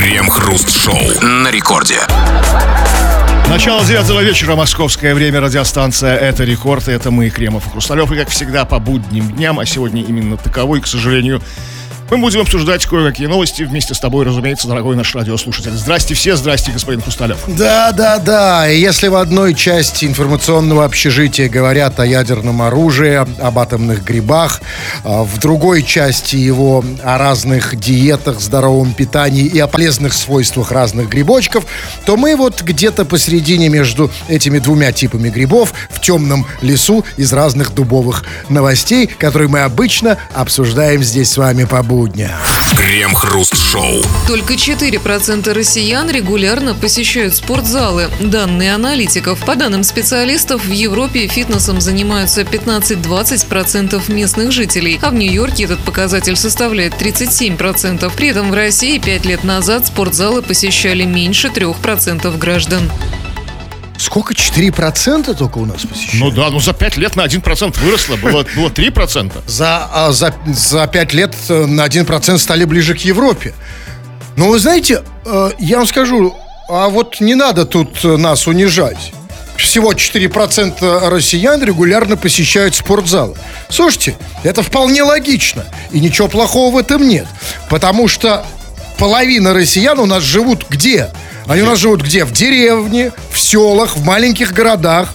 Крем-хруст-шоу 0.00 1.20
на 1.20 1.50
рекорде. 1.50 1.98
Начало 3.50 3.84
девятого 3.84 4.20
вечера, 4.20 4.56
московское 4.56 5.14
время, 5.14 5.42
радиостанция 5.42 6.16
«Это 6.16 6.44
рекорд», 6.44 6.88
и 6.88 6.92
это 6.92 7.10
мы, 7.10 7.28
Кремов 7.28 7.66
и 7.66 7.70
Хрусталев, 7.70 8.10
и 8.10 8.16
как 8.16 8.30
всегда 8.30 8.64
по 8.64 8.78
будним 8.78 9.30
дням, 9.30 9.58
а 9.58 9.66
сегодня 9.66 10.02
именно 10.02 10.38
таковой, 10.38 10.80
к 10.80 10.86
сожалению, 10.86 11.42
мы 12.10 12.18
будем 12.18 12.40
обсуждать 12.40 12.84
кое-какие 12.86 13.26
новости 13.26 13.62
вместе 13.62 13.94
с 13.94 14.00
тобой, 14.00 14.24
разумеется, 14.24 14.66
дорогой 14.66 14.96
наш 14.96 15.14
радиослушатель. 15.14 15.72
Здрасте 15.72 16.14
все, 16.14 16.36
здрасте, 16.36 16.72
господин 16.72 17.00
Хрусталев. 17.00 17.38
Да, 17.46 17.92
да, 17.92 18.18
да. 18.18 18.66
Если 18.66 19.08
в 19.08 19.14
одной 19.14 19.54
части 19.54 20.04
информационного 20.04 20.84
общежития 20.84 21.48
говорят 21.48 22.00
о 22.00 22.06
ядерном 22.06 22.62
оружии, 22.62 23.14
об 23.14 23.58
атомных 23.58 24.04
грибах, 24.04 24.60
а 25.04 25.22
в 25.22 25.38
другой 25.38 25.82
части 25.82 26.36
его 26.36 26.84
о 27.02 27.18
разных 27.18 27.76
диетах, 27.76 28.40
здоровом 28.40 28.92
питании 28.92 29.44
и 29.44 29.58
о 29.58 29.66
полезных 29.66 30.12
свойствах 30.12 30.72
разных 30.72 31.08
грибочков, 31.08 31.64
то 32.04 32.16
мы 32.16 32.36
вот 32.36 32.62
где-то 32.62 33.04
посередине 33.04 33.68
между 33.68 34.10
этими 34.28 34.58
двумя 34.58 34.92
типами 34.92 35.30
грибов 35.30 35.72
в 35.90 36.00
темном 36.00 36.46
лесу 36.60 37.04
из 37.16 37.32
разных 37.32 37.74
дубовых 37.74 38.24
новостей, 38.48 39.06
которые 39.06 39.48
мы 39.48 39.60
обычно 39.60 40.18
обсуждаем 40.34 41.02
здесь 41.02 41.30
с 41.30 41.36
вами 41.36 41.64
по 41.64 41.82
будням. 42.00 42.30
Крем-хруст-шоу. 42.78 44.02
Только 44.26 44.54
4% 44.54 45.52
россиян 45.52 46.08
регулярно 46.08 46.74
посещают 46.74 47.34
спортзалы. 47.34 48.08
Данные 48.20 48.74
аналитиков. 48.74 49.38
По 49.44 49.54
данным 49.54 49.84
специалистов, 49.84 50.64
в 50.64 50.70
Европе 50.70 51.26
фитнесом 51.26 51.78
занимаются 51.78 52.40
15-20% 52.40 54.10
местных 54.10 54.50
жителей, 54.50 54.98
а 55.02 55.10
в 55.10 55.14
Нью-Йорке 55.14 55.64
этот 55.64 55.80
показатель 55.80 56.36
составляет 56.36 56.94
37%. 56.94 58.10
При 58.16 58.28
этом 58.28 58.50
в 58.50 58.54
России 58.54 58.98
5 58.98 59.26
лет 59.26 59.44
назад 59.44 59.86
спортзалы 59.86 60.40
посещали 60.40 61.04
меньше 61.04 61.48
3% 61.48 62.38
граждан. 62.38 62.90
Сколько? 64.00 64.32
4% 64.32 65.34
только 65.34 65.58
у 65.58 65.66
нас 65.66 65.82
посещают? 65.82 66.14
Ну 66.14 66.30
да, 66.30 66.50
ну 66.50 66.58
за 66.58 66.72
5 66.72 66.96
лет 66.96 67.16
на 67.16 67.26
1% 67.26 67.78
выросло, 67.80 68.16
было, 68.16 68.46
было 68.56 68.68
3%. 68.68 69.32
За, 69.46 69.88
а, 69.92 70.12
за, 70.12 70.34
за 70.46 70.86
5 70.86 71.12
лет 71.12 71.34
э, 71.50 71.66
на 71.66 71.86
1% 71.86 72.38
стали 72.38 72.64
ближе 72.64 72.94
к 72.94 73.00
Европе. 73.00 73.52
Но 74.36 74.48
вы 74.48 74.58
знаете, 74.58 75.02
э, 75.26 75.50
я 75.58 75.76
вам 75.76 75.86
скажу, 75.86 76.34
а 76.68 76.88
вот 76.88 77.20
не 77.20 77.34
надо 77.34 77.66
тут 77.66 78.02
э, 78.02 78.16
нас 78.16 78.46
унижать. 78.46 79.12
Всего 79.58 79.92
4% 79.92 81.08
россиян 81.10 81.62
регулярно 81.62 82.16
посещают 82.16 82.74
спортзалы. 82.74 83.36
Слушайте, 83.68 84.16
это 84.42 84.62
вполне 84.62 85.02
логично. 85.02 85.66
И 85.90 86.00
ничего 86.00 86.28
плохого 86.28 86.74
в 86.74 86.78
этом 86.78 87.06
нет. 87.06 87.26
Потому 87.68 88.08
что 88.08 88.46
половина 88.96 89.52
россиян 89.52 89.98
у 89.98 90.06
нас 90.06 90.22
живут 90.22 90.64
где? 90.70 91.10
Они 91.46 91.62
у 91.62 91.66
нас 91.66 91.78
живут 91.78 92.02
где? 92.02 92.24
В 92.24 92.32
деревне, 92.32 93.12
в 93.30 93.38
селах, 93.38 93.96
в 93.96 94.04
маленьких 94.04 94.52
городах. 94.52 95.08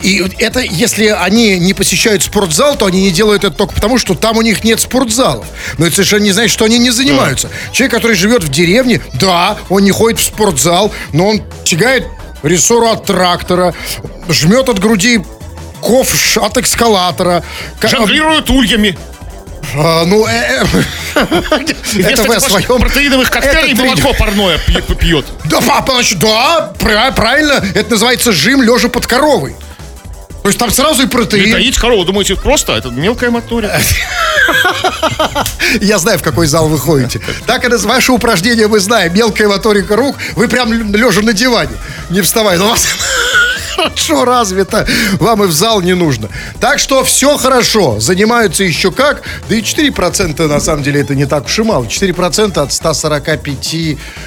И 0.00 0.24
это, 0.38 0.60
если 0.60 1.06
они 1.06 1.58
не 1.58 1.74
посещают 1.74 2.22
спортзал, 2.22 2.76
то 2.76 2.86
они 2.86 3.02
не 3.02 3.10
делают 3.10 3.44
это 3.44 3.54
только 3.54 3.74
потому, 3.74 3.98
что 3.98 4.14
там 4.14 4.38
у 4.38 4.42
них 4.42 4.64
нет 4.64 4.80
спортзалов. 4.80 5.46
Но 5.78 5.86
это 5.86 5.96
совершенно 5.96 6.24
не 6.24 6.32
значит, 6.32 6.52
что 6.52 6.64
они 6.64 6.78
не 6.78 6.90
занимаются. 6.90 7.50
Человек, 7.72 7.92
который 7.92 8.16
живет 8.16 8.42
в 8.42 8.48
деревне, 8.48 9.00
да, 9.14 9.58
он 9.68 9.84
не 9.84 9.90
ходит 9.90 10.18
в 10.18 10.24
спортзал, 10.24 10.92
но 11.12 11.28
он 11.28 11.42
тягает 11.64 12.06
рессору 12.42 12.88
от 12.88 13.04
трактора, 13.04 13.74
жмет 14.28 14.68
от 14.68 14.78
груди 14.78 15.22
ковш 15.80 16.38
от 16.38 16.56
эскалатора. 16.58 17.44
Жонглирует 17.82 18.48
ульями. 18.50 18.96
А, 19.76 20.04
ну, 20.04 20.26
э, 20.26 20.64
И 21.94 22.02
это 22.02 22.22
вы 22.24 22.36
о 22.36 22.40
своем... 22.40 22.80
протеиновых 22.80 23.30
коктейлей 23.30 23.74
молоко 23.74 24.12
парное 24.14 24.58
пьет. 24.98 25.26
Да, 25.44 25.60
папа, 25.60 25.94
значит, 25.94 26.18
да, 26.18 26.72
пра- 26.78 27.12
правильно, 27.12 27.64
это 27.74 27.90
называется 27.90 28.32
жим 28.32 28.62
лежа 28.62 28.88
под 28.88 29.06
коровой. 29.06 29.54
То 30.42 30.48
есть 30.48 30.58
там 30.58 30.70
сразу 30.72 31.02
и 31.02 31.04
Не 31.04 31.10
протеин. 31.10 31.52
доить 31.52 31.78
корову, 31.78 32.04
думаете, 32.04 32.34
просто? 32.34 32.72
Это 32.72 32.90
мелкая 32.90 33.30
моторика. 33.30 33.80
Я 35.80 35.98
знаю, 35.98 36.18
в 36.18 36.22
какой 36.22 36.48
зал 36.48 36.68
вы 36.68 36.78
ходите. 36.78 37.20
Так 37.46 37.64
это 37.64 37.78
ваше 37.78 38.10
упражнение 38.12 38.66
мы 38.66 38.80
знаем. 38.80 39.14
Мелкая 39.14 39.46
моторика 39.48 39.94
рук. 39.94 40.16
Вы 40.34 40.48
прям 40.48 40.72
лежа 40.92 41.22
на 41.22 41.32
диване. 41.32 41.76
Не 42.10 42.22
вставай. 42.22 42.58
Но 42.58 42.66
у 42.66 42.68
вас 42.70 42.86
хорошо 43.76 44.24
развито. 44.24 44.84
Вам 45.20 45.44
и 45.44 45.46
в 45.46 45.52
зал 45.52 45.80
не 45.80 45.94
нужно. 45.94 46.28
Так 46.62 46.78
что 46.78 47.02
все 47.02 47.36
хорошо. 47.38 47.98
Занимаются 47.98 48.62
еще 48.62 48.92
как. 48.92 49.22
Да 49.48 49.56
и 49.56 49.62
4% 49.62 50.46
на 50.46 50.60
самом 50.60 50.84
деле 50.84 51.00
это 51.00 51.12
не 51.16 51.26
так 51.26 51.46
уж 51.46 51.58
и 51.58 51.62
мало. 51.62 51.86
4% 51.86 52.56
от 52.56 52.72
145 52.72 53.74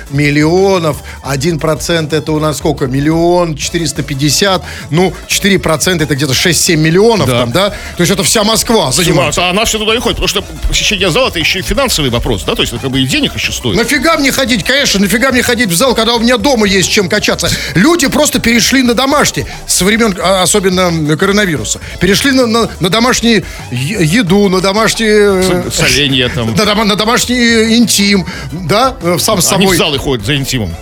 миллионов. 0.10 0.98
1% 1.24 2.14
это 2.14 2.32
у 2.34 2.40
нас 2.42 2.58
сколько? 2.58 2.88
Миллион 2.88 3.56
450. 3.56 4.62
Ну, 4.90 5.14
4% 5.30 6.04
это 6.04 6.14
где-то 6.14 6.34
6-7 6.34 6.76
миллионов 6.76 7.30
Да. 7.30 7.40
там, 7.40 7.52
да? 7.54 7.70
То 7.70 8.00
есть 8.00 8.12
это 8.12 8.22
вся 8.24 8.44
Москва 8.44 8.92
занимается. 8.92 9.48
А 9.48 9.52
она 9.52 9.64
все 9.64 9.80
туда 9.80 9.96
и 9.96 10.00
ходит, 10.00 10.18
потому 10.18 10.28
что 10.28 10.42
посещение 10.68 11.10
зала 11.12 11.30
это 11.30 11.40
еще 11.40 11.60
и 11.60 11.62
финансовый 11.62 12.10
вопрос, 12.10 12.44
да? 12.44 12.54
То 12.56 12.64
есть 12.64 12.74
это 12.74 12.82
как 12.82 12.92
бы 12.92 13.00
и 13.00 13.06
денег 13.08 13.34
еще 13.36 13.54
стоит. 13.54 13.78
Нафига 13.78 14.18
мне 14.18 14.34
ходить, 14.34 14.66
конечно, 14.66 15.00
нафига 15.00 15.32
мне 15.32 15.42
ходить 15.42 15.70
в 15.70 15.76
зал, 15.78 15.96
когда 15.96 16.16
у 16.16 16.20
меня 16.20 16.36
дома 16.36 16.68
есть 16.68 16.92
чем 16.92 17.08
качаться. 17.08 17.50
Люди 17.76 18.08
просто 18.08 18.40
перешли 18.40 18.84
на 18.84 18.94
домашние, 18.94 19.48
со 19.68 19.86
времен, 19.86 20.14
а, 20.22 20.42
особенно 20.42 21.16
коронавируса. 21.16 21.80
Перешли 22.02 22.25
на, 22.32 22.48
на, 22.48 22.70
на 22.80 22.90
домашнюю 22.90 23.44
еду, 23.72 24.50
на 24.50 24.62
домашний... 24.62 25.08
э, 25.08 25.64
С- 25.70 25.76
Соленье 25.76 26.30
там. 26.30 26.54
На, 26.56 26.64
дома- 26.66 26.86
на 26.86 26.96
домашний 26.96 27.38
э, 27.38 27.78
интим, 27.78 28.26
да, 28.52 28.96
э, 29.02 29.18
сам 29.20 29.42
с 29.42 29.52
Они 29.54 29.66
в 29.66 29.70
собой. 29.70 29.78
залы 29.78 29.98
ходят 30.00 30.26
за 30.26 30.36
интимом. 30.36 30.74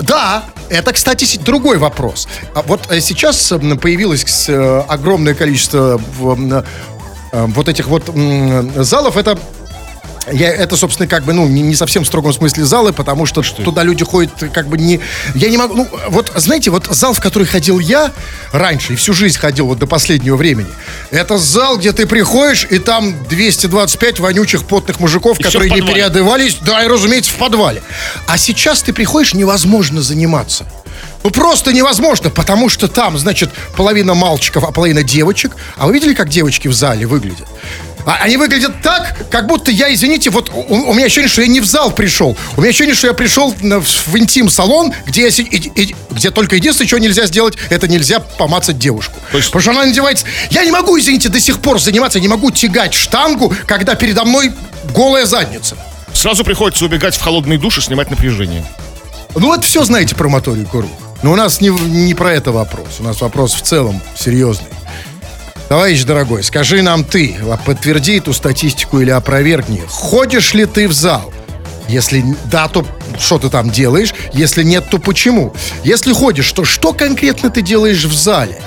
Да, 0.00 0.44
это, 0.70 0.92
кстати, 0.92 1.38
другой 1.38 1.78
вопрос. 1.78 2.26
А 2.54 2.62
вот 2.62 2.88
сейчас 3.00 3.52
появилось 3.80 4.48
огромное 4.88 5.34
количество 5.34 6.00
вот 7.32 7.68
этих 7.68 7.86
вот 7.88 8.10
залов. 8.76 9.16
Это 9.16 9.38
я, 10.30 10.52
это, 10.52 10.76
собственно, 10.76 11.08
как 11.08 11.24
бы, 11.24 11.32
ну, 11.32 11.48
не, 11.48 11.62
не 11.62 11.74
совсем 11.74 12.04
в 12.04 12.06
строгом 12.06 12.32
смысле 12.32 12.64
залы, 12.64 12.92
потому 12.92 13.26
что, 13.26 13.42
туда 13.42 13.82
люди 13.82 14.04
ходят, 14.04 14.32
как 14.52 14.68
бы, 14.68 14.78
не... 14.78 15.00
Я 15.34 15.50
не 15.50 15.56
могу... 15.56 15.74
Ну, 15.74 15.88
вот, 16.08 16.32
знаете, 16.36 16.70
вот 16.70 16.86
зал, 16.86 17.12
в 17.12 17.20
который 17.20 17.46
ходил 17.46 17.78
я 17.78 18.12
раньше, 18.52 18.92
и 18.92 18.96
всю 18.96 19.14
жизнь 19.14 19.38
ходил 19.38 19.66
вот 19.66 19.78
до 19.78 19.86
последнего 19.86 20.36
времени, 20.36 20.68
это 21.10 21.38
зал, 21.38 21.78
где 21.78 21.92
ты 21.92 22.06
приходишь, 22.06 22.66
и 22.70 22.78
там 22.78 23.14
225 23.28 24.20
вонючих 24.20 24.64
потных 24.64 25.00
мужиков, 25.00 25.40
И 25.40 25.42
которые 25.42 25.70
не 25.70 25.80
переодевались, 25.80 26.58
да, 26.60 26.84
и, 26.84 26.86
разумеется, 26.86 27.32
в 27.32 27.36
подвале. 27.36 27.82
А 28.26 28.38
сейчас 28.38 28.82
ты 28.82 28.92
приходишь, 28.92 29.34
невозможно 29.34 30.02
заниматься. 30.02 30.66
Ну, 31.24 31.30
просто 31.30 31.72
невозможно, 31.72 32.30
потому 32.30 32.68
что 32.68 32.88
там, 32.88 33.16
значит, 33.16 33.50
половина 33.76 34.14
мальчиков, 34.14 34.64
а 34.64 34.72
половина 34.72 35.02
девочек. 35.02 35.56
А 35.76 35.86
вы 35.86 35.94
видели, 35.94 36.14
как 36.14 36.28
девочки 36.28 36.68
в 36.68 36.74
зале 36.74 37.06
выглядят? 37.06 37.46
А 38.04 38.16
они 38.22 38.36
выглядят 38.36 38.80
так, 38.82 39.16
как 39.30 39.46
будто 39.46 39.70
я, 39.70 39.92
извините, 39.94 40.30
вот 40.30 40.50
у, 40.52 40.60
у 40.90 40.94
меня 40.94 41.06
ощущение, 41.06 41.28
что 41.28 41.42
я 41.42 41.46
не 41.48 41.60
в 41.60 41.64
зал 41.64 41.92
пришел. 41.92 42.36
У 42.56 42.60
меня 42.60 42.70
ощущение, 42.70 42.94
что 42.94 43.06
я 43.06 43.12
пришел 43.14 43.52
в, 43.52 43.80
в 44.10 44.18
интим-салон, 44.18 44.92
где, 45.06 45.22
я 45.22 45.28
и- 45.28 45.42
и- 45.42 45.94
где 46.10 46.30
только 46.30 46.56
единственное, 46.56 46.88
что 46.88 46.98
нельзя 46.98 47.26
сделать, 47.26 47.54
это 47.70 47.86
нельзя 47.88 48.18
помацать 48.20 48.78
девушку. 48.78 49.14
То 49.30 49.36
есть- 49.38 49.48
Потому 49.50 49.62
что 49.62 49.70
она 49.70 49.84
надевается... 49.84 50.26
Я 50.50 50.64
не 50.64 50.70
могу, 50.72 50.98
извините, 50.98 51.28
до 51.28 51.38
сих 51.40 51.60
пор 51.60 51.80
заниматься, 51.80 52.18
я 52.18 52.22
не 52.22 52.28
могу 52.28 52.50
тягать 52.50 52.94
штангу, 52.94 53.54
когда 53.66 53.94
передо 53.94 54.24
мной 54.24 54.52
голая 54.94 55.24
задница. 55.26 55.76
Сразу 56.12 56.44
приходится 56.44 56.84
убегать 56.84 57.14
в 57.16 57.20
холодный 57.22 57.56
душ 57.56 57.78
и 57.78 57.80
снимать 57.80 58.10
напряжение. 58.10 58.64
Ну 59.34 59.46
вот 59.46 59.64
все 59.64 59.84
знаете 59.84 60.14
про 60.14 60.28
моторику 60.28 60.80
рук. 60.82 60.90
Но 61.22 61.32
у 61.32 61.36
нас 61.36 61.60
не, 61.60 61.68
не 61.68 62.14
про 62.14 62.32
это 62.34 62.50
вопрос. 62.52 62.96
У 62.98 63.04
нас 63.04 63.20
вопрос 63.20 63.54
в 63.54 63.62
целом 63.62 64.00
серьезный. 64.18 64.66
Товарищ 65.72 66.04
дорогой, 66.04 66.42
скажи 66.42 66.82
нам 66.82 67.02
ты, 67.02 67.34
а 67.50 67.56
подтверди 67.56 68.18
эту 68.18 68.34
статистику 68.34 69.00
или 69.00 69.08
опровергни. 69.08 69.82
Ходишь 69.88 70.52
ли 70.52 70.66
ты 70.66 70.86
в 70.86 70.92
зал? 70.92 71.32
Если 71.88 72.22
да, 72.44 72.68
то 72.68 72.84
что 73.18 73.38
ты 73.38 73.48
там 73.48 73.70
делаешь? 73.70 74.12
Если 74.34 74.64
нет, 74.64 74.90
то 74.90 74.98
почему? 74.98 75.54
Если 75.82 76.12
ходишь, 76.12 76.52
то 76.52 76.66
что 76.66 76.92
конкретно 76.92 77.48
ты 77.48 77.62
делаешь 77.62 78.04
в 78.04 78.12
зале? 78.12 78.60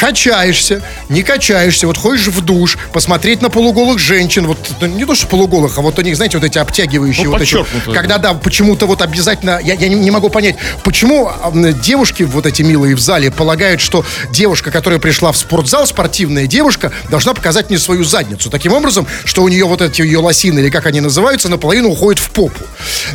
Качаешься, 0.00 0.82
не 1.10 1.22
качаешься, 1.22 1.86
вот 1.86 1.98
ходишь 1.98 2.28
в 2.28 2.40
душ, 2.40 2.78
посмотреть 2.90 3.42
на 3.42 3.50
полуголых 3.50 3.98
женщин, 3.98 4.46
вот 4.46 4.56
ну, 4.80 4.86
не 4.86 5.04
то 5.04 5.14
что 5.14 5.26
полуголых, 5.26 5.76
а 5.76 5.82
вот 5.82 5.98
у 5.98 6.02
них, 6.02 6.16
знаете, 6.16 6.38
вот 6.38 6.46
эти 6.46 6.56
обтягивающие, 6.56 7.26
Ну, 7.26 7.32
вот 7.32 7.42
эти, 7.42 7.92
когда 7.92 8.16
да, 8.16 8.32
почему-то 8.32 8.86
вот 8.86 9.02
обязательно, 9.02 9.60
я, 9.62 9.74
я 9.74 9.88
не, 9.88 9.96
не 9.96 10.10
могу 10.10 10.30
понять, 10.30 10.56
почему 10.84 11.28
а, 11.28 11.52
девушки 11.52 12.22
вот 12.22 12.46
эти 12.46 12.62
милые 12.62 12.96
в 12.96 13.00
зале 13.00 13.30
полагают, 13.30 13.82
что 13.82 14.02
девушка, 14.32 14.70
которая 14.70 14.98
пришла 14.98 15.32
в 15.32 15.36
спортзал, 15.36 15.86
спортивная 15.86 16.46
девушка, 16.46 16.92
должна 17.10 17.34
показать 17.34 17.68
мне 17.68 17.78
свою 17.78 18.02
задницу. 18.02 18.48
Таким 18.48 18.72
образом, 18.72 19.06
что 19.26 19.42
у 19.42 19.48
нее 19.48 19.66
вот 19.66 19.82
эти 19.82 20.00
ее 20.00 20.20
лосины, 20.20 20.60
или 20.60 20.70
как 20.70 20.86
они 20.86 21.02
называются, 21.02 21.50
наполовину 21.50 21.90
уходят 21.90 22.18
в 22.18 22.30
попу. 22.30 22.64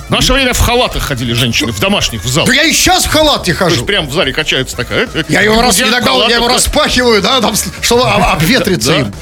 В 0.08 0.12
наше 0.12 0.34
время 0.34 0.54
в 0.54 0.60
халатах 0.60 1.04
ходили 1.04 1.34
женщины, 1.34 1.72
в 1.72 1.80
домашних, 1.80 2.24
в 2.24 2.28
зал. 2.30 2.46
Да 2.46 2.54
я 2.54 2.64
и 2.64 2.72
сейчас 2.74 3.06
в 3.06 3.10
халате 3.10 3.54
То 3.54 3.60
хожу. 3.60 3.76
есть 3.76 3.88
прям 3.88 4.08
в 4.08 4.14
зале 4.14 4.34
качается 4.34 4.76
такая. 4.78 5.06
э, 5.06 5.08
э, 5.16 5.24
Я 5.30 5.42
его, 5.42 5.60
раз, 5.62 5.82
иногда 5.82 6.12
я 6.30 6.36
его 6.36 6.48
распахиваю, 6.48 7.22
да, 7.22 7.42
там, 7.42 7.56
чтобы 7.82 8.04
об- 8.08 8.24
обветриться 8.24 8.94
им. 8.94 9.14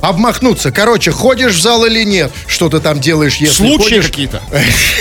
обмахнуться. 0.00 0.72
Короче, 0.72 1.10
ходишь 1.12 1.52
в 1.54 1.60
зал 1.60 1.84
или 1.84 2.02
нет? 2.04 2.32
Что 2.46 2.70
ты 2.70 2.80
там 2.80 2.98
делаешь, 2.98 3.36
если 3.36 3.54
Случаи 3.54 3.82
ходишь? 3.96 4.06
какие-то. 4.06 4.40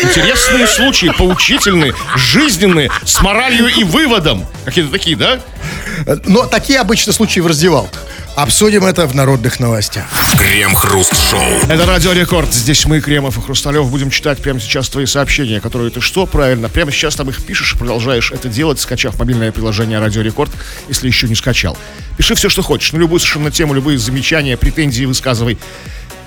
Интересные 0.03 0.67
случаи, 0.67 1.11
поучительные, 1.17 1.93
жизненные, 2.17 2.91
с 3.05 3.21
моралью 3.21 3.67
и 3.67 3.83
выводом. 3.85 4.45
Какие-то 4.65 4.91
такие, 4.91 5.15
да? 5.15 5.39
Но 6.25 6.45
такие 6.45 6.79
обычно 6.79 7.13
случаи 7.13 7.39
в 7.39 7.47
раздевалках. 7.47 8.01
Обсудим 8.35 8.85
это 8.85 9.07
в 9.07 9.13
народных 9.13 9.59
новостях. 9.59 10.05
Крем-хруст-шоу. 10.37 11.41
Это 11.69 11.85
Радио 11.85 12.13
Рекорд. 12.13 12.53
Здесь 12.53 12.85
мы, 12.85 13.01
Кремов 13.01 13.37
и 13.37 13.41
Хрусталев, 13.41 13.89
будем 13.91 14.09
читать 14.09 14.41
прямо 14.41 14.57
сейчас 14.61 14.87
твои 14.87 15.05
сообщения, 15.05 15.59
которые 15.59 15.91
ты 15.91 15.99
что, 15.99 16.25
правильно, 16.25 16.69
прямо 16.69 16.91
сейчас 16.91 17.17
там 17.17 17.29
их 17.29 17.43
пишешь 17.43 17.73
и 17.73 17.77
продолжаешь 17.77 18.31
это 18.31 18.47
делать, 18.47 18.79
скачав 18.79 19.19
мобильное 19.19 19.51
приложение 19.51 19.99
Радио 19.99 20.21
Рекорд, 20.21 20.51
если 20.87 21.07
еще 21.07 21.27
не 21.27 21.35
скачал. 21.35 21.77
Пиши 22.17 22.33
все, 22.35 22.47
что 22.47 22.61
хочешь, 22.61 22.93
на 22.93 22.99
любую 22.99 23.19
совершенно 23.19 23.51
тему, 23.51 23.73
любые 23.73 23.97
замечания, 23.97 24.55
претензии 24.55 25.03
высказывай. 25.03 25.57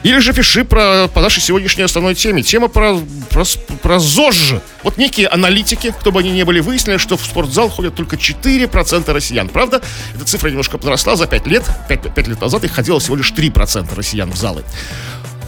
Или 0.04 0.18
же 0.18 0.34
пиши 0.34 0.64
про, 0.64 1.08
по 1.08 1.22
нашей 1.22 1.40
сегодняшней 1.40 1.82
основной 1.82 2.14
теме. 2.14 2.42
Тема 2.42 2.68
про, 2.68 3.00
про, 3.30 3.44
про 3.82 3.98
ЗОЖ. 3.98 4.56
Вот 4.82 4.98
некие 4.98 5.28
аналитики, 5.28 5.94
кто 5.98 6.12
бы 6.12 6.20
они 6.20 6.30
ни 6.30 6.42
были, 6.42 6.60
выяснили, 6.60 6.98
что 6.98 7.16
в 7.16 7.24
спортзал 7.24 7.70
ходят 7.70 7.94
только 7.94 8.16
4% 8.16 9.10
россиян. 9.10 9.48
Правда? 9.48 9.80
Эта 10.14 10.26
цифра 10.26 10.50
немножко 10.50 10.76
подросла 10.76 11.16
за 11.16 11.26
5 11.26 11.46
лет. 11.46 11.64
5, 11.88 12.28
лет 12.28 12.40
назад 12.40 12.64
их 12.64 12.72
ходило 12.72 13.00
всего 13.00 13.16
лишь 13.16 13.32
3% 13.32 13.94
россиян 13.94 14.30
в 14.30 14.36
залы. 14.36 14.62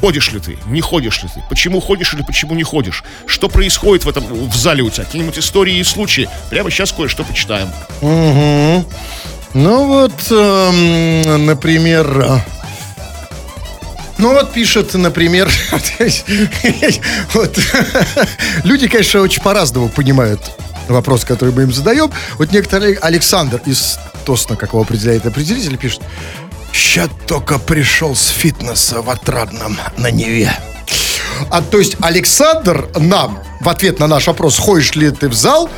Ходишь 0.01 0.33
ли 0.33 0.41
ты? 0.41 0.57
Не 0.69 0.81
ходишь 0.81 1.23
ли 1.23 1.29
ты? 1.29 1.43
Почему 1.51 1.81
ходишь 1.81 2.15
или 2.15 2.23
почему 2.23 2.55
не 2.55 2.63
ходишь? 2.63 3.05
Что 3.27 3.51
происходит 3.51 4.07
в 4.07 4.09
этом 4.09 4.25
в 4.25 4.57
зале 4.57 4.83
у 4.83 4.89
тебя? 4.89 5.05
Какие-нибудь 5.05 5.39
истории 5.39 5.77
и 5.77 5.85
случаи? 5.85 6.31
Прямо 6.49 6.71
сейчас 6.71 6.93
кое-что 6.93 7.25
почитаем. 7.25 7.69
Ну 9.53 9.87
вот, 9.87 10.31
эм, 10.31 11.47
например... 11.47 12.43
Ну 14.19 14.33
вот 14.33 14.53
пишет, 14.53 14.95
например, 14.95 15.51
вот, 17.35 17.59
люди, 18.65 18.89
конечно, 18.89 19.21
очень 19.21 19.43
по-разному 19.43 19.89
понимают 19.89 20.41
вопрос, 20.89 21.25
который 21.25 21.53
мы 21.53 21.63
им 21.63 21.73
задаем. 21.73 22.11
Вот 22.39 22.53
некоторый 22.53 22.95
Александр 22.95 23.61
из 23.67 23.99
Тосна, 24.25 24.57
как 24.57 24.71
его 24.71 24.83
определяет 24.83 25.27
определитель, 25.27 25.77
пишет, 25.77 26.03
«Ща 26.73 27.09
только 27.27 27.59
пришел 27.59 28.15
с 28.15 28.29
фитнеса 28.29 29.03
в 29.03 29.11
Отрадном 29.11 29.79
на 29.97 30.11
Неве». 30.11 30.53
А 31.51 31.61
то 31.61 31.79
есть 31.79 31.97
Александр 32.01 32.89
нам 32.97 33.39
в 33.61 33.69
ответ 33.69 33.99
на 33.99 34.07
наш 34.07 34.27
вопрос, 34.27 34.59
ходишь 34.59 34.95
ли 34.95 35.11
ты 35.11 35.29
в 35.29 35.35
зал, 35.35 35.69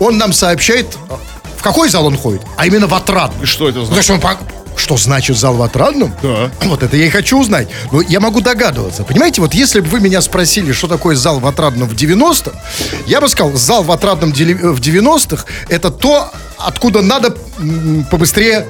он 0.00 0.16
нам 0.16 0.32
сообщает, 0.32 0.86
в 1.58 1.62
какой 1.62 1.90
зал 1.90 2.06
он 2.06 2.16
ходит, 2.16 2.42
а 2.56 2.66
именно 2.66 2.86
в 2.86 2.94
Отрадный. 2.94 3.44
И 3.44 3.46
что 3.46 3.68
это 3.68 3.80
Ну, 3.80 3.84
значит? 3.84 4.08
есть 4.08 4.10
он 4.10 4.20
Что 4.76 4.96
значит 4.96 5.36
зал 5.36 5.54
в 5.54 5.62
Отрадном? 5.62 6.14
Да. 6.22 6.50
Вот 6.66 6.82
это 6.82 6.96
я 6.96 7.06
и 7.06 7.10
хочу 7.10 7.38
узнать. 7.38 7.68
Но 7.92 8.00
я 8.00 8.20
могу 8.20 8.40
догадываться. 8.40 9.04
Понимаете, 9.04 9.40
вот 9.40 9.54
если 9.54 9.80
бы 9.80 9.88
вы 9.88 10.00
меня 10.00 10.20
спросили, 10.22 10.72
что 10.72 10.88
такое 10.88 11.14
зал 11.16 11.40
в 11.40 11.46
Отрадном 11.46 11.88
в 11.88 11.94
90-м, 11.94 12.52
я 13.06 13.20
бы 13.20 13.28
сказал, 13.28 13.52
зал 13.56 13.82
в 13.82 13.92
Отрадном 13.92 14.30
э, 14.30 14.34
в 14.34 14.80
90-х 14.80 15.44
это 15.68 15.90
то, 15.90 16.30
откуда 16.58 17.02
надо 17.02 17.36
побыстрее 18.10 18.66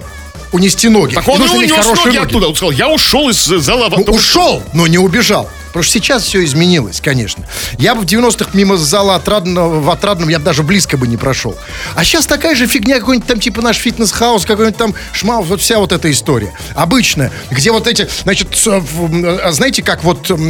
унести 0.53 0.89
ноги. 0.89 1.15
Так 1.15 1.27
он 1.29 1.39
нужно 1.41 1.57
иметь 1.57 1.73
унес 1.73 1.87
ноги 1.87 2.07
ноги. 2.07 2.17
оттуда. 2.19 2.49
Он 2.49 2.55
сказал, 2.55 2.73
я 2.73 2.89
ушел 2.89 3.29
из 3.31 3.51
э, 3.51 3.59
зала. 3.59 3.89
в- 3.89 3.97
Ну, 3.99 4.03
ушел, 4.13 4.63
но 4.75 4.87
не 4.87 4.99
убежал. 4.99 5.49
Потому 5.73 5.85
что 5.85 5.93
сейчас 5.95 6.25
все 6.25 6.45
изменилось, 6.45 7.01
конечно. 7.01 7.47
Я 7.79 7.95
бы 7.95 8.03
в 8.03 8.05
90-х 8.05 8.51
мимо 8.53 8.77
зала 8.77 9.15
отрадного, 9.15 9.81
в 9.81 9.89
Отрадном 9.89 10.29
я 10.29 10.39
бы 10.39 10.45
даже 10.45 10.63
близко 10.63 10.99
бы 10.99 11.07
не 11.09 11.17
прошел. 11.17 11.57
А 11.95 12.05
сейчас 12.05 12.27
такая 12.27 12.55
же 12.55 12.67
фигня, 12.67 12.99
какой-нибудь 13.01 13.27
там 13.27 13.41
типа 13.41 13.63
наш 13.63 13.79
фитнес-хаус, 13.79 14.45
какой-нибудь 14.45 14.77
там 14.77 14.95
шмаус, 15.15 15.47
вот 15.49 15.63
вся 15.63 15.79
вот 15.79 15.93
эта 15.93 16.11
история. 16.11 16.53
Обычная, 16.75 17.33
где 17.51 17.73
вот 17.73 17.87
эти, 17.87 18.07
значит, 18.23 18.49
в- 18.67 19.39
а 19.43 19.53
знаете, 19.53 19.83
как 19.83 20.05
вот... 20.05 20.31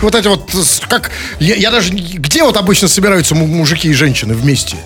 Вот 0.00 0.14
эти 0.14 0.28
вот, 0.28 0.48
как, 0.88 1.10
я, 1.40 1.56
я 1.56 1.70
даже, 1.72 1.92
где 1.92 2.42
вот 2.44 2.56
обычно 2.56 2.86
собираются 2.88 3.34
му- 3.34 3.46
мужики 3.48 3.88
и 3.88 3.92
женщины 3.94 4.32
вместе? 4.34 4.76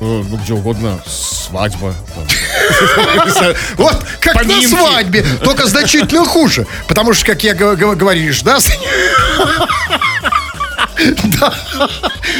Э, 0.00 0.22
Ну, 0.28 0.36
где 0.38 0.52
угодно. 0.54 1.00
Свадьба. 1.06 1.94
Вот 3.76 4.04
как 4.20 4.44
на 4.46 4.60
свадьбе, 4.62 5.24
только 5.44 5.66
значительно 5.66 6.24
хуже. 6.24 6.66
Потому 6.88 7.12
что, 7.12 7.26
как 7.26 7.42
я 7.44 7.54
говоришь, 7.54 8.42
да? 8.42 8.58
Да. 11.40 11.52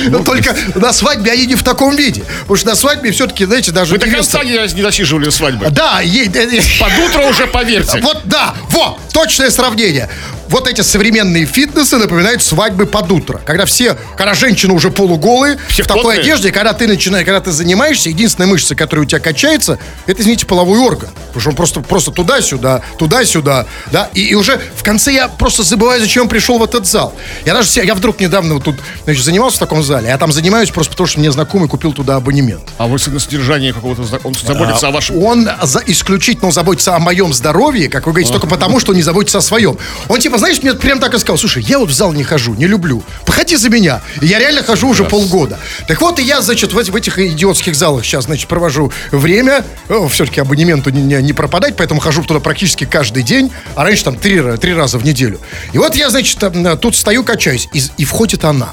Но 0.08 0.22
только 0.22 0.54
на 0.74 0.92
свадьбе 0.92 1.32
они 1.32 1.46
не 1.46 1.54
в 1.54 1.62
таком 1.62 1.96
виде. 1.96 2.22
Потому 2.40 2.56
что 2.56 2.68
на 2.68 2.74
свадьбе 2.76 3.10
все-таки, 3.10 3.46
знаете, 3.46 3.72
даже... 3.72 3.92
Вы 3.94 3.98
до 3.98 4.10
конца 4.10 4.44
не, 4.44 4.50
не 4.74 4.82
досиживали 4.82 5.30
свадьбы. 5.30 5.70
Да, 5.70 6.00
ей- 6.02 6.28
э, 6.28 6.58
э, 6.58 6.60
Под 6.78 6.92
утро 6.98 7.22
уже 7.26 7.46
поверьте. 7.46 8.00
вот, 8.02 8.20
да, 8.24 8.54
во, 8.70 8.98
точное 9.14 9.50
сравнение. 9.50 10.10
Вот 10.50 10.66
эти 10.68 10.80
современные 10.80 11.46
фитнесы 11.46 11.96
напоминают 11.96 12.42
свадьбы 12.42 12.86
под 12.86 13.10
утро. 13.12 13.40
Когда 13.46 13.64
все, 13.64 13.96
когда 14.16 14.34
женщины 14.34 14.72
уже 14.74 14.90
полуголые, 14.90 15.58
Все 15.68 15.84
в 15.84 15.86
такой 15.86 16.02
потные. 16.02 16.20
одежде, 16.20 16.50
когда 16.52 16.72
ты 16.72 16.88
начинаешь, 16.88 17.24
когда 17.24 17.40
ты 17.40 17.52
занимаешься, 17.52 18.08
единственная 18.08 18.48
мышца, 18.48 18.74
которая 18.74 19.06
у 19.06 19.08
тебя 19.08 19.20
качается, 19.20 19.78
это, 20.06 20.20
извините, 20.20 20.46
половой 20.46 20.78
орган. 20.80 21.08
Потому 21.28 21.40
что 21.40 21.50
он 21.50 21.56
просто, 21.56 21.80
просто 21.80 22.10
туда-сюда, 22.10 22.82
туда-сюда, 22.98 23.66
да. 23.92 24.08
И, 24.14 24.22
и 24.26 24.34
уже 24.34 24.60
в 24.74 24.82
конце 24.82 25.12
я 25.12 25.28
просто 25.28 25.62
забываю, 25.62 26.00
зачем 26.00 26.28
пришел 26.28 26.58
в 26.58 26.64
этот 26.64 26.84
зал. 26.84 27.14
Я 27.44 27.54
даже, 27.54 27.68
себя- 27.68 27.84
я 27.84 27.94
вдруг 27.94 28.18
недавно 28.18 28.54
вот 28.54 28.64
тут, 28.64 28.76
значит, 29.04 29.24
занимался 29.24 29.56
в 29.58 29.60
таком 29.60 29.84
зале, 29.84 30.08
я 30.08 30.18
там 30.18 30.32
занимаюсь 30.32 30.70
просто 30.70 30.90
потому, 30.92 31.06
что 31.06 31.20
мне 31.20 31.30
знакомый 31.30 31.68
купил 31.68 31.92
туда 31.92 32.16
абонемент. 32.16 32.62
А 32.78 32.88
вы 32.88 32.98
на 33.06 33.20
содержание 33.20 33.72
какого-то... 33.72 34.02
Он 34.24 34.34
заботится 34.34 34.88
о 34.88 34.90
вашем... 34.90 35.22
Он 35.22 35.48
за- 35.62 35.82
исключительно 35.86 36.50
заботится 36.50 36.96
о 36.96 36.98
моем 36.98 37.32
здоровье, 37.32 37.88
как 37.88 38.06
вы 38.06 38.12
говорите, 38.12 38.32
только 38.32 38.48
потому, 38.48 38.80
что 38.80 38.90
он 38.90 38.96
не 38.96 39.02
заботится 39.02 39.38
о 39.38 39.42
своем. 39.42 39.78
Он 40.08 40.18
типа, 40.18 40.38
знаешь, 40.40 40.60
мне 40.62 40.74
прям 40.74 40.98
так 40.98 41.14
и 41.14 41.18
сказал, 41.18 41.38
слушай, 41.38 41.62
я 41.62 41.78
вот 41.78 41.90
в 41.90 41.92
зал 41.92 42.12
не 42.12 42.24
хожу, 42.24 42.54
не 42.54 42.66
люблю. 42.66 43.02
Походи 43.26 43.54
за 43.56 43.68
меня. 43.70 44.00
И 44.20 44.26
я 44.26 44.38
реально 44.40 44.62
хожу 44.64 44.88
уже 44.88 45.04
полгода. 45.04 45.58
Так 45.86 46.00
вот, 46.00 46.18
и 46.18 46.22
я, 46.22 46.40
значит, 46.40 46.72
в, 46.72 46.76
в 46.90 46.96
этих 46.96 47.18
идиотских 47.18 47.76
залах 47.76 48.04
сейчас, 48.04 48.24
значит, 48.24 48.48
провожу 48.48 48.90
время. 49.12 49.64
Все-таки 50.10 50.40
абонементу 50.40 50.90
не, 50.90 51.02
не- 51.02 51.22
не 51.22 51.32
пропадать, 51.32 51.76
поэтому 51.76 52.00
хожу 52.00 52.22
туда 52.24 52.40
практически 52.40 52.84
каждый 52.84 53.22
день. 53.22 53.52
А 53.76 53.84
раньше 53.84 54.04
там 54.04 54.16
три, 54.16 54.40
три 54.56 54.74
раза 54.74 54.98
в 54.98 55.04
неделю. 55.04 55.38
И 55.72 55.78
вот 55.78 55.94
я, 55.94 56.10
значит, 56.10 56.38
там, 56.38 56.76
тут 56.78 56.96
стою, 56.96 57.22
качаюсь. 57.22 57.68
И, 57.72 57.82
и 57.98 58.04
входит 58.04 58.44
она. 58.44 58.72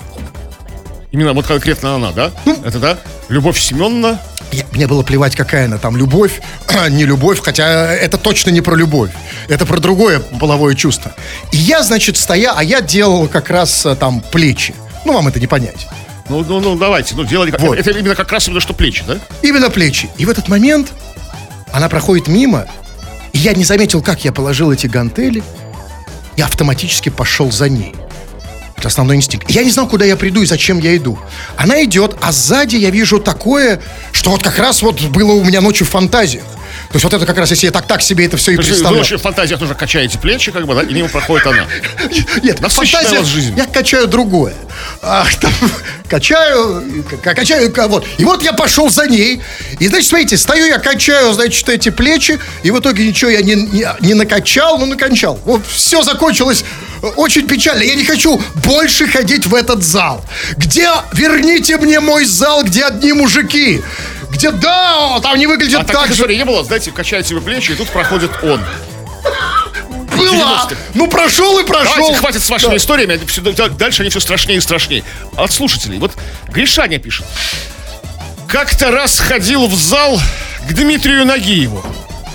Именно 1.17 1.33
вот 1.33 1.47
конкретно 1.47 1.95
она, 1.95 2.11
да? 2.11 2.31
Это 2.63 2.77
да? 2.77 2.99
Любовь 3.27 3.59
Семеновна. 3.59 4.19
Мне 4.71 4.85
было 4.85 5.01
плевать, 5.01 5.35
какая 5.35 5.65
она 5.65 5.79
там 5.79 5.97
любовь, 5.97 6.41
не 6.91 7.05
любовь, 7.05 7.41
хотя 7.41 7.91
это 7.91 8.19
точно 8.19 8.51
не 8.51 8.61
про 8.61 8.75
любовь. 8.75 9.09
Это 9.47 9.65
про 9.65 9.79
другое 9.79 10.19
половое 10.19 10.75
чувство. 10.75 11.11
И 11.51 11.57
я, 11.57 11.81
значит, 11.81 12.17
стоя, 12.17 12.53
а 12.55 12.63
я 12.63 12.81
делал 12.81 13.27
как 13.27 13.49
раз 13.49 13.83
а, 13.87 13.95
там 13.95 14.21
плечи. 14.21 14.75
Ну, 15.05 15.13
вам 15.13 15.27
это 15.27 15.39
не 15.39 15.47
понять. 15.47 15.87
Ну, 16.29 16.45
ну, 16.47 16.59
ну, 16.59 16.75
давайте. 16.75 17.15
Ну, 17.15 17.23
делали... 17.23 17.49
как- 17.49 17.61
Вот. 17.61 17.79
Это 17.79 17.89
именно 17.89 18.13
как 18.13 18.31
раз 18.31 18.47
именно 18.47 18.61
что 18.61 18.73
плечи, 18.73 19.03
да? 19.07 19.17
Именно 19.41 19.71
плечи. 19.71 20.11
И 20.19 20.25
в 20.27 20.29
этот 20.29 20.47
момент 20.49 20.89
она 21.71 21.89
проходит 21.89 22.27
мимо, 22.27 22.67
и 23.33 23.39
я 23.39 23.55
не 23.55 23.63
заметил, 23.63 24.03
как 24.03 24.23
я 24.23 24.31
положил 24.31 24.71
эти 24.71 24.85
гантели, 24.85 25.41
и 26.35 26.43
автоматически 26.43 27.09
пошел 27.09 27.51
за 27.51 27.69
ней. 27.69 27.95
Это 28.77 28.89
основной 28.89 29.15
инстинкт. 29.15 29.49
Я 29.49 29.63
не 29.63 29.71
знал, 29.71 29.87
куда 29.87 30.05
я 30.05 30.15
приду 30.15 30.41
и 30.43 30.45
зачем 30.45 30.79
я 30.79 30.95
иду. 30.95 31.17
Она 31.55 31.83
идет, 31.83 32.15
а 32.21 32.31
сзади 32.31 32.75
я 32.75 32.91
вижу 32.91 33.19
такое, 33.19 33.81
что 34.11 34.29
вот 34.29 34.43
как 34.43 34.59
раз 34.59 34.83
вот 34.83 35.01
было 35.01 35.31
у 35.31 35.43
меня 35.43 35.61
ночью 35.61 35.87
в 35.87 35.89
фантазиях. 35.89 36.43
То 36.89 36.95
есть 36.95 37.03
вот 37.03 37.13
это 37.13 37.25
как 37.25 37.37
раз, 37.37 37.49
если 37.49 37.65
я 37.65 37.71
так-так 37.71 38.01
себе 38.01 38.25
это 38.25 38.37
все 38.37 38.51
и 38.51 38.55
есть 38.55 38.81
вы 38.81 39.17
в 39.17 39.21
фантазиях 39.21 39.59
тоже 39.59 39.73
качаете 39.73 40.19
плечи, 40.19 40.51
как 40.51 40.67
бы, 40.67 40.75
да? 40.75 40.83
И 40.83 40.93
мимо 40.93 41.09
проходит 41.09 41.47
она. 41.47 41.65
Нет, 42.43 42.61
Насыщенная 42.61 43.03
фантазия, 43.03 43.17
у 43.17 43.21
вас 43.21 43.27
жизнь. 43.27 43.57
я 43.57 43.65
качаю 43.65 44.07
другое. 44.07 44.53
А, 45.01 45.25
там, 45.41 45.51
качаю, 46.07 47.03
качаю, 47.21 47.73
вот. 47.89 48.05
И 48.17 48.23
вот 48.23 48.43
я 48.43 48.53
пошел 48.53 48.89
за 48.89 49.07
ней. 49.07 49.41
И, 49.79 49.87
значит, 49.87 50.07
смотрите, 50.07 50.37
стою 50.37 50.65
я, 50.67 50.77
качаю, 50.77 51.33
значит, 51.33 51.67
эти 51.67 51.89
плечи, 51.89 52.39
и 52.63 52.71
в 52.71 52.79
итоге 52.79 53.05
ничего 53.07 53.31
я 53.31 53.41
не, 53.41 53.55
не, 53.55 53.85
не 53.99 54.13
накачал, 54.13 54.77
но 54.77 54.85
накончал. 54.85 55.39
Вот 55.45 55.63
все 55.67 56.03
закончилось 56.03 56.63
очень 57.15 57.47
печально. 57.47 57.83
Я 57.83 57.95
не 57.95 58.03
хочу 58.05 58.41
больше 58.65 59.07
ходить 59.07 59.45
в 59.45 59.53
этот 59.55 59.83
зал. 59.83 60.23
Где, 60.57 60.89
верните 61.13 61.77
мне 61.77 61.99
мой 61.99 62.25
зал, 62.25 62.63
где 62.63 62.85
одни 62.85 63.13
мужики. 63.13 63.81
Где, 64.31 64.51
да, 64.51 65.19
там 65.21 65.37
не 65.37 65.47
выглядит 65.47 65.79
А 65.79 65.83
так 65.83 66.01
таких 66.01 66.15
же. 66.15 66.35
не 66.35 66.43
было, 66.45 66.63
знаете, 66.63 66.91
качаете 66.91 67.33
вы 67.35 67.41
плечи, 67.41 67.71
и 67.71 67.75
тут 67.75 67.89
проходит 67.89 68.31
он. 68.43 68.61
Было. 70.17 70.33
90-х. 70.33 70.75
Ну, 70.95 71.07
прошел 71.07 71.59
и 71.59 71.63
прошел. 71.65 71.93
Давайте, 71.95 72.15
хватит 72.17 72.43
с 72.43 72.49
вашими 72.49 72.71
Да. 72.71 72.77
историями, 72.77 73.19
да- 73.55 73.69
дальше 73.69 74.01
они 74.01 74.09
все 74.09 74.19
страшнее 74.19 74.57
и 74.57 74.61
страшнее. 74.61 75.03
От 75.35 75.51
слушателей. 75.51 75.99
Вот 75.99 76.13
Гришаня 76.47 76.97
пишет. 76.99 77.25
Как-то 78.47 78.91
раз 78.91 79.19
ходил 79.19 79.67
в 79.67 79.75
зал 79.75 80.19
к 80.67 80.73
Дмитрию 80.73 81.25
Нагиеву. 81.25 81.83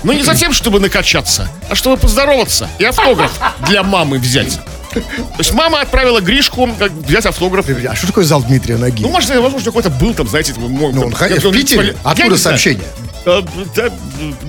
Но 0.03 0.13
не 0.13 0.23
за 0.23 0.35
тем, 0.35 0.53
чтобы 0.53 0.79
накачаться, 0.79 1.49
а 1.69 1.75
чтобы 1.75 1.97
поздороваться 1.97 2.69
и 2.79 2.83
автограф 2.83 3.31
для 3.67 3.83
мамы 3.83 4.19
взять. 4.19 4.59
То 4.93 5.01
есть 5.39 5.53
мама 5.53 5.81
отправила 5.81 6.21
Гришку 6.21 6.69
как, 6.77 6.91
взять 6.91 7.25
автограф. 7.25 7.65
А 7.89 7.95
что 7.95 8.07
такое 8.07 8.25
зал 8.25 8.43
Дмитрия 8.43 8.77
Ноги? 8.77 9.01
Ну, 9.01 9.09
может, 9.09 9.29
возможно, 9.29 9.61
какой-то 9.65 9.89
был 9.89 10.13
там, 10.13 10.27
знаете, 10.27 10.53
мой... 10.57 10.93
Ну, 10.93 11.05
он 11.07 11.13
ходил 11.13 11.51
в 11.51 11.53
Питере? 11.53 11.95
я 12.03 12.11
Откуда 12.11 12.37
сообщение? 12.37 12.85
А, 13.25 13.41
да, 13.75 13.89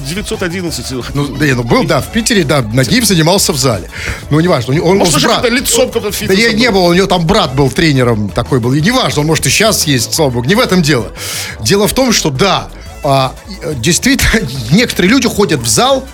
911. 0.09 1.15
Ну, 1.15 1.29
да, 1.29 1.47
ну, 1.55 1.63
был, 1.63 1.85
да, 1.85 2.01
в 2.01 2.09
Питере, 2.09 2.43
да, 2.45 2.61
Нагиев 2.61 3.05
занимался 3.05 3.53
в 3.53 3.57
зале. 3.57 3.89
Ну, 4.31 4.41
неважно, 4.41 4.75
он, 4.83 4.99
Может, 4.99 5.15
он 5.15 5.23
брат- 5.23 5.49
лицом 5.51 5.87
какого-то 5.87 6.11
Да 6.11 6.17
фитнеса 6.17 6.53
не, 6.53 6.71
был. 6.71 6.87
у 6.87 6.93
него 6.93 7.07
там 7.07 7.25
брат 7.25 7.55
был 7.55 7.71
тренером 7.71 8.29
такой 8.29 8.59
был. 8.59 8.73
И 8.75 8.81
неважно, 8.81 9.21
он 9.21 9.29
может 9.29 9.47
и 9.47 9.51
сейчас 9.51 9.87
есть, 9.87 10.13
слава 10.13 10.31
богу. 10.31 10.47
Не 10.49 10.57
в 10.57 10.61
этом 10.61 10.83
дело. 10.83 11.13
Дело 11.61 11.87
в 11.87 11.93
том, 11.95 12.13
что 12.13 12.31
да, 12.31 12.69
а, 13.05 13.35
действительно, 13.77 14.47
некоторые 14.71 15.11
люди 15.11 15.29
ходят 15.29 15.61
в 15.61 15.69
зал 15.69 16.07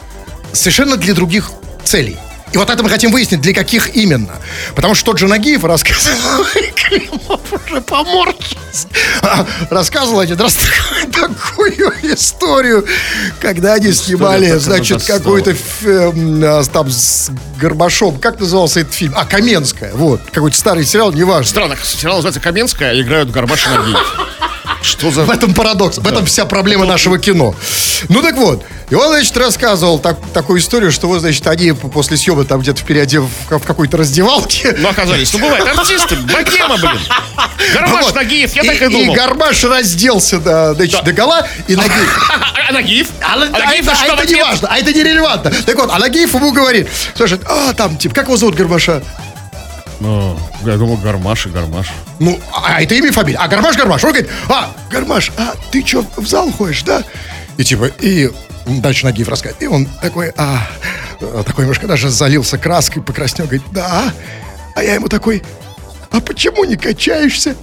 совершенно 0.52 0.96
для 0.96 1.14
других 1.14 1.50
целей. 1.84 2.18
И 2.52 2.58
вот 2.58 2.68
это 2.68 2.82
мы 2.82 2.90
хотим 2.90 3.12
выяснить, 3.12 3.40
для 3.40 3.54
каких 3.54 3.94
именно. 3.94 4.34
Потому 4.74 4.96
что 4.96 5.06
тот 5.06 5.18
же 5.18 5.28
Нагиев 5.28 5.62
рассказывал, 5.62 6.44
Климов 6.74 7.40
уже 7.52 7.80
поморщился, 7.80 8.88
А, 9.22 9.46
рассказывал 9.70 10.18
один 10.18 10.40
раз 10.40 10.58
такую 11.12 11.92
историю, 12.02 12.84
когда 13.40 13.74
они 13.74 13.92
снимали, 13.92 14.50
значит, 14.58 15.04
какой-то 15.04 15.54
эм, 15.84 16.42
а, 16.44 16.64
там 16.64 16.90
с 16.90 17.30
Горбашом. 17.56 18.18
Как 18.18 18.40
назывался 18.40 18.80
этот 18.80 18.94
фильм? 18.94 19.12
А, 19.16 19.24
Каменская. 19.24 19.94
Вот. 19.94 20.20
Какой-то 20.32 20.56
старый 20.56 20.84
сериал, 20.84 21.12
неважно. 21.12 21.48
Странно, 21.48 21.76
сериал 21.80 22.16
называется 22.16 22.40
«Каменская», 22.40 22.90
а 22.90 23.00
играют 23.00 23.30
Горбаш 23.30 23.66
и 23.66 23.70
Нагиев. 23.70 24.30
Что 24.82 25.10
за... 25.10 25.24
В 25.24 25.30
этом 25.30 25.52
парадокс, 25.54 25.98
в 25.98 26.06
этом 26.06 26.24
вся 26.26 26.44
проблема 26.46 26.86
нашего 26.86 27.18
кино. 27.18 27.54
Ну 28.08 28.22
так 28.22 28.36
вот, 28.36 28.64
и 28.88 28.94
он, 28.94 29.08
значит, 29.08 29.36
рассказывал 29.36 29.98
так- 29.98 30.18
такую 30.32 30.58
историю, 30.60 30.90
что 30.90 31.06
вот, 31.06 31.20
значит, 31.20 31.46
они 31.46 31.72
после 31.72 32.16
съема 32.16 32.44
там 32.44 32.60
где-то 32.60 32.80
впереди 32.80 33.18
в, 33.18 33.28
в 33.48 33.60
какой-то 33.60 33.96
раздевалке. 33.98 34.74
Ну, 34.78 34.88
оказались. 34.88 35.32
Ну, 35.32 35.38
бывает, 35.38 35.66
артисты, 35.66 36.16
богема, 36.16 36.76
блин. 36.78 36.98
Горбаш, 37.74 38.04
Вот. 38.06 38.14
Нагиев, 38.14 38.52
я 38.56 38.62
так 38.64 38.82
и 38.82 38.84
И 38.86 38.88
думал. 38.88 39.14
Гармаш 39.14 39.64
разделся 39.64 40.38
до, 40.38 40.74
значит, 40.74 41.04
до 41.04 41.12
гола, 41.12 41.46
и 41.68 41.76
Нагиев... 41.76 42.30
А 42.68 42.72
Нагиев? 42.72 43.08
А, 43.20 43.32
А 43.32 43.34
а 43.34 43.36
Нагиев 43.36 43.86
это, 43.86 43.96
за 43.96 44.04
что 44.04 44.12
а 44.12 44.16
это 44.16 44.26
не 44.26 44.42
важно, 44.42 44.68
а 44.70 44.78
это 44.78 44.92
нерелевантно. 44.92 45.50
Так 45.66 45.76
вот, 45.76 45.90
а 45.92 45.98
Нагиев 45.98 46.32
ему 46.34 46.52
говорит, 46.52 46.88
слушай, 47.16 47.38
а 47.46 47.72
там, 47.74 47.96
типа, 47.96 48.14
как 48.14 48.26
его 48.26 48.36
зовут 48.36 48.54
Гармаша? 48.54 49.02
Ну, 50.00 50.38
я 50.64 50.76
думал, 50.76 50.96
Гармаш 50.96 51.46
и 51.46 51.50
Гармаш. 51.50 51.88
Ну, 52.18 52.38
а 52.54 52.82
это 52.82 52.94
имя 52.94 53.08
и 53.08 53.10
фамилия. 53.10 53.38
А 53.38 53.48
Гармаш, 53.48 53.76
Гармаш. 53.76 54.02
Он 54.02 54.10
говорит, 54.10 54.30
а, 54.48 54.70
Гармаш, 54.90 55.30
а 55.36 55.54
ты 55.70 55.86
что, 55.86 56.04
в 56.16 56.26
зал 56.26 56.50
ходишь, 56.50 56.82
да? 56.82 57.04
И 57.58 57.64
типа, 57.64 57.90
и 58.00 58.30
дальше 58.66 59.04
Нагиев 59.04 59.28
рассказывает. 59.28 59.62
И 59.62 59.66
он 59.66 59.86
такой, 60.00 60.32
а, 60.36 60.66
э, 61.20 61.42
такой 61.46 61.64
немножко 61.64 61.86
даже 61.86 62.08
залился 62.08 62.56
краской, 62.56 63.02
покраснел, 63.02 63.46
говорит, 63.46 63.62
да. 63.72 64.12
А 64.74 64.82
я 64.82 64.94
ему 64.94 65.08
такой, 65.08 65.42
а 66.10 66.20
почему 66.20 66.64
не 66.64 66.76
качаешься? 66.76 67.56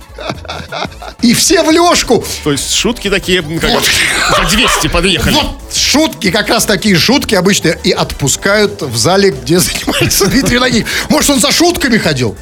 И 1.21 1.33
все 1.33 1.63
в 1.63 1.71
лёжку. 1.71 2.23
То 2.43 2.51
есть 2.51 2.73
шутки 2.73 3.09
такие, 3.09 3.41
как 3.41 3.71
Вот. 3.71 3.83
за 4.37 4.55
200 4.55 4.87
подъехали. 4.87 5.33
Вот 5.33 5.55
шутки, 5.75 6.31
как 6.31 6.47
раз 6.49 6.65
такие 6.65 6.95
шутки 6.97 7.35
обычно 7.35 7.69
и 7.69 7.91
отпускают 7.91 8.81
в 8.81 8.95
зале, 8.95 9.31
где 9.31 9.59
занимается 9.59 10.27
Дмитрий 10.27 10.59
Нагиев. 10.59 10.87
Может, 11.09 11.29
он 11.31 11.39
за 11.39 11.51
шутками 11.51 11.97
ходил? 11.97 12.37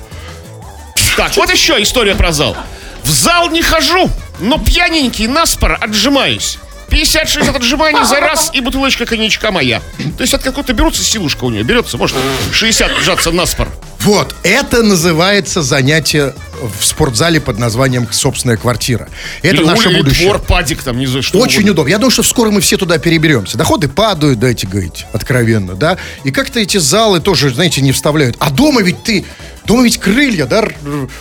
Так, 1.17 1.35
вот 1.37 1.51
еще 1.51 1.81
история 1.81 2.15
про 2.15 2.31
зал. 2.31 2.55
В 3.03 3.09
зал 3.09 3.49
не 3.49 3.61
хожу, 3.61 4.09
но 4.39 4.57
пьяненький 4.57 5.27
наспор 5.27 5.77
отжимаюсь. 5.79 6.59
50-60 6.89 7.55
отжиманий 7.55 8.05
за 8.05 8.19
раз 8.19 8.51
и 8.53 8.61
бутылочка 8.61 9.05
коньячка 9.05 9.51
моя. 9.51 9.81
То 10.17 10.21
есть 10.21 10.33
от 10.33 10.43
какой-то 10.43 10.73
берутся 10.73 11.03
силушка 11.03 11.43
у 11.45 11.49
нее, 11.49 11.63
берется, 11.63 11.97
может, 11.97 12.15
60 12.51 12.91
сжаться 13.03 13.31
наспор. 13.31 13.67
Вот, 13.99 14.35
это 14.43 14.83
называется 14.83 15.63
занятие 15.63 16.35
в 16.79 16.85
спортзале 16.85 17.41
под 17.41 17.57
названием 17.57 18.07
«Собственная 18.11 18.55
квартира». 18.55 19.09
Это 19.41 19.55
Или 19.55 19.63
наше 19.63 19.89
будущее. 19.89 20.25
двор, 20.27 20.39
падик 20.39 20.83
там, 20.83 20.99
не 20.99 21.07
знаю, 21.07 21.23
что 21.23 21.39
Очень 21.39 21.61
угодно. 21.61 21.71
удобно. 21.71 21.89
Я 21.89 21.97
думаю, 21.97 22.11
что 22.11 22.21
скоро 22.21 22.51
мы 22.51 22.61
все 22.61 22.77
туда 22.77 22.99
переберемся. 22.99 23.57
Доходы 23.57 23.87
падают, 23.87 24.39
дайте 24.39 24.67
говорить, 24.67 25.07
откровенно, 25.11 25.73
да. 25.73 25.97
И 26.23 26.29
как-то 26.31 26.59
эти 26.59 26.77
залы 26.77 27.19
тоже, 27.19 27.51
знаете, 27.51 27.81
не 27.81 27.91
вставляют. 27.93 28.35
А 28.39 28.51
дома 28.51 28.83
ведь 28.83 29.03
ты, 29.03 29.25
дома 29.65 29.83
ведь 29.83 29.97
крылья, 29.97 30.45
да. 30.45 30.65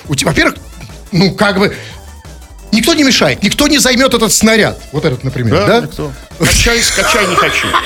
У 0.06 0.14
тебя, 0.14 0.30
во-первых, 0.30 0.56
ну 1.10 1.32
как 1.34 1.58
бы 1.58 1.74
никто 2.74 2.94
не 2.94 3.04
мешает, 3.04 3.42
никто 3.42 3.68
не 3.68 3.78
займет 3.78 4.14
этот 4.14 4.32
снаряд. 4.32 4.80
Вот 4.92 5.04
этот, 5.04 5.24
например, 5.24 5.54
да? 5.54 5.80
Да, 5.80 5.86
никто. 5.86 6.12
Качай, 6.38 6.82
скачай, 6.82 7.26
не 7.26 7.36
хочу. 7.36 7.68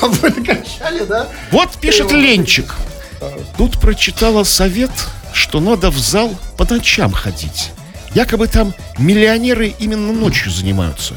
А 0.00 0.06
вы 0.06 0.30
накачали, 0.30 1.04
да? 1.04 1.28
Вот 1.52 1.70
пишет 1.80 2.10
Ленчик. 2.10 2.74
Тут 3.56 3.78
прочитала 3.80 4.42
совет, 4.44 4.90
что 5.32 5.60
надо 5.60 5.90
в 5.90 5.98
зал 5.98 6.36
по 6.56 6.64
ночам 6.64 7.12
ходить. 7.12 7.70
Якобы 8.14 8.48
там 8.48 8.74
миллионеры 8.98 9.74
именно 9.78 10.12
ночью 10.12 10.50
занимаются. 10.50 11.14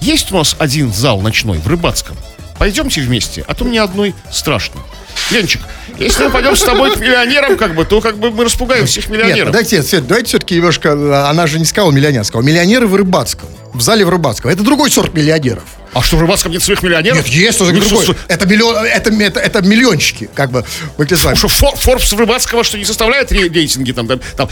Есть 0.00 0.30
у 0.32 0.36
нас 0.36 0.56
один 0.58 0.92
зал 0.92 1.20
ночной 1.20 1.58
в 1.58 1.66
Рыбацком. 1.66 2.16
Пойдемте 2.58 3.00
вместе, 3.00 3.44
а 3.46 3.54
то 3.54 3.64
мне 3.64 3.80
одной 3.80 4.14
страшно. 4.30 4.80
Ленчик, 5.30 5.60
если 5.98 6.24
мы 6.24 6.30
пойдем 6.30 6.54
с 6.56 6.62
тобой 6.62 6.92
к 6.94 6.98
миллионерам, 7.00 7.56
как 7.56 7.74
бы, 7.74 7.84
то 7.84 8.00
как 8.00 8.16
бы 8.18 8.30
мы 8.30 8.44
распугаем 8.44 8.86
всех 8.86 9.08
Нет, 9.08 9.18
миллионеров. 9.18 9.48
подождите, 9.52 9.82
Свет, 9.82 10.06
давайте 10.06 10.28
все-таки 10.28 10.54
немножко... 10.56 10.92
а, 10.92 11.30
Она 11.30 11.46
же 11.46 11.58
не 11.58 11.64
сказала 11.64 11.90
миллионер, 11.90 12.24
сказала 12.24 12.46
миллионеры 12.46 12.86
в 12.86 12.94
Рыбацком. 12.94 13.48
В 13.74 13.80
зале 13.82 14.04
в 14.04 14.08
Рыбацком. 14.08 14.50
Это 14.50 14.62
другой 14.62 14.90
сорт 14.90 15.12
миллионеров. 15.14 15.64
А 15.92 16.02
что, 16.02 16.16
в 16.16 16.20
Рыбацком 16.20 16.52
нет 16.52 16.62
своих 16.62 16.82
миллионеров? 16.82 17.18
Нет, 17.18 17.26
есть, 17.28 17.60
это 17.60 17.72
Ну, 17.72 17.80
другой. 17.80 18.04
что, 18.04 18.16
Это, 18.28 18.46
миллион, 18.46 18.76
это, 18.84 19.10
это, 19.10 19.40
это 19.40 19.62
миллиончики, 19.62 20.28
как 20.34 20.50
бы. 20.50 20.64
Мы 20.96 21.04
это 21.04 21.16
знаем. 21.16 21.36
Что, 21.36 21.48
Фор- 21.48 21.76
Форбс 21.76 22.12
Рыбацкого, 22.12 22.62
что 22.64 22.78
не 22.78 22.84
составляет 22.84 23.32
ре- 23.32 23.48
рейтинги, 23.48 23.92
там, 23.92 24.06
там, 24.06 24.20
там, 24.36 24.48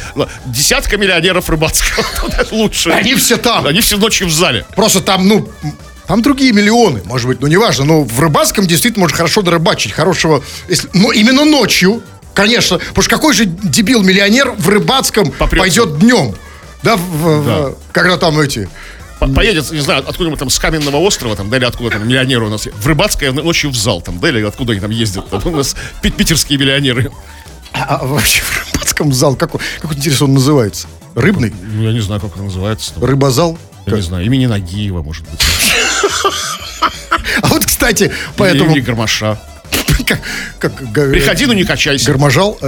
десятка 0.47 0.97
миллионеров 0.97 1.49
Рыбацкого, 1.49 2.05
лучше. 2.51 2.91
Они 2.91 3.15
все 3.15 3.37
там. 3.37 3.67
Они 3.67 3.81
все 3.81 3.97
ночью 3.97 4.27
в 4.27 4.33
зале. 4.33 4.65
Просто 4.75 5.01
там, 5.01 5.27
ну, 5.29 5.49
там 6.07 6.23
другие 6.23 6.53
миллионы, 6.53 7.03
может 7.05 7.27
быть, 7.29 7.41
ну, 7.41 7.47
неважно. 7.47 7.85
Но 7.85 8.03
в 8.03 8.21
Рыбацком 8.21 8.67
действительно 8.67 9.03
можно 9.03 9.17
хорошо 9.17 9.43
дорыбачить. 9.43 9.93
Хорошего, 9.93 10.43
если, 10.69 10.89
но 10.93 11.13
именно 11.13 11.45
ночью, 11.45 12.03
конечно. 12.35 12.79
Потому 12.79 13.03
что 13.03 13.11
какой 13.11 13.35
же 13.35 13.45
дебил-миллионер 13.47 14.53
в 14.59 14.69
Рыбацком 14.69 15.31
Попрется. 15.33 15.57
пойдет 15.59 15.99
днем? 15.99 16.35
Да, 16.83 16.97
в- 16.97 17.01
в- 17.01 17.47
Да. 17.47 17.73
когда 17.93 18.17
там 18.19 18.39
эти... 18.41 18.69
По- 19.21 19.29
Поедет, 19.29 19.71
не 19.71 19.81
знаю, 19.81 20.01
откуда-нибудь 20.07 20.39
там 20.41 20.51
с 20.51 20.59
каменного 20.59 20.97
острова, 20.99 21.37
там, 21.37 21.49
да, 21.49 21.57
или 21.57 21.65
откуда 21.65 21.91
там 21.91 22.07
миллионеры 22.07 22.45
у 22.47 22.51
нас, 22.51 22.67
в 22.67 22.87
Рыбацкое 22.87 23.33
ночью 23.33 23.71
в 23.71 23.77
зал, 23.77 24.03
там, 24.03 24.19
да, 24.19 24.29
или 24.29 24.43
откуда 24.43 24.73
они 24.73 24.81
там 24.81 24.91
ездят, 24.91 25.31
там, 25.31 25.41
у 25.47 25.51
нас 25.57 25.77
пи- 26.03 26.11
питерские 26.11 26.59
миллионеры. 26.59 27.11
А, 27.73 27.97
а 28.01 28.07
вообще 28.07 28.43
в 28.43 28.75
Рыбацком 28.75 29.13
зал, 29.13 29.37
как, 29.37 29.53
как 29.81 29.93
интересно 29.97 30.27
он 30.27 30.35
называется? 30.35 30.89
Рыбный? 31.15 31.55
Ну, 31.63 31.83
я 31.85 31.93
не 31.93 32.01
знаю, 32.01 32.21
как 32.21 32.37
он 32.37 32.47
называется. 32.47 32.93
там. 32.95 33.05
Рыбозал? 33.05 33.57
Я 33.87 33.95
не 33.97 34.03
знаю, 34.03 34.25
имени 34.27 34.47
Нагиева, 34.47 35.03
может 35.03 35.25
быть. 35.31 35.41
А 37.43 37.47
вот, 37.49 37.65
кстати, 37.67 38.13
поэтому... 38.37 38.71
имени 38.71 38.81
Гармаша. 38.81 39.39
Как, 40.07 40.21
как, 40.59 41.11
Приходи, 41.11 41.47
но 41.47 41.55
не 41.55 41.65
качайся. 41.65 42.11
Гарможал. 42.11 42.59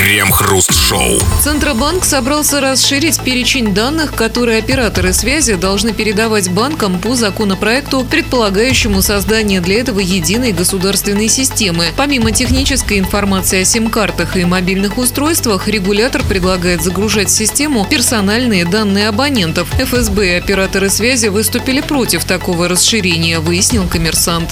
Крем-хруст-шоу. 0.00 1.18
Центробанк 1.42 2.06
собрался 2.06 2.62
расширить 2.62 3.20
перечень 3.20 3.74
данных, 3.74 4.14
которые 4.14 4.60
операторы 4.60 5.12
связи 5.12 5.56
должны 5.56 5.92
передавать 5.92 6.50
банкам 6.50 6.98
по 6.98 7.14
законопроекту, 7.14 8.06
предполагающему 8.10 9.02
создание 9.02 9.60
для 9.60 9.80
этого 9.80 10.00
единой 10.00 10.52
государственной 10.52 11.28
системы. 11.28 11.84
Помимо 11.98 12.32
технической 12.32 12.98
информации 12.98 13.60
о 13.60 13.64
сим-картах 13.66 14.38
и 14.38 14.46
мобильных 14.46 14.96
устройствах, 14.96 15.68
регулятор 15.68 16.22
предлагает 16.22 16.82
загружать 16.82 17.28
в 17.28 17.36
систему 17.36 17.86
персональные 17.88 18.64
данные 18.64 19.06
абонентов. 19.06 19.68
ФСБ 19.78 20.28
и 20.28 20.38
операторы 20.38 20.88
связи 20.88 21.26
выступили 21.26 21.82
против 21.82 22.24
такого 22.24 22.68
расширения, 22.68 23.38
выяснил 23.38 23.86
коммерсант. 23.86 24.48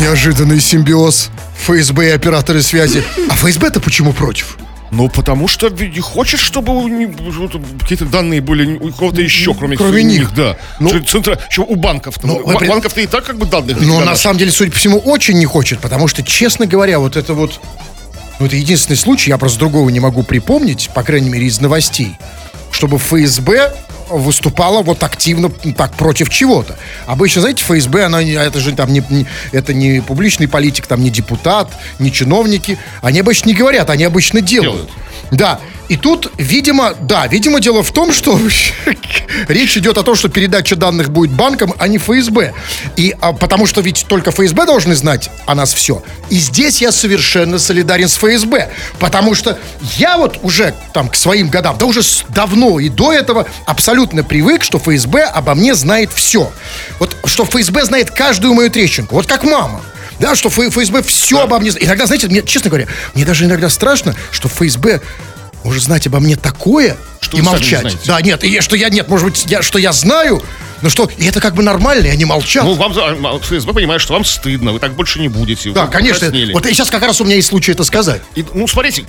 Неожиданный 0.00 0.60
симбиоз 0.60 1.30
ФСБ 1.64 2.08
и 2.08 2.10
операторы 2.10 2.62
связи. 2.62 3.02
А 3.30 3.34
ФСБ-то 3.34 3.80
почему 3.80 4.12
против? 4.12 4.58
Ну, 4.90 5.08
потому 5.08 5.48
что 5.48 5.68
не 5.70 6.00
хочет, 6.00 6.38
чтобы 6.40 6.76
у 6.76 6.86
них 6.88 7.10
какие-то 7.80 8.04
данные 8.04 8.40
были 8.40 8.76
у 8.76 8.92
кого-то 8.92 9.20
еще, 9.20 9.54
кроме, 9.54 9.76
Кроме 9.76 10.02
них. 10.04 10.32
да. 10.34 10.56
Ну- 10.78 11.00
центра, 11.02 11.38
что 11.48 11.62
у 11.62 11.74
банков. 11.74 12.16
Ну, 12.22 12.38
Ну, 12.40 12.46
вы 12.46 12.58
при- 12.58 12.68
банков-то 12.68 13.00
и 13.00 13.06
так 13.06 13.24
как 13.24 13.36
бы 13.38 13.46
данных. 13.46 13.76
Но 13.76 13.80
дофига 13.80 13.98
на 14.00 14.04
наших. 14.06 14.22
самом 14.22 14.38
деле, 14.38 14.52
судя 14.52 14.70
по 14.70 14.76
всему, 14.78 14.98
очень 14.98 15.38
не 15.38 15.46
хочет, 15.46 15.80
потому 15.80 16.06
что, 16.06 16.22
честно 16.22 16.66
говоря, 16.66 16.98
вот 16.98 17.16
это 17.16 17.34
вот... 17.34 17.60
Ну, 18.38 18.46
это 18.46 18.56
единственный 18.56 18.96
случай, 18.96 19.30
я 19.30 19.38
просто 19.38 19.58
другого 19.60 19.88
не 19.90 20.00
могу 20.00 20.22
припомнить, 20.22 20.90
по 20.94 21.02
крайней 21.02 21.30
мере, 21.30 21.46
из 21.46 21.60
новостей, 21.60 22.16
чтобы 22.70 22.98
ФСБ 22.98 23.72
выступала 24.10 24.82
вот 24.82 25.02
активно 25.02 25.50
так 25.76 25.94
против 25.94 26.30
чего-то. 26.30 26.76
Обычно, 27.06 27.40
знаете, 27.42 27.64
ФСБ, 27.64 28.04
она, 28.04 28.22
это 28.22 28.60
же 28.60 28.72
там 28.72 28.92
не, 28.92 29.02
не- 29.10 29.26
это 29.52 29.72
не 29.74 30.00
публичный 30.00 30.48
политик, 30.48 30.86
там 30.86 31.02
не 31.02 31.10
депутат, 31.10 31.68
не 31.98 32.10
чиновники. 32.12 32.78
Они 33.02 33.20
обычно 33.20 33.48
не 33.48 33.54
говорят, 33.54 33.90
они 33.90 34.04
обычно 34.04 34.40
делают. 34.40 34.72
Делают. 34.72 34.90
Да. 35.30 35.60
И 35.88 35.96
тут, 35.96 36.32
видимо, 36.38 36.94
да, 37.00 37.26
видимо, 37.26 37.60
дело 37.60 37.82
в 37.82 37.92
том, 37.92 38.12
что 38.12 38.40
речь 39.48 39.76
идет 39.76 39.98
о 39.98 40.02
том, 40.02 40.14
что 40.14 40.28
передача 40.28 40.76
данных 40.76 41.10
будет 41.10 41.30
банкам, 41.30 41.74
а 41.78 41.88
не 41.88 41.98
ФСБ. 41.98 42.54
И 42.96 43.14
а, 43.20 43.32
потому 43.32 43.66
что 43.66 43.80
ведь 43.80 44.06
только 44.08 44.30
ФСБ 44.30 44.64
должны 44.64 44.94
знать 44.94 45.30
о 45.46 45.54
нас 45.54 45.74
все. 45.74 46.02
И 46.30 46.36
здесь 46.36 46.80
я 46.80 46.90
совершенно 46.90 47.58
солидарен 47.58 48.08
с 48.08 48.16
ФСБ. 48.16 48.70
Потому 48.98 49.34
что 49.34 49.58
я 49.96 50.16
вот 50.16 50.38
уже 50.42 50.74
там 50.94 51.08
к 51.08 51.16
своим 51.16 51.48
годам, 51.48 51.76
да 51.78 51.86
уже 51.86 52.00
давно 52.30 52.80
и 52.80 52.88
до 52.88 53.12
этого 53.12 53.46
абсолютно 53.66 54.24
привык, 54.24 54.64
что 54.64 54.78
ФСБ 54.78 55.22
обо 55.24 55.54
мне 55.54 55.74
знает 55.74 56.10
все. 56.12 56.50
Вот 56.98 57.16
что 57.24 57.44
ФСБ 57.44 57.84
знает 57.84 58.10
каждую 58.10 58.54
мою 58.54 58.70
трещинку. 58.70 59.16
Вот 59.16 59.26
как 59.26 59.44
мама. 59.44 59.82
Да, 60.18 60.34
что 60.34 60.48
ФСБ 60.48 61.02
все 61.02 61.40
обо 61.40 61.58
мне 61.58 61.70
знает. 61.70 61.86
Иногда, 61.86 62.06
знаете, 62.06 62.28
мне, 62.28 62.42
честно 62.42 62.70
говоря, 62.70 62.86
мне 63.14 63.24
даже 63.24 63.44
иногда 63.44 63.68
страшно, 63.68 64.14
что 64.30 64.48
ФСБ 64.48 65.00
может 65.64 65.82
знать 65.82 66.06
обо 66.06 66.20
мне 66.20 66.36
такое 66.36 66.96
Что 67.20 67.36
и 67.36 67.40
вы 67.40 67.46
не 67.46 67.52
молчать. 67.52 67.80
знаете. 67.80 67.98
Да, 68.06 68.20
нет, 68.20 68.44
и 68.44 68.60
что 68.60 68.76
я 68.76 68.90
нет, 68.90 69.08
может 69.08 69.26
быть, 69.26 69.44
я, 69.46 69.62
что 69.62 69.78
я 69.78 69.92
знаю, 69.92 70.42
но 70.82 70.90
что 70.90 71.08
и 71.16 71.26
это 71.26 71.40
как 71.40 71.54
бы 71.54 71.62
нормально, 71.62 72.06
и 72.06 72.10
они 72.10 72.24
молчат. 72.24 72.64
Ну, 72.64 72.74
вам 72.74 72.92
а, 72.96 73.38
ФСБ 73.38 73.72
понимает, 73.72 74.00
что 74.00 74.12
вам 74.12 74.24
стыдно, 74.24 74.72
вы 74.72 74.78
так 74.78 74.94
больше 74.94 75.18
не 75.18 75.28
будете. 75.28 75.70
да, 75.72 75.86
вы 75.86 75.90
конечно. 75.90 76.26
покраснели. 76.26 76.52
Вот 76.52 76.66
и 76.66 76.74
сейчас 76.74 76.90
как 76.90 77.02
раз 77.02 77.20
у 77.20 77.24
меня 77.24 77.36
есть 77.36 77.48
случай 77.48 77.72
это 77.72 77.84
сказать. 77.84 78.20
И, 78.34 78.44
ну, 78.52 78.68
смотрите, 78.68 79.04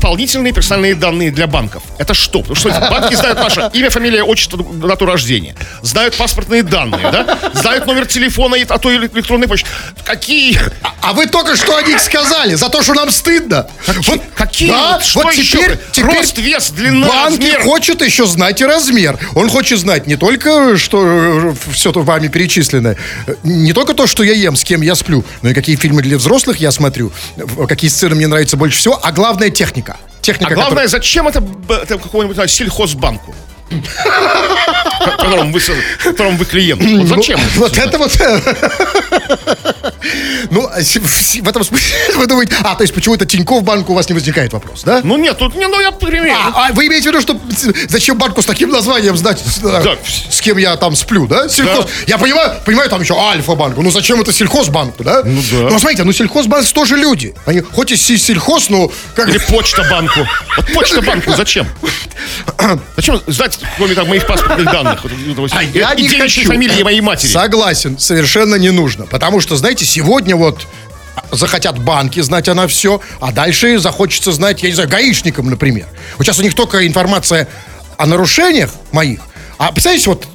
дополнительные 0.00 0.52
персональные 0.54 0.94
данные 0.94 1.30
для 1.30 1.46
банков. 1.46 1.82
Это 1.98 2.14
что? 2.14 2.40
Потому 2.40 2.56
что 2.56 2.70
банки 2.90 3.14
знают 3.14 3.38
наше 3.38 3.70
имя, 3.74 3.90
фамилия, 3.90 4.22
отчество, 4.22 4.58
дату 4.58 5.04
рождения. 5.04 5.54
Знают 5.82 6.16
паспортные 6.16 6.62
данные, 6.62 7.10
да? 7.10 7.38
Знают 7.52 7.86
номер 7.86 8.06
телефона, 8.06 8.56
а 8.68 8.78
то 8.78 8.94
электронной 8.96 9.46
почты. 9.46 9.68
Какие? 10.04 10.58
А 11.02 11.12
вы 11.12 11.26
только 11.26 11.54
что 11.54 11.76
о 11.76 11.82
них 11.82 12.00
сказали, 12.00 12.54
за 12.54 12.70
то, 12.70 12.82
что 12.82 12.94
нам 12.94 13.10
стыдно. 13.10 13.68
Вот, 13.86 14.20
Какие? 14.34 14.70
Да, 14.70 14.94
Вот 14.94 15.04
что 15.04 15.20
вот 15.22 15.34
еще? 15.34 15.58
теперь, 15.58 15.78
теперь 15.92 16.18
Рост, 16.18 16.38
вес, 16.38 16.70
длина, 16.70 17.06
банки 17.06 17.40
размер. 17.42 17.62
хочет 17.62 18.02
еще 18.02 18.26
знать 18.26 18.60
и 18.60 18.64
размер. 18.64 19.18
Он 19.34 19.50
хочет 19.50 19.78
знать 19.80 20.06
не 20.06 20.16
только, 20.16 20.78
что 20.78 21.54
все 21.72 21.92
то 21.92 22.00
вами 22.02 22.28
перечисленное, 22.28 22.96
э, 23.26 23.34
не 23.42 23.72
только 23.74 23.92
то, 23.92 24.06
что 24.06 24.22
я 24.22 24.32
ем, 24.32 24.56
с 24.56 24.64
кем 24.64 24.80
я 24.80 24.94
сплю, 24.94 25.24
но 25.42 25.50
и 25.50 25.54
какие 25.54 25.76
фильмы 25.76 26.02
для 26.02 26.16
взрослых 26.16 26.56
я 26.58 26.70
смотрю, 26.70 27.12
какие 27.68 27.90
сцены 27.90 28.14
мне 28.14 28.26
нравятся 28.26 28.56
больше 28.56 28.78
всего, 28.78 28.98
а 29.02 29.12
главное 29.12 29.50
техника. 29.50 29.89
Техника, 30.22 30.52
А 30.52 30.54
главное, 30.54 30.68
которая- 30.70 30.88
зачем 30.88 31.28
это, 31.28 31.42
это 31.68 31.98
какому-нибудь 31.98 32.50
сельхозбанку? 32.50 33.34
Которому 35.04 35.52
вы, 35.52 35.60
которому 36.02 36.36
вы 36.36 36.44
клиент. 36.44 36.82
Вот 36.82 37.06
зачем? 37.08 37.40
Ну, 37.56 37.60
Вот 37.62 37.78
это 37.78 37.98
вот... 37.98 38.12
Ну, 40.50 40.66
а 40.66 40.80
в 40.80 41.48
этом 41.48 41.64
смысле 41.64 41.94
вы 42.16 42.26
думаете... 42.26 42.54
А, 42.62 42.74
то 42.74 42.82
есть 42.82 42.94
почему 42.94 43.14
это 43.14 43.26
Тинькофф 43.26 43.62
банк 43.62 43.88
у 43.90 43.94
вас 43.94 44.08
не 44.08 44.14
возникает 44.14 44.52
вопрос, 44.52 44.82
да? 44.82 45.00
Ну 45.04 45.16
нет, 45.16 45.38
тут, 45.38 45.54
не, 45.54 45.66
ну 45.66 45.78
я 45.80 45.92
примерно. 45.92 46.52
А, 46.54 46.68
а 46.68 46.72
вы 46.72 46.86
имеете 46.86 47.10
в 47.10 47.12
виду, 47.12 47.20
что 47.20 47.38
зачем 47.88 48.18
банку 48.18 48.42
с 48.42 48.46
таким 48.46 48.70
названием 48.70 49.16
знать, 49.16 49.38
с, 49.38 49.58
Да. 49.58 49.82
с 50.30 50.40
кем 50.40 50.56
я 50.56 50.76
там 50.76 50.96
сплю, 50.96 51.26
да? 51.26 51.48
Сельхоз. 51.48 51.86
Я 52.06 52.18
понимаю, 52.18 52.54
понимаю, 52.64 52.88
там 52.88 53.00
еще 53.00 53.14
Альфа-банку. 53.14 53.82
Ну 53.82 53.90
зачем 53.90 54.20
это 54.20 54.32
сельхозбанку, 54.32 55.04
да? 55.04 55.22
Ну 55.24 55.40
да. 55.50 55.70
Ну 55.70 55.78
смотрите, 55.78 56.04
ну 56.04 56.12
сельхозбанк 56.12 56.66
тоже 56.72 56.96
люди. 56.96 57.34
Они 57.46 57.60
хоть 57.60 57.92
и 57.92 57.96
се- 57.96 58.18
сельхоз, 58.18 58.70
но 58.70 58.90
как 59.14 59.28
Или 59.28 59.38
почта 59.48 59.84
банку. 59.90 60.26
Вот 60.56 60.72
почта 60.72 61.02
банку 61.02 61.32
зачем? 61.36 61.66
Зачем 62.96 63.20
знать, 63.26 63.58
кроме 63.76 63.94
там, 63.94 64.08
моих 64.08 64.26
паспортных 64.26 64.64
данных? 64.66 64.89
Вот, 65.02 65.12
ну, 65.36 65.46
А 65.52 65.62
и- 65.62 65.78
я 65.78 65.94
не 65.94 66.08
хочу. 66.08 66.44
фамилии 66.44 66.82
моей 66.82 67.00
матери. 67.00 67.30
Согласен, 67.30 67.98
совершенно 67.98 68.56
не 68.56 68.70
нужно. 68.70 69.06
Потому 69.06 69.40
что, 69.40 69.56
знаете, 69.56 69.84
сегодня 69.84 70.36
вот 70.36 70.66
захотят 71.32 71.78
банки 71.78 72.20
знать 72.20 72.48
она 72.48 72.66
все, 72.66 73.00
а 73.20 73.32
дальше 73.32 73.78
захочется 73.78 74.32
знать, 74.32 74.62
я 74.62 74.68
не 74.68 74.74
знаю, 74.74 74.88
гаишникам, 74.88 75.48
например. 75.50 75.86
Вот 76.16 76.24
сейчас 76.26 76.38
у 76.38 76.42
них 76.42 76.54
только 76.54 76.86
информация 76.86 77.48
о 77.96 78.06
нарушениях 78.06 78.70
моих. 78.92 79.20
А 79.58 79.72
представляете, 79.72 80.10
вот 80.10 80.26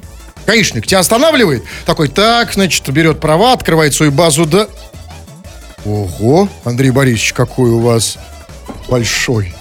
гаишник 0.46 0.86
тебя 0.86 1.00
останавливает, 1.00 1.64
такой, 1.86 2.08
так, 2.08 2.54
значит, 2.54 2.88
берет 2.90 3.20
права, 3.20 3.54
открывает 3.54 3.94
свою 3.94 4.12
базу, 4.12 4.46
да... 4.46 4.68
Ого, 5.86 6.50
Андрей 6.64 6.90
Борисович, 6.92 7.34
какой 7.34 7.70
у 7.70 7.80
вас 7.80 8.18
большой. 8.88 9.54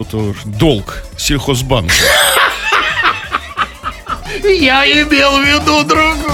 Это 0.00 0.34
долг 0.44 1.04
сельхозбанк. 1.18 1.90
Я 4.44 4.84
имел 4.84 5.38
в 5.38 5.44
виду 5.44 5.84
другой. 5.84 6.32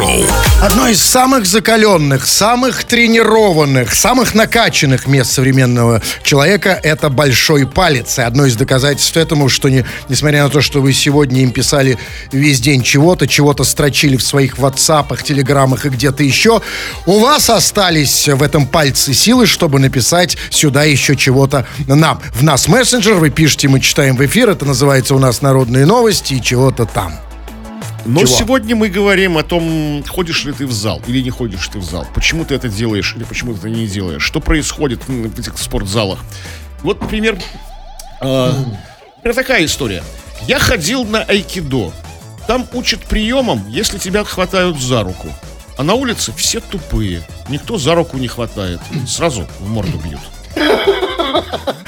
Крем-хруст-шоу. 0.00 0.40
Одно 0.62 0.88
из 0.88 1.02
самых 1.02 1.46
закаленных, 1.46 2.26
самых 2.26 2.84
тренированных, 2.84 3.94
самых 3.94 4.34
накачанных 4.34 5.06
мест 5.06 5.32
современного 5.32 6.02
человека– 6.22 6.78
это 6.82 7.08
большой 7.08 7.66
палец. 7.66 8.18
И 8.18 8.22
одно 8.22 8.46
из 8.46 8.56
доказательств 8.56 9.16
этому, 9.16 9.48
что 9.48 9.68
не, 9.68 9.84
несмотря 10.08 10.44
на 10.44 10.50
то, 10.50 10.60
что 10.60 10.80
вы 10.80 10.92
сегодня 10.92 11.42
им 11.42 11.50
писали 11.50 11.98
весь 12.32 12.60
день 12.60 12.82
чего-то, 12.82 13.26
чего-то 13.26 13.64
строчили 13.64 14.16
в 14.16 14.22
своих 14.22 14.58
ватсапах, 14.58 15.22
телеграммах 15.22 15.86
и 15.86 15.88
где-то 15.88 16.22
еще, 16.22 16.60
у 17.06 17.18
вас 17.20 17.48
остались 17.48 18.28
в 18.28 18.42
этом 18.42 18.66
пальце 18.66 19.14
силы, 19.14 19.46
чтобы 19.46 19.80
написать 19.80 20.36
сюда 20.50 20.84
еще 20.84 21.16
чего-то 21.16 21.66
нам. 21.86 22.20
В 22.32 22.42
нас 22.42 22.68
мессенджер, 22.68 23.14
вы 23.14 23.30
пишете, 23.30 23.68
мы 23.68 23.80
читаем 23.80 24.16
в 24.16 24.24
эфир, 24.24 24.50
это 24.50 24.64
называется 24.64 25.14
у 25.14 25.18
нас 25.18 25.42
«Народные 25.42 25.86
новости» 25.86 26.34
и 26.34 26.42
чего-то 26.42 26.86
там. 26.86 27.29
Но 28.04 28.20
Чего? 28.20 28.36
сегодня 28.38 28.76
мы 28.76 28.88
говорим 28.88 29.36
о 29.38 29.42
том, 29.42 30.02
ходишь 30.08 30.44
ли 30.44 30.52
ты 30.52 30.66
в 30.66 30.72
зал 30.72 31.02
или 31.06 31.20
не 31.20 31.30
ходишь 31.30 31.68
ты 31.68 31.78
в 31.78 31.84
зал. 31.84 32.06
Почему 32.14 32.44
ты 32.44 32.54
это 32.54 32.68
делаешь 32.68 33.14
или 33.16 33.24
почему 33.24 33.52
ты 33.52 33.58
это 33.58 33.68
не 33.68 33.86
делаешь. 33.86 34.22
Что 34.22 34.40
происходит 34.40 35.06
в 35.06 35.38
этих 35.38 35.58
спортзалах. 35.58 36.20
Вот, 36.82 37.00
например, 37.00 37.38
э, 38.20 38.52
например, 39.16 39.34
такая 39.34 39.64
история. 39.64 40.02
Я 40.46 40.58
ходил 40.58 41.04
на 41.04 41.22
айкидо. 41.22 41.92
Там 42.46 42.66
учат 42.72 43.00
приемам, 43.00 43.68
если 43.68 43.98
тебя 43.98 44.24
хватают 44.24 44.80
за 44.80 45.02
руку. 45.02 45.28
А 45.76 45.82
на 45.82 45.94
улице 45.94 46.32
все 46.36 46.60
тупые. 46.60 47.22
Никто 47.48 47.78
за 47.78 47.94
руку 47.94 48.16
не 48.16 48.28
хватает. 48.28 48.80
Сразу 49.06 49.46
в 49.60 49.68
морду 49.68 49.98
бьют. 49.98 50.20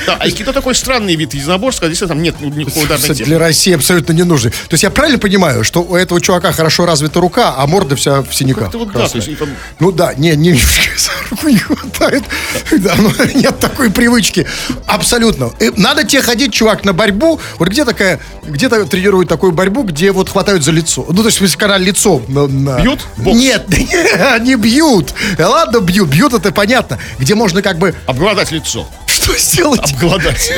Да, 0.07 0.17
айкидо 0.17 0.53
такой 0.53 0.75
странный 0.75 1.15
вид 1.17 1.35
единоборства, 1.35 1.87
здесь 1.89 2.07
там 2.07 2.23
нет 2.23 2.37
ну, 2.41 2.49
никакой 2.49 2.85
ударной 2.85 3.03
Кстати, 3.03 3.25
для 3.25 3.39
России 3.39 3.75
абсолютно 3.75 4.13
не 4.13 4.25
нужны. 4.25 4.51
То 4.51 4.73
есть 4.73 4.83
я 4.83 4.91
правильно 4.91 5.19
понимаю, 5.19 5.65
что 5.65 5.83
у 5.83 5.97
этого 5.97 6.21
чувака 6.21 6.53
хорошо 6.53 6.87
развита 6.87 7.21
рука, 7.21 7.55
а 7.57 7.67
морда 7.67 7.97
вся 7.97 8.23
в 8.23 8.35
синяках? 8.35 8.65
Как-то 8.65 8.79
вот 8.79 8.93
да, 8.93 9.09
есть 9.13 9.39
там 9.39 9.49
Ну 9.81 9.93
да, 9.93 10.15
не, 10.15 10.35
не, 10.37 10.53
руку 11.31 11.49
не 11.49 11.59
хватает. 11.59 12.23
Да, 12.71 12.95
ну, 12.97 13.11
нет 13.35 13.59
такой 13.59 13.91
привычки. 13.91 14.47
Абсолютно. 14.87 15.53
И 15.61 15.71
надо 15.77 16.05
тебе 16.05 16.23
ходить, 16.23 16.53
чувак, 16.53 16.85
на 16.85 16.93
борьбу. 16.93 17.41
Вот 17.59 17.69
где 17.69 17.85
такая, 17.85 18.21
где-то 18.43 18.85
тренируют 18.87 19.29
такую 19.29 19.53
борьбу, 19.53 19.83
где 19.83 20.13
вот 20.13 20.29
хватают 20.29 20.65
за 20.65 20.73
лицо. 20.73 21.05
Ну, 21.09 21.23
то 21.23 21.29
есть, 21.29 21.41
если 21.41 21.57
когда 21.57 21.79
лицо... 21.79 22.23
на- 22.29 22.47
на- 22.47 22.81
Бьют? 22.81 23.01
Бокс? 23.17 23.39
Нет, 23.39 23.67
не 24.41 24.57
бьют. 24.57 25.15
Э, 25.39 25.45
Ладно, 25.45 25.81
бьют. 25.81 26.09
Бьют, 26.09 26.35
это 26.35 26.53
понятно. 26.53 26.99
Где 27.19 27.35
можно 27.35 27.63
как 27.63 27.79
бы... 27.79 27.95
обгладать 28.07 28.51
лицо. 28.51 28.89
Что 29.33 29.39
сделать? 29.39 29.93
Обгладать. 29.93 30.53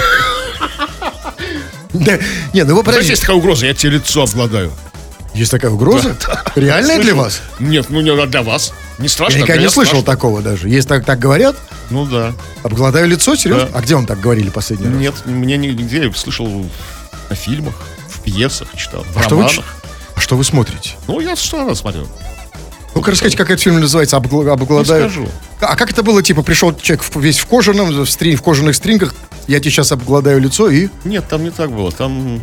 Да, 1.93 2.19
не, 2.53 2.65
ну 2.65 2.75
вы 2.75 2.83
Знаете, 2.83 2.85
подождите. 2.85 3.11
есть 3.11 3.23
такая 3.23 3.37
угроза, 3.37 3.67
я 3.67 3.75
тебе 3.75 3.93
лицо 3.93 4.23
обгладаю. 4.23 4.73
Есть 5.33 5.51
такая 5.51 5.71
угроза? 5.71 6.17
Реальная 6.55 6.99
для 7.01 7.15
вас? 7.15 7.41
Нет, 7.59 7.87
ну 7.89 8.01
не 8.01 8.27
для 8.27 8.43
вас. 8.43 8.73
Не 8.99 9.09
страшно. 9.09 9.39
Я 9.39 9.43
никогда 9.45 9.63
не 9.63 9.69
слышал 9.69 10.03
такого 10.03 10.43
даже. 10.43 10.69
Есть 10.69 10.89
так, 10.89 11.05
так 11.05 11.19
говорят? 11.19 11.57
Ну 11.91 12.05
да. 12.07 12.33
Обгладаю 12.63 13.07
лицо, 13.09 13.35
серьезно? 13.37 13.69
А 13.75 13.81
где 13.81 13.95
вам 13.95 14.07
так 14.07 14.21
говорили 14.21 14.49
последний 14.51 14.87
раз? 14.89 14.97
Нет, 14.97 15.15
мне 15.27 15.57
нигде 15.57 16.05
я 16.05 16.13
слышал 16.15 16.49
на 17.31 17.37
фильмах, 17.37 17.75
в 18.09 18.21
пьесах 18.21 18.69
читал, 18.77 19.05
в 19.13 19.19
А 19.19 19.23
что, 19.23 19.37
вы, 19.37 19.43
ч- 19.49 19.57
романах. 19.57 19.75
а 20.17 20.21
что 20.21 20.37
вы 20.37 20.45
смотрите? 20.45 20.91
Ну, 21.09 21.21
я 21.21 21.35
что 21.37 21.59
надо 21.59 21.75
смотрю. 21.75 22.07
Ну-ка 22.95 23.11
расскажите, 23.11 23.37
как 23.37 23.51
этот 23.51 23.63
фильм 23.63 23.81
называется? 23.81 24.17
Обгла- 24.17 24.51
обгладаю. 24.53 25.05
Не 25.05 25.11
скажу. 25.11 25.29
А 25.61 25.77
как 25.77 25.91
это 25.91 26.03
было? 26.03 26.23
Типа 26.23 26.43
пришел 26.43 26.75
человек 26.77 27.05
весь 27.17 27.39
в 27.39 27.47
кожаном, 27.47 27.89
в, 27.91 28.09
стри- 28.09 28.37
в 28.37 28.43
кожаных 28.43 28.77
стрингах, 28.77 29.15
я 29.47 29.59
тебе 29.61 29.71
сейчас 29.71 29.93
обгладаю 29.93 30.41
лицо 30.41 30.69
и... 30.71 30.89
Нет, 31.05 31.25
там 31.29 31.43
не 31.45 31.51
так 31.51 31.71
было. 31.73 31.91
Там... 31.93 32.43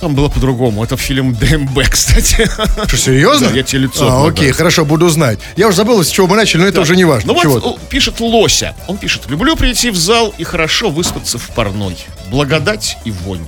Там 0.00 0.14
было 0.14 0.30
по-другому. 0.30 0.82
Это 0.82 0.96
фильм 0.96 1.34
ДМБ, 1.34 1.78
кстати. 1.90 2.48
Что, 2.86 2.96
серьезно? 2.96 3.50
Да, 3.50 3.54
я 3.54 3.62
тебе 3.62 3.80
лицо 3.82 4.08
А, 4.10 4.26
окей, 4.26 4.50
хорошо, 4.50 4.86
буду 4.86 5.10
знать. 5.10 5.38
Я 5.56 5.68
уже 5.68 5.76
забыл, 5.76 6.02
с 6.02 6.08
чего 6.08 6.26
мы 6.26 6.36
начали, 6.36 6.62
но 6.62 6.68
это 6.68 6.80
уже 6.80 6.96
не 6.96 7.04
важно. 7.04 7.34
Ну 7.34 7.38
вот 7.60 7.80
пишет 7.90 8.18
Лося. 8.20 8.74
Он 8.88 8.96
пишет, 8.96 9.28
люблю 9.28 9.56
прийти 9.56 9.90
в 9.90 9.96
зал 9.96 10.32
и 10.38 10.44
хорошо 10.44 10.88
выспаться 10.88 11.36
в 11.38 11.46
парной. 11.50 11.98
Благодать 12.30 12.96
и 13.04 13.10
вонь. 13.10 13.46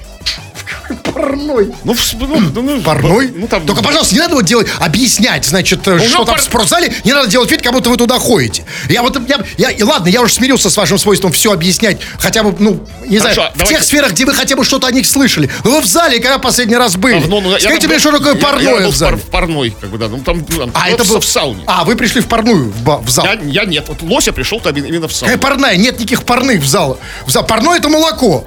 Парной. 0.97 1.73
Ну, 1.85 1.95
в- 1.95 2.13
ну, 2.21 2.41
ну, 2.55 2.63
ну, 2.63 2.81
Парной? 2.83 3.33
Ну, 3.35 3.47
там... 3.49 3.67
Только, 3.67 3.83
пожалуйста, 3.83 4.15
не 4.15 4.21
надо 4.21 4.35
вот 4.35 4.45
делать, 4.45 4.67
объяснять, 4.81 5.45
значит, 5.45 5.81
Ну, 5.87 5.99
что 5.99 6.19
ну, 6.19 6.25
там 6.25 6.35
пар- 6.35 6.41
в 6.41 6.45
спортзале, 6.45 6.93
не 7.05 7.13
надо 7.13 7.29
делать 7.29 7.51
вид, 7.51 7.63
как 7.63 7.73
будто 7.73 7.91
вы 7.91 7.97
туда 7.97 8.19
ходите. 8.19 8.65
Я 8.89 9.03
вот, 9.03 9.17
я, 9.29 9.39
я- 9.59 9.71
и 9.71 9.83
ладно, 9.83 10.09
я 10.09 10.23
уже 10.23 10.33
смирился 10.35 10.71
с 10.71 10.77
вашим 10.77 10.99
свойством 10.99 11.33
все 11.33 11.53
объяснять, 11.53 11.99
хотя 12.19 12.43
бы, 12.43 12.55
ну, 12.59 12.87
не 13.07 13.19
Хорошо, 13.19 13.35
знаю, 13.35 13.51
в 13.55 13.59
давайте- 13.59 13.75
тех 13.75 13.85
сферах, 13.85 14.13
где 14.13 14.25
вы 14.25 14.35
хотя 14.35 14.57
бы 14.57 14.65
что-то 14.65 14.87
о 14.87 14.93
них 14.93 15.07
слышали. 15.07 15.51
Но 15.65 15.71
вы 15.73 15.81
в 15.81 15.87
зале, 15.87 16.19
когда 16.21 16.39
последний 16.39 16.77
раз 16.77 16.97
были? 16.97 17.21
Давно, 17.21 17.41
ну, 17.41 17.53
я 17.53 17.61
Скажите 17.61 17.87
мне, 17.87 17.97
был- 17.97 18.01
что 18.01 18.13
такое 18.13 18.33
я- 18.35 18.39
я 18.39 18.45
парное 18.47 18.81
был 18.83 18.91
в 18.91 18.95
в 18.95 18.97
зале? 18.97 19.17
в 19.17 19.23
парной, 19.31 19.75
как 19.81 19.91
бы, 19.91 19.99
да. 19.99 20.09
Ну, 20.09 20.19
там, 20.21 20.45
ну, 20.49 20.57
там, 20.59 20.71
А, 20.75 20.89
ну, 20.89 20.95
это 20.95 21.05
в- 21.05 21.09
был 21.09 21.21
в 21.21 21.27
сауне. 21.27 21.63
А, 21.67 21.85
вы 21.85 21.97
пришли 21.97 22.21
в 22.21 22.27
парную, 22.29 22.73
в, 22.73 23.03
в 23.05 23.11
зал. 23.11 23.25
Я, 23.27 23.39
я 23.43 23.65
нет. 23.65 23.85
Вот 23.89 24.03
Лося 24.03 24.33
пришел 24.33 24.61
там 24.61 24.75
именно 24.77 25.09
в 25.09 25.13
сауну. 25.13 25.33
Какая 25.35 25.43
парная? 25.43 25.77
Нет 25.77 25.99
никаких 25.99 26.25
парных 26.25 26.61
в 26.63 26.67
зал. 26.67 26.99
В 27.27 27.31
зал. 27.31 27.45
Парное 27.47 27.79
это 27.79 27.89
молоко. 27.89 28.45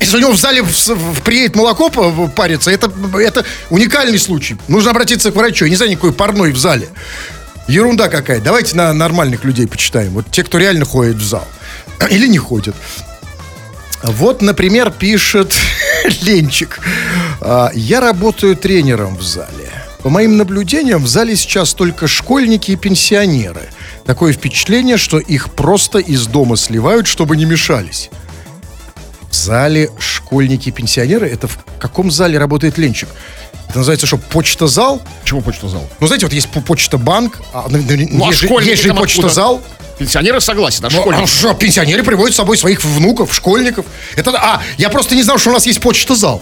Если 0.00 0.16
у 0.16 0.20
него 0.20 0.32
в 0.32 0.36
зале 0.38 0.62
в- 0.62 0.68
в- 0.88 1.22
приедет 1.22 1.56
молоко 1.56 1.88
париться, 2.28 2.70
это, 2.70 2.90
это 3.18 3.44
уникальный 3.70 4.18
случай. 4.18 4.56
Нужно 4.68 4.90
обратиться 4.90 5.30
к 5.32 5.36
врачу. 5.36 5.64
Я 5.64 5.70
не 5.70 5.76
знаю 5.76 5.90
никакой 5.92 6.12
парной 6.12 6.52
в 6.52 6.58
зале. 6.58 6.88
Ерунда 7.68 8.08
какая. 8.08 8.40
Давайте 8.40 8.76
на 8.76 8.92
нормальных 8.92 9.44
людей 9.44 9.66
почитаем. 9.66 10.12
Вот 10.12 10.26
те, 10.30 10.42
кто 10.44 10.58
реально 10.58 10.84
ходит 10.84 11.16
в 11.16 11.24
зал. 11.24 11.46
Или 12.10 12.28
не 12.28 12.38
ходит. 12.38 12.74
Вот, 14.02 14.42
например, 14.42 14.90
пишет 14.90 15.54
Ленчик. 16.22 16.78
«А, 17.40 17.70
Я 17.74 18.00
работаю 18.00 18.54
тренером 18.56 19.16
в 19.16 19.22
зале. 19.22 19.72
По 20.02 20.10
моим 20.10 20.36
наблюдениям, 20.36 21.02
в 21.02 21.08
зале 21.08 21.34
сейчас 21.34 21.74
только 21.74 22.06
школьники 22.06 22.70
и 22.72 22.76
пенсионеры. 22.76 23.62
Такое 24.04 24.32
впечатление, 24.32 24.98
что 24.98 25.18
их 25.18 25.50
просто 25.50 25.98
из 25.98 26.26
дома 26.28 26.56
сливают, 26.56 27.08
чтобы 27.08 27.36
не 27.36 27.44
мешались. 27.44 28.10
Зале 29.36 29.90
школьники 29.98 30.68
и 30.68 30.72
пенсионеры? 30.72 31.28
Это 31.28 31.46
в 31.48 31.58
каком 31.78 32.10
зале 32.10 32.38
работает 32.38 32.78
Ленчик? 32.78 33.08
Это 33.68 33.78
называется 33.78 34.06
что, 34.06 34.16
почта-зал? 34.18 35.02
Почему 35.22 35.42
почту 35.42 35.68
зал? 35.68 35.88
Ну, 36.00 36.06
знаете, 36.06 36.26
вот 36.26 36.32
есть 36.32 36.48
по- 36.48 36.60
почта-банк, 36.60 37.40
а, 37.52 37.66
ну, 37.68 37.78
ну, 37.78 38.06
Ну, 38.10 38.24
а 38.24 38.28
есть, 38.28 38.42
есть 38.42 38.82
же 38.82 38.94
почта-зал. 38.94 39.60
Пенсионеры 39.98 40.40
согласен, 40.40 40.84
а 40.84 40.88
Ну, 40.90 41.00
школьники? 41.00 41.24
а 41.24 41.26
что, 41.26 41.54
пенсионеры 41.54 42.02
приводят 42.02 42.34
с 42.34 42.36
собой 42.36 42.56
своих 42.58 42.84
внуков, 42.84 43.34
школьников. 43.34 43.86
Это, 44.14 44.30
а, 44.32 44.62
я 44.78 44.88
просто 44.90 45.14
не 45.14 45.22
знал, 45.22 45.38
что 45.38 45.50
у 45.50 45.52
нас 45.52 45.66
есть 45.66 45.80
почта-зал. 45.80 46.40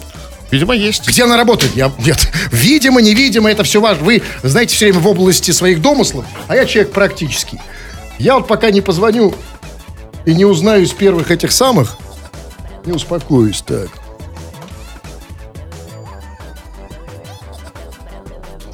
Видимо, 0.51 0.75
есть. 0.75 1.09
Где 1.09 1.25
она 1.25 1.37
работает? 1.37 1.75
Я, 1.75 1.91
нет, 1.99 2.29
видимо, 2.53 3.01
невидимо, 3.01 3.51
это 3.51 3.65
все 3.65 3.81
важно. 3.81 4.05
Вы 4.05 4.23
знаете 4.43 4.75
все 4.75 4.87
время 4.87 5.01
в 5.01 5.09
области 5.09 5.51
своих 5.51 5.81
домыслов, 5.81 6.25
а 6.49 6.55
я 6.57 6.67
человек 6.67 6.93
практический. 6.93 7.59
Я 8.19 8.35
вот 8.37 8.47
пока 8.47 8.71
не 8.71 8.81
позвоню 8.81 9.35
и 10.27 10.35
не 10.35 10.45
узнаю 10.45 10.83
из 10.85 10.91
первых 10.93 11.31
этих 11.31 11.51
самых, 11.53 11.97
не 12.87 12.93
успокоюсь. 12.93 13.63
Так. 13.63 13.89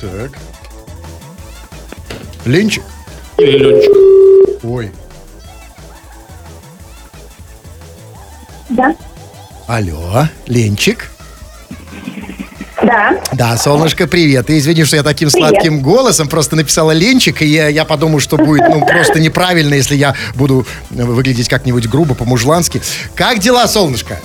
Так. 0.01 0.31
Ленчик? 2.45 2.83
Или 3.39 3.59
Ленечка. 3.59 3.93
Ой. 4.63 4.93
Да. 8.71 8.97
Алло, 9.67 10.27
Ленчик? 10.47 11.11
Да. 12.83 13.15
Да, 13.33 13.57
солнышко, 13.57 14.07
привет. 14.07 14.49
И 14.51 14.59
извини, 14.59 14.85
что 14.85 14.97
я 14.97 15.03
таким 15.03 15.29
Привет. 15.31 15.51
сладким 15.51 15.81
голосом 15.81 16.29
просто 16.29 16.57
написала 16.57 16.93
Ленчик, 16.93 17.43
и 17.43 17.47
я, 17.47 17.69
я 17.69 17.85
подумал, 17.85 18.21
что 18.21 18.37
будет 18.37 18.69
ну, 18.69 18.85
просто 18.87 19.21
неправильно, 19.21 19.75
если 19.75 19.97
я 19.97 20.15
буду 20.35 20.67
э, 20.91 21.03
выглядеть 21.05 21.49
как-нибудь 21.49 21.89
грубо, 21.89 22.15
по-мужлански. 22.15 22.81
Как 23.15 23.39
дела, 23.39 23.67
солнышко? 23.67 24.19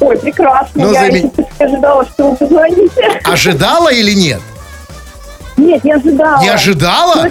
Ой, 0.00 0.18
прекрасно. 0.18 0.70
Ну, 0.74 0.92
я 0.92 1.08
не 1.08 1.30
ожидала, 1.58 2.04
что 2.04 2.30
вы 2.30 2.36
позвоните. 2.36 3.20
Ожидала 3.24 3.92
или 3.92 4.12
нет? 4.12 4.40
Нет, 5.56 5.84
не 5.84 5.92
ожидала. 5.92 6.42
Не 6.42 6.48
ожидала? 6.48 7.30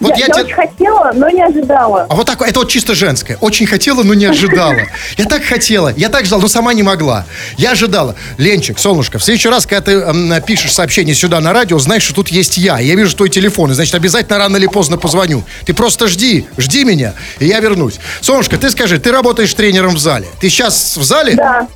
Вот 0.00 0.16
я, 0.16 0.16
я 0.16 0.26
я 0.26 0.34
те- 0.34 0.40
очень 0.42 0.54
хотела, 0.54 1.12
но 1.14 1.28
не 1.28 1.42
ожидала. 1.42 2.06
А 2.08 2.14
вот 2.14 2.26
такое, 2.26 2.48
это 2.48 2.60
вот 2.60 2.70
чисто 2.70 2.94
женское. 2.94 3.36
Очень 3.40 3.66
хотела, 3.66 4.02
но 4.02 4.14
не 4.14 4.24
ожидала. 4.26 4.74
Я 5.18 5.26
так 5.26 5.44
хотела, 5.44 5.92
я 5.96 6.08
так 6.08 6.24
ждала, 6.24 6.40
но 6.42 6.48
сама 6.48 6.72
не 6.72 6.82
могла. 6.82 7.26
Я 7.58 7.72
ожидала. 7.72 8.14
Ленчик, 8.38 8.78
солнышко, 8.78 9.18
в 9.18 9.24
следующий 9.24 9.48
раз, 9.50 9.66
когда 9.66 9.82
ты 9.82 9.92
м, 9.92 10.42
пишешь 10.42 10.72
сообщение 10.72 11.14
сюда 11.14 11.40
на 11.40 11.52
радио, 11.52 11.78
знаешь, 11.78 12.02
что 12.02 12.14
тут 12.14 12.28
есть 12.28 12.56
я. 12.56 12.78
Я 12.78 12.94
вижу 12.94 13.14
твой 13.14 13.28
телефон, 13.28 13.70
и 13.72 13.74
значит, 13.74 13.94
обязательно 13.94 14.38
рано 14.38 14.56
или 14.56 14.66
поздно 14.66 14.96
позвоню. 14.96 15.44
Ты 15.66 15.74
просто 15.74 16.08
жди, 16.08 16.46
жди 16.56 16.84
меня, 16.84 17.12
и 17.38 17.46
я 17.46 17.60
вернусь. 17.60 17.98
Солнышко, 18.22 18.56
ты 18.56 18.70
скажи, 18.70 18.98
ты 18.98 19.12
работаешь 19.12 19.52
тренером 19.52 19.94
в 19.94 19.98
зале. 19.98 20.26
Ты 20.40 20.48
сейчас 20.48 20.96
в 20.96 21.02
зале? 21.02 21.34
Да. 21.34 21.66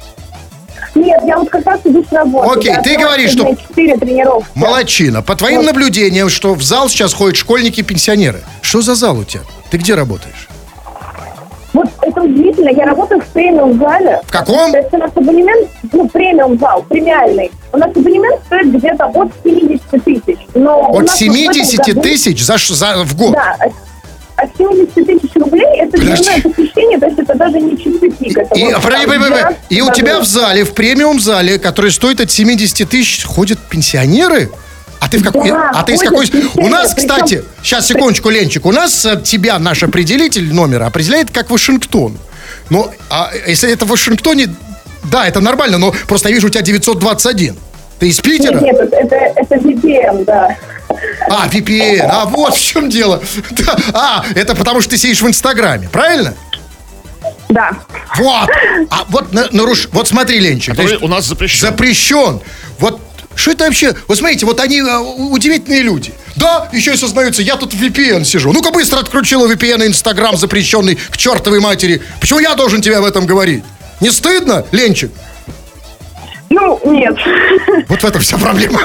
Нет, 0.94 1.20
я 1.26 1.38
вот 1.38 1.50
как 1.50 1.66
раз 1.66 1.80
иду 1.84 2.04
с 2.08 2.12
работы. 2.12 2.48
Окей, 2.58 2.70
Я 2.72 2.82
ты 2.82 2.96
говоришь, 2.96 3.32
что- 3.32 3.54
четыре 3.56 3.96
тренировки. 3.96 4.48
Молодчина. 4.54 5.22
По 5.22 5.34
твоим 5.34 5.58
Вот. 5.58 5.66
наблюдениям, 5.66 6.28
что 6.28 6.54
в 6.54 6.62
зал 6.62 6.88
сейчас 6.88 7.12
ходят 7.12 7.36
школьники 7.36 7.80
и 7.80 7.82
пенсионеры. 7.82 8.40
Что 8.62 8.80
за 8.80 8.94
зал 8.94 9.18
у 9.18 9.24
тебя? 9.24 9.42
Ты 9.70 9.78
где 9.78 9.94
работаешь? 9.94 10.48
Вот 11.72 11.88
это 12.02 12.22
удивительно. 12.22 12.68
Я 12.68 12.84
работаю 12.86 13.20
в 13.20 13.26
премиум-зале. 13.26 14.20
В 14.24 14.30
каком? 14.30 14.70
То 14.70 14.78
есть 14.78 14.94
у 14.94 14.96
нас 14.96 15.10
абонемент, 15.16 15.68
ну, 15.92 16.08
премиум-зал, 16.08 16.84
премиальный. 16.88 17.50
У 17.72 17.76
нас 17.78 17.90
абонемент 17.96 18.40
стоит 18.46 18.72
где-то 18.72 19.06
от 19.06 19.32
70 19.42 20.04
тысяч. 20.04 20.38
Но 20.54 20.78
От 20.78 20.86
нас 20.86 20.92
вот 20.92 21.00
в 21.00 21.04
этом 21.04 21.16
70 21.16 21.86
году- 21.88 22.00
тысяч 22.02 22.44
за, 22.44 22.58
за, 22.58 23.02
в 23.04 23.16
год? 23.16 23.32
Да, 23.32 23.56
от, 24.44 24.50
от 24.50 24.56
70 24.56 24.94
тысяч 24.94 25.30
рублей 25.34 25.66
это 25.78 25.98
дневное 25.98 26.40
посещение, 26.42 26.98
то 26.98 27.06
есть 27.06 27.18
это 27.18 27.34
даже 27.34 27.60
не 27.60 27.76
часы 27.76 28.10
пик. 28.10 28.38
это 28.38 28.54
И, 28.54 28.64
вот 28.64 28.82
погоди, 28.82 29.06
там 29.06 29.06
погоди, 29.06 29.18
погоди. 29.18 29.42
12 29.42 29.56
и 29.70 29.82
у 29.82 29.92
тебя 29.92 30.20
в 30.20 30.24
зале, 30.24 30.64
в 30.64 30.74
премиум 30.74 31.20
зале, 31.20 31.58
который 31.58 31.90
стоит 31.90 32.20
от 32.20 32.30
70 32.30 32.88
тысяч, 32.88 33.24
ходят 33.24 33.58
пенсионеры? 33.58 34.50
А 35.00 35.08
ты 35.08 35.18
в 35.18 35.22
какой? 35.22 35.50
Да, 35.50 35.70
а 35.74 35.82
ты 35.82 35.94
из 35.94 36.00
какой? 36.00 36.30
У 36.54 36.68
нас, 36.68 36.94
причем- 36.94 37.08
кстати, 37.08 37.44
сейчас 37.62 37.86
секундочку, 37.86 38.30
Ленчик, 38.30 38.64
у 38.64 38.72
нас 38.72 39.04
э, 39.04 39.20
тебя 39.22 39.58
наш 39.58 39.82
определитель 39.82 40.52
номера 40.54 40.86
определяет 40.86 41.30
как 41.30 41.50
Вашингтон. 41.50 42.16
Но 42.70 42.90
а 43.10 43.30
если 43.46 43.70
это 43.70 43.84
в 43.84 43.88
Вашингтоне, 43.88 44.48
да, 45.04 45.26
это 45.26 45.40
нормально, 45.40 45.78
но 45.78 45.94
просто 46.06 46.30
я 46.30 46.34
вижу 46.34 46.46
у 46.46 46.50
тебя 46.50 46.62
921. 46.62 47.56
Ты 48.04 48.08
из 48.08 48.20
Питера? 48.20 48.60
Нет, 48.60 48.78
нет, 48.78 48.92
это, 48.92 49.16
это, 49.16 49.54
VPN, 49.54 50.26
да. 50.26 50.54
А, 51.30 51.48
VPN, 51.48 52.02
а 52.02 52.26
вот 52.26 52.54
в 52.54 52.62
чем 52.62 52.90
дело. 52.90 53.22
А, 53.94 54.22
это 54.34 54.54
потому 54.54 54.82
что 54.82 54.90
ты 54.90 54.98
сидишь 54.98 55.22
в 55.22 55.26
Инстаграме, 55.26 55.88
правильно? 55.88 56.34
Да. 57.48 57.70
Вот. 58.18 58.50
А 58.90 59.06
вот 59.08 59.32
на- 59.32 59.48
наруш... 59.52 59.88
Вот 59.92 60.06
смотри, 60.06 60.38
Ленчик. 60.38 60.72
Который 60.74 60.88
значит, 60.88 61.02
у 61.02 61.08
нас 61.08 61.24
запрещен. 61.24 61.60
запрещен. 61.60 62.40
Вот 62.78 63.00
что 63.36 63.52
это 63.52 63.64
вообще? 63.64 63.94
Вот 64.06 64.18
смотрите, 64.18 64.44
вот 64.44 64.60
они 64.60 64.82
у- 64.82 65.30
удивительные 65.32 65.80
люди. 65.80 66.12
Да, 66.36 66.68
еще 66.74 66.92
и 66.92 66.98
сознаются, 66.98 67.40
я 67.40 67.56
тут 67.56 67.72
в 67.72 67.82
VPN 67.82 68.24
сижу. 68.24 68.52
Ну-ка 68.52 68.70
быстро 68.70 68.98
отключила 68.98 69.48
VPN 69.50 69.82
и 69.82 69.86
Инстаграм 69.86 70.36
запрещенный 70.36 70.96
к 70.96 71.16
чертовой 71.16 71.60
матери. 71.60 72.02
Почему 72.20 72.40
я 72.40 72.54
должен 72.54 72.82
тебе 72.82 72.98
об 72.98 73.06
этом 73.06 73.24
говорить? 73.24 73.64
Не 74.00 74.10
стыдно, 74.10 74.66
Ленчик? 74.72 75.10
Ну, 76.54 76.80
нет. 76.84 77.16
Вот 77.88 78.00
в 78.02 78.04
этом 78.04 78.20
вся 78.20 78.38
проблема. 78.38 78.78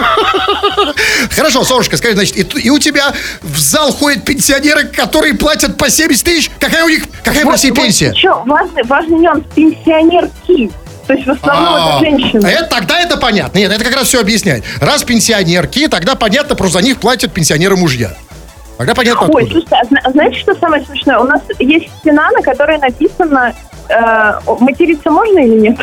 Хорошо, 1.36 1.63
Солнышко, 1.63 1.97
скажи, 1.97 2.15
значит, 2.15 2.36
и, 2.55 2.60
и 2.62 2.69
у 2.69 2.79
тебя 2.79 3.13
в 3.41 3.58
зал 3.60 3.91
ходят 3.91 4.25
пенсионеры, 4.25 4.86
которые 4.86 5.36
платят 5.36 5.77
по 5.77 5.89
70 5.89 6.23
тысяч? 6.25 6.51
Какая 6.60 6.84
у 6.84 6.89
них, 6.89 7.03
какая 7.23 7.45
в 7.45 7.49
России 7.49 7.71
пенсия? 7.71 8.12
Еще 8.12 8.34
важный, 8.45 8.84
важный 8.84 9.19
нюанс. 9.19 9.43
Пенсионерки. 9.55 10.71
То 11.08 11.13
есть 11.13 11.25
в 11.25 11.32
основном 11.32 11.73
А, 11.73 11.97
это 11.97 11.99
женщины. 12.05 12.45
это, 12.47 12.65
тогда 12.69 12.99
это 13.01 13.17
понятно. 13.17 13.58
Нет, 13.58 13.71
это 13.71 13.84
как 13.84 13.95
раз 13.95 14.08
все 14.08 14.19
объясняет. 14.21 14.63
Раз 14.79 15.03
пенсионерки, 15.03 15.88
тогда 15.88 16.15
понятно, 16.15 16.55
просто 16.55 16.79
за 16.79 16.84
них 16.86 16.99
платят 16.99 17.34
пенсионеры 17.34 17.75
мужья. 17.75 18.13
Тогда 18.77 18.93
понятно 18.93 19.21
Ой, 19.23 19.43
откуда. 19.43 19.45
слушайте, 19.51 19.75
а 19.75 19.86
зна- 19.86 20.12
знаете, 20.12 20.39
что 20.39 20.55
самое 20.55 20.86
смешное? 20.86 21.17
У 21.19 21.23
нас 21.25 21.41
есть 21.60 21.88
стена, 21.99 22.29
на 22.32 22.41
которой 22.41 22.77
написано 22.77 23.53
материться 24.60 25.12
можно 25.12 25.39
или 25.39 25.60
нет? 25.60 25.78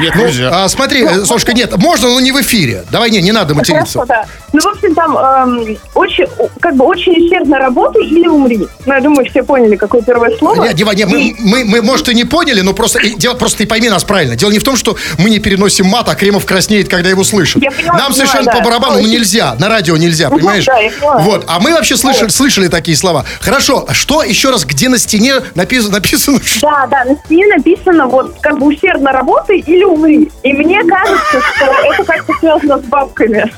Нет, 0.00 0.14
нельзя. 0.16 0.64
А, 0.64 0.68
смотри, 0.68 1.04
э, 1.04 1.24
Солнышко, 1.24 1.52
нет, 1.52 1.76
можно, 1.76 2.08
но 2.08 2.20
не 2.20 2.32
в 2.32 2.40
эфире. 2.40 2.84
Давай, 2.90 3.10
не, 3.10 3.22
не 3.22 3.32
надо 3.32 3.54
материться. 3.54 4.00
Хорошо, 4.00 4.06
да. 4.06 4.24
Ну, 4.52 4.60
в 4.60 4.66
общем, 4.66 4.94
там 4.94 5.16
эм, 5.16 5.78
очень, 5.94 6.26
как 6.60 6.76
бы 6.76 6.84
очень 6.84 7.24
усердно 7.24 7.58
работай 7.58 8.04
или 8.04 8.26
умри. 8.28 8.66
Ну, 8.86 8.94
я 8.94 9.00
думаю, 9.00 9.28
все 9.30 9.42
поняли, 9.42 9.76
какое 9.76 10.02
первое 10.02 10.36
слово. 10.36 10.66
Не, 10.66 10.74
Дива, 10.74 10.90
не, 10.92 11.06
мы, 11.06 11.34
мы, 11.38 11.64
мы, 11.64 11.82
может, 11.82 12.08
и 12.08 12.14
не 12.14 12.24
поняли, 12.24 12.60
но 12.60 12.72
просто, 12.74 12.98
и 13.00 13.14
дело, 13.14 13.34
просто 13.34 13.58
ты 13.58 13.66
пойми 13.66 13.88
нас 13.88 14.04
правильно. 14.04 14.36
Дело 14.36 14.50
не 14.50 14.58
в 14.58 14.64
том, 14.64 14.76
что 14.76 14.96
мы 15.18 15.30
не 15.30 15.38
переносим 15.38 15.86
мат, 15.86 16.08
а 16.08 16.14
Кремов 16.14 16.44
краснеет, 16.44 16.88
когда 16.88 17.08
его 17.08 17.24
слышит. 17.24 17.62
Я 17.62 17.70
поняла, 17.70 17.96
Нам 17.96 18.12
совершенно 18.12 18.44
да. 18.44 18.52
по 18.52 18.64
барабану 18.64 19.00
ну, 19.00 19.08
нельзя. 19.08 19.54
На 19.58 19.68
радио 19.68 19.96
нельзя, 19.96 20.28
Ну, 20.28 20.36
понимаешь? 20.36 20.64
да, 20.64 20.78
я 20.78 20.90
поняла. 20.90 21.18
Вот. 21.18 21.44
А 21.46 21.60
мы 21.60 21.72
вообще 21.72 21.96
слышали, 21.96 22.28
слышали 22.28 22.68
такие 22.68 22.96
слова. 22.96 23.24
Хорошо, 23.40 23.84
а 23.88 23.94
что 23.94 24.22
еще 24.22 24.50
раз, 24.50 24.64
где 24.64 24.88
на 24.88 24.98
стене 24.98 25.34
написано, 25.54 25.92
написано? 25.94 26.40
Да, 26.60 26.86
да, 26.90 27.04
на 27.04 27.16
стене 27.24 27.46
написано 27.56 28.06
вот 28.06 28.36
как 28.40 28.58
бы 28.58 28.66
усердно 28.66 29.12
работай 29.12 29.58
или 29.58 29.84
умри. 29.84 30.30
И 30.42 30.52
мне 30.52 30.82
кажется, 30.84 31.40
что 31.54 31.64
это 31.64 32.04
как-то 32.04 32.32
связано 32.40 32.78
с 32.78 32.82
бабками. 32.82 33.52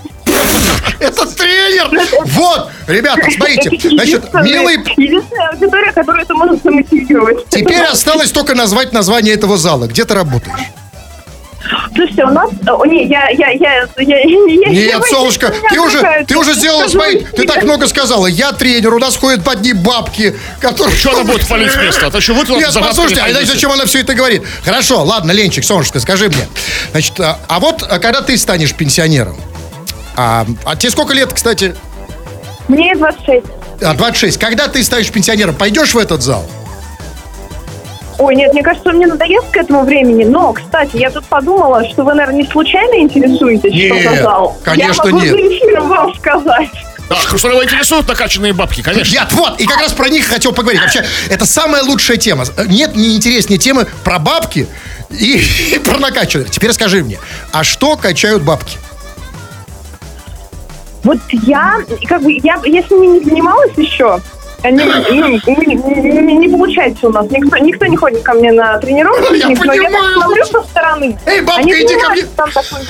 Это 1.00 1.26
тренер! 1.26 1.90
Вот, 2.24 2.70
ребята, 2.86 3.28
смотрите, 3.30 3.88
значит, 3.88 4.32
милый 4.34 4.76
Единственная 4.96 5.48
аудитория, 5.50 5.92
которая 5.92 6.22
это 6.22 6.34
может 6.34 6.62
замотивировать. 6.62 7.48
Теперь 7.48 7.82
осталось 7.82 8.30
только 8.30 8.54
назвать 8.54 8.92
название 8.92 9.34
этого 9.34 9.56
зала. 9.56 9.86
Где 9.86 10.04
ты 10.04 10.14
работаешь? 10.14 10.58
Слушайте, 11.94 12.24
у 12.24 12.30
нас... 12.30 12.50
О, 12.66 12.84
не, 12.86 13.06
я... 13.06 13.28
я, 13.30 13.50
я, 13.50 13.88
я, 13.96 14.18
я 14.18 14.70
Нет, 14.70 15.04
солнышко, 15.06 15.52
ты 15.70 15.80
уже, 15.80 16.24
ты 16.26 16.36
уже 16.36 16.54
сделала 16.54 16.88
свои... 16.88 17.20
Ты 17.20 17.46
так 17.46 17.62
много 17.64 17.86
сказала. 17.86 18.26
Я 18.26 18.52
тренер, 18.52 18.94
у 18.94 18.98
нас 18.98 19.16
ходят 19.16 19.44
под 19.44 19.60
ней 19.60 19.72
бабки, 19.72 20.34
которые... 20.60 20.96
Что 20.96 21.10
она 21.10 21.24
будет 21.32 21.46
палить 21.46 21.76
место? 21.76 22.06
А 22.06 22.10
то 22.10 22.20
что 22.20 22.34
вы 22.34 22.46
Нет, 22.56 22.70
послушайте, 22.72 23.20
а 23.20 23.24
пойдете? 23.24 23.46
зачем 23.46 23.72
она 23.72 23.86
все 23.86 24.00
это 24.00 24.14
говорит? 24.14 24.42
Хорошо, 24.64 25.02
ладно, 25.02 25.32
Ленчик, 25.32 25.64
солнышко, 25.64 26.00
скажи 26.00 26.28
мне. 26.28 26.48
Значит, 26.92 27.18
а, 27.20 27.38
а 27.48 27.60
вот 27.60 27.82
а 27.82 27.98
когда 27.98 28.22
ты 28.22 28.36
станешь 28.38 28.74
пенсионером? 28.74 29.36
А, 30.16 30.46
а 30.64 30.76
тебе 30.76 30.90
сколько 30.90 31.12
лет, 31.12 31.32
кстати? 31.32 31.74
Мне 32.68 32.94
26. 32.94 33.46
А, 33.82 33.94
26. 33.94 34.38
Когда 34.38 34.68
ты 34.68 34.82
станешь 34.82 35.10
пенсионером, 35.10 35.54
пойдешь 35.54 35.94
в 35.94 35.98
этот 35.98 36.22
зал? 36.22 36.48
Ой, 38.18 38.36
нет, 38.36 38.52
мне 38.52 38.62
кажется, 38.62 38.92
мне 38.92 39.06
надоест 39.06 39.48
к 39.50 39.56
этому 39.56 39.84
времени. 39.84 40.24
Но, 40.24 40.52
кстати, 40.52 40.96
я 40.96 41.10
тут 41.10 41.24
подумала, 41.24 41.84
что 41.88 42.04
вы, 42.04 42.14
наверное, 42.14 42.42
не 42.42 42.48
случайно 42.48 43.00
интересуетесь, 43.00 43.72
что 43.74 43.94
Нет, 43.94 44.16
за 44.16 44.22
зал. 44.22 44.56
конечно, 44.62 45.02
я 45.06 45.12
могу 45.12 45.24
нет. 45.24 45.30
за 45.32 45.36
эфиром 45.38 45.88
вам 45.88 46.14
сказать. 46.14 46.70
Да, 47.08 47.16
Хрусталева 47.16 47.64
интересуют 47.64 48.08
накачанные 48.08 48.52
бабки, 48.52 48.82
конечно. 48.82 49.12
Нет, 49.12 49.32
вот, 49.32 49.60
и 49.60 49.66
как 49.66 49.80
раз 49.80 49.92
про 49.92 50.08
них 50.08 50.26
хотел 50.26 50.52
поговорить. 50.52 50.80
Вообще, 50.80 51.04
это 51.28 51.44
самая 51.44 51.82
лучшая 51.82 52.16
тема. 52.16 52.44
Нет 52.66 52.96
не 52.96 53.16
интереснее 53.16 53.58
темы 53.58 53.86
про 54.04 54.18
бабки 54.18 54.66
и, 55.10 55.42
и 55.72 55.78
про 55.84 55.98
накачанных. 55.98 56.50
Теперь 56.50 56.72
скажи 56.72 57.02
мне, 57.02 57.18
а 57.52 57.62
что 57.62 57.96
качают 57.96 58.42
бабки? 58.42 58.78
Вот 61.02 61.18
я, 61.30 61.80
как 62.08 62.22
бы, 62.22 62.32
я, 62.32 62.58
я 62.64 62.82
с 62.82 62.90
ними 62.90 63.18
не 63.18 63.24
занималась 63.24 63.72
еще. 63.76 64.20
Они, 64.64 64.82
ну, 64.82 65.28
не, 65.28 66.22
не- 66.22 66.36
не 66.36 66.48
получается 66.48 67.06
у 67.08 67.12
нас. 67.12 67.26
Никто, 67.30 67.56
никто 67.58 67.84
не 67.86 67.96
ходит 67.96 68.22
ко 68.22 68.32
мне 68.34 68.50
на 68.50 68.76
тренировки. 68.78 69.36
Я 69.36 69.48
никто. 69.48 69.72
я 69.72 69.90
так 69.90 70.12
смотрю 70.14 70.44
со 70.46 70.62
стороны. 70.62 71.18
Эй, 71.26 71.40
бабка, 71.42 71.60
Они 71.60 71.72
иди 71.72 71.94
ко 72.00 72.10
мне. 72.10 72.22
Там 72.36 72.50
такой, 72.50 72.80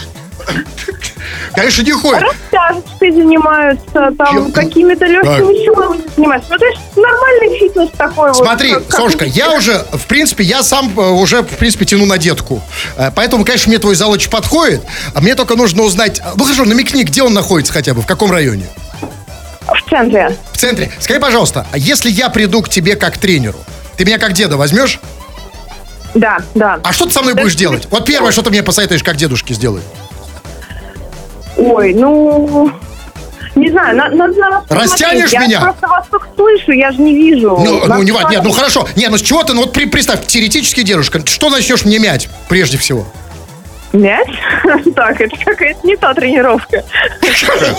Конечно, 1.55 1.83
не 1.83 1.93
ходят. 1.93 2.23
растяжечкой 2.23 3.13
занимаются, 3.13 4.11
там 4.19 4.53
какими-то 4.53 5.05
легкими 5.07 5.65
силами 5.65 6.01
занимаются. 6.17 6.53
Ну, 6.53 6.59
то 6.59 6.67
есть 6.67 6.81
нормальный 6.97 7.59
фитнес 7.59 7.89
такой 7.97 8.29
вот. 8.29 8.37
Смотри, 8.37 8.73
как- 8.73 8.87
как- 8.89 9.01
Сошка, 9.01 9.25
я 9.25 9.53
уже, 9.53 9.85
в 9.93 10.07
принципе, 10.07 10.45
я 10.45 10.63
сам 10.63 10.93
э, 10.99 11.01
уже, 11.11 11.43
в 11.43 11.57
принципе, 11.57 11.85
тяну 11.87 12.07
на 12.07 12.19
детку. 12.19 12.61
Э, 12.97 13.11
Поэтому, 13.15 13.45
конечно, 13.45 13.69
мне 13.69 13.79
твой 13.79 13.95
зал 13.95 14.11
очень 14.11 14.31
подходит. 14.31 14.83
А 15.15 15.21
мне 15.21 15.35
только 15.35 15.55
нужно 15.57 15.83
узнать... 15.85 16.21
а, 16.25 16.33
Ну, 16.37 16.45
хорошо, 16.45 16.65
намекни, 16.65 17.03
где 17.05 17.23
он 17.23 17.33
находится 17.35 17.73
хотя 17.73 17.95
бы, 17.95 18.03
в 18.03 18.07
каком 18.07 18.31
районе? 18.31 18.67
В 19.95 19.97
центре. 19.97 20.37
В 20.53 20.57
центре. 20.59 20.91
Скажи, 20.99 21.21
пожалуйста, 21.21 21.67
а 21.71 21.79
если 21.79 22.11
я 22.11 22.29
приду 22.29 22.63
к 22.63 22.69
тебе 22.69 22.97
как 22.97 23.17
тренеру, 23.17 23.59
ты 23.97 24.05
меня 24.05 24.19
как 24.19 24.33
деда 24.33 24.57
возьмешь? 24.57 24.99
Да, 26.15 26.39
да. 26.55 26.81
А 26.83 26.93
что 26.93 27.07
ты 27.07 27.13
со 27.13 27.23
мной 27.23 27.35
Да, 27.35 27.43
будешь 27.43 27.55
ты- 27.55 27.61
делать? 27.61 27.87
Вот 27.91 28.05
первое, 28.05 28.33
что 28.33 28.43
ты 28.43 28.51
мне 28.51 28.63
посоветуешь, 28.63 29.03
как 29.05 29.17
дедушке 29.17 29.55
сделать. 29.55 29.83
Ой, 31.57 31.95
ну... 31.95 32.71
Не 33.55 33.71
знаю, 33.71 33.97
на- 33.97 34.09
надо 34.09 34.35
на 34.41 34.51
вас 34.51 34.65
Растянешь 34.69 35.31
посмотреть. 35.31 35.33
меня? 35.41 35.59
Я 35.59 35.61
просто 35.61 35.87
вас 35.87 36.07
только 36.11 36.27
слышу, 36.35 36.73
я 36.73 36.91
же 36.91 37.01
не 37.01 37.15
вижу. 37.15 37.51
Ну, 37.57 37.87
ну, 37.87 38.03
не, 38.03 38.11
ва- 38.11 38.29
нет, 38.29 38.43
ну 38.43 38.51
хорошо. 38.51 38.89
Нет, 38.97 39.13
ну 39.13 39.17
с 39.19 39.23
чего 39.23 39.45
ты, 39.45 39.53
ну 39.55 39.61
вот 39.61 39.73
при- 39.73 39.85
представь, 39.85 40.27
теоретически 40.27 40.83
дедушка, 40.83 41.25
что 41.25 41.51
начнешь 41.51 41.85
мне 41.85 42.01
мять 42.01 42.29
прежде 42.49 42.79
всего? 42.79 43.07
Мяч? 43.95 44.29
Так, 44.95 45.21
это 45.21 45.37
какая-то 45.45 45.87
не 45.87 45.97
та 45.97 46.15
тренировка. 46.15 46.85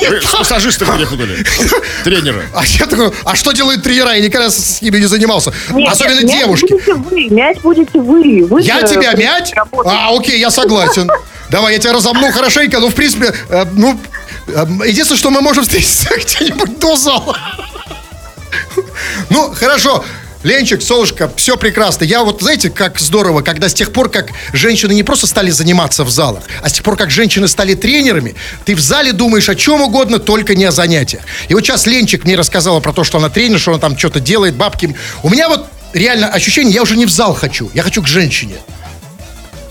Вы 0.09 0.21
с 0.21 0.33
массажистами 0.33 0.95
где 0.95 1.05
ходили? 1.05 1.45
Тренеры. 2.03 2.45
А 2.53 2.65
я 2.65 2.85
такой, 2.85 3.11
а 3.23 3.35
что 3.35 3.51
делают 3.51 3.83
тренера? 3.83 4.13
Я 4.13 4.21
никогда 4.21 4.49
с, 4.49 4.81
ними 4.81 4.97
не 4.97 5.05
занимался. 5.07 5.53
Нет, 5.71 5.91
Особенно 5.91 6.21
мяч 6.21 6.39
девушки. 6.39 6.71
будете 6.71 6.93
вы, 6.93 7.29
мяч 7.29 7.57
будете 7.61 7.99
вы. 7.99 8.45
Вы 8.45 8.61
Я 8.61 8.81
тебя 8.83 9.11
работать. 9.55 9.91
А, 9.93 10.15
окей, 10.15 10.39
я 10.39 10.49
согласен. 10.51 11.09
Давай, 11.49 11.73
я 11.73 11.79
тебя 11.79 11.93
разомну 11.93 12.31
хорошенько, 12.31 12.79
ну, 12.79 12.89
в 12.89 12.95
принципе, 12.95 13.33
э, 13.49 13.65
ну, 13.73 13.99
э, 14.47 14.65
единственное, 14.85 15.19
что 15.19 15.29
мы 15.29 15.41
можем 15.41 15.63
встретиться 15.63 16.09
где-нибудь 16.17 16.79
до 16.79 16.95
зала. 16.95 17.37
Ну, 19.29 19.53
хорошо. 19.53 20.03
Ленчик, 20.45 20.83
Солушка, 20.83 21.31
все 21.37 21.57
прекрасно. 21.57 22.03
Я 22.03 22.23
вот, 22.23 22.43
знаете, 22.43 22.69
как 22.69 22.99
здорово, 22.99 23.41
когда 23.41 23.67
с 23.67 23.73
тех 23.73 23.91
пор, 23.91 24.11
как 24.11 24.29
женщины 24.53 24.93
не 24.93 25.01
просто 25.01 25.25
стали 25.25 25.49
заниматься 25.49 26.03
в 26.03 26.11
залах, 26.11 26.43
а 26.61 26.69
с 26.69 26.73
тех 26.73 26.83
пор, 26.83 26.97
как 26.97 27.09
женщины 27.09 27.47
стали 27.47 27.73
тренерами, 27.73 28.35
ты 28.63 28.75
в 28.75 28.79
зале 28.79 29.11
думаешь 29.11 29.49
о 29.49 29.55
чем 29.55 29.81
угодно, 29.81 30.19
только 30.19 30.53
не 30.53 30.65
о 30.65 30.71
занятиях. 30.71 31.23
И 31.49 31.55
вот 31.55 31.65
сейчас 31.65 31.87
Ленчик 31.87 32.25
мне 32.25 32.35
рассказала 32.35 32.79
про 32.79 32.93
то, 32.93 33.03
что 33.03 33.17
она 33.17 33.29
тренер, 33.29 33.59
что 33.59 33.71
она 33.71 33.79
там 33.79 33.97
что-то 33.97 34.19
делает, 34.19 34.53
бабки. 34.53 34.95
У 35.23 35.31
меня 35.31 35.49
вот 35.49 35.65
реально 35.93 36.27
ощущение, 36.27 36.75
я 36.75 36.83
уже 36.83 36.95
не 36.95 37.07
в 37.07 37.09
зал 37.09 37.33
хочу, 37.33 37.71
я 37.73 37.81
хочу 37.81 38.03
к 38.03 38.07
женщине. 38.07 38.57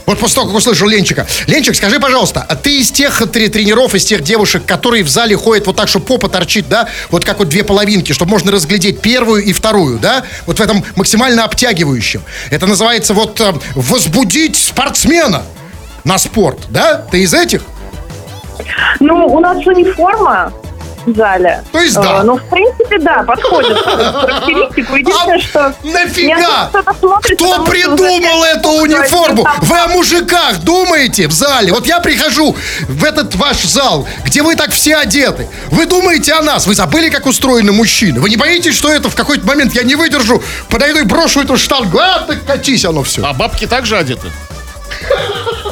Вот 0.06 0.18
после 0.18 0.36
того, 0.36 0.48
как 0.48 0.56
услышал 0.56 0.86
Ленчика. 0.88 1.26
Ленчик, 1.46 1.74
скажи, 1.74 1.98
пожалуйста, 1.98 2.44
а 2.46 2.56
ты 2.56 2.80
из 2.80 2.90
тех 2.90 3.22
тре- 3.30 3.48
тренеров, 3.48 3.94
из 3.94 4.04
тех 4.04 4.22
девушек, 4.22 4.64
которые 4.66 5.02
в 5.02 5.08
зале 5.08 5.36
ходят 5.36 5.66
вот 5.66 5.76
так, 5.76 5.88
что 5.88 6.00
попа 6.00 6.28
торчит, 6.28 6.68
да? 6.68 6.88
Вот 7.10 7.24
как 7.24 7.38
вот 7.38 7.48
две 7.48 7.64
половинки, 7.64 8.12
чтобы 8.12 8.30
можно 8.32 8.52
разглядеть 8.52 9.00
первую 9.00 9.42
и 9.42 9.52
вторую, 9.52 9.98
да? 9.98 10.24
Вот 10.46 10.58
в 10.58 10.62
этом 10.62 10.84
максимально 10.96 11.44
обтягивающем. 11.44 12.22
Это 12.50 12.66
называется 12.66 13.14
вот 13.14 13.40
э, 13.40 13.54
возбудить 13.74 14.56
спортсмена 14.56 15.42
на 16.04 16.18
спорт, 16.18 16.58
да? 16.68 16.96
Ты 17.10 17.22
из 17.22 17.32
этих? 17.32 17.62
Ну, 19.00 19.26
у 19.26 19.40
нас 19.40 19.66
униформа 19.66 20.52
в 21.06 21.14
зале. 21.16 21.62
То 21.72 21.80
есть 21.80 21.94
да. 21.94 22.20
Э, 22.20 22.22
Ну, 22.22 22.36
в 22.36 22.42
принципе, 22.48 22.98
да, 22.98 23.22
подходит 23.22 23.76
характеристику. 23.78 24.96
Единственное, 24.96 25.36
А 25.36 25.40
что... 25.40 25.74
нафига? 25.82 26.70
смотрит, 26.98 27.36
Кто 27.36 27.50
потому 27.50 27.66
придумал 27.66 28.44
эту 28.44 28.68
униформу? 28.70 29.46
Вы 29.62 29.78
о 29.78 29.88
мужиках 29.88 30.58
думаете 30.58 31.28
в 31.28 31.32
зале? 31.32 31.72
Вот 31.72 31.86
я 31.86 32.00
прихожу 32.00 32.56
в 32.88 33.04
этот 33.04 33.34
ваш 33.34 33.62
зал, 33.64 34.06
где 34.24 34.42
вы 34.42 34.56
так 34.56 34.70
все 34.72 34.96
одеты. 34.96 35.48
Вы 35.70 35.86
думаете 35.86 36.32
о 36.34 36.42
нас? 36.42 36.66
Вы 36.66 36.74
забыли, 36.74 37.10
как 37.10 37.26
устроены 37.26 37.72
мужчины? 37.72 38.20
Вы 38.20 38.30
не 38.30 38.36
боитесь, 38.36 38.74
что 38.74 38.90
это 38.90 39.08
в 39.10 39.14
какой-то 39.14 39.46
момент 39.46 39.74
я 39.74 39.82
не 39.82 39.94
выдержу, 39.94 40.42
подойду 40.70 41.00
и 41.00 41.04
брошу 41.04 41.40
эту 41.42 41.56
штангу? 41.56 41.98
А, 41.98 42.20
так 42.20 42.44
катись 42.44 42.84
оно 42.84 43.02
все. 43.02 43.24
А 43.24 43.32
бабки 43.32 43.66
также 43.66 43.96
одеты? 43.96 44.28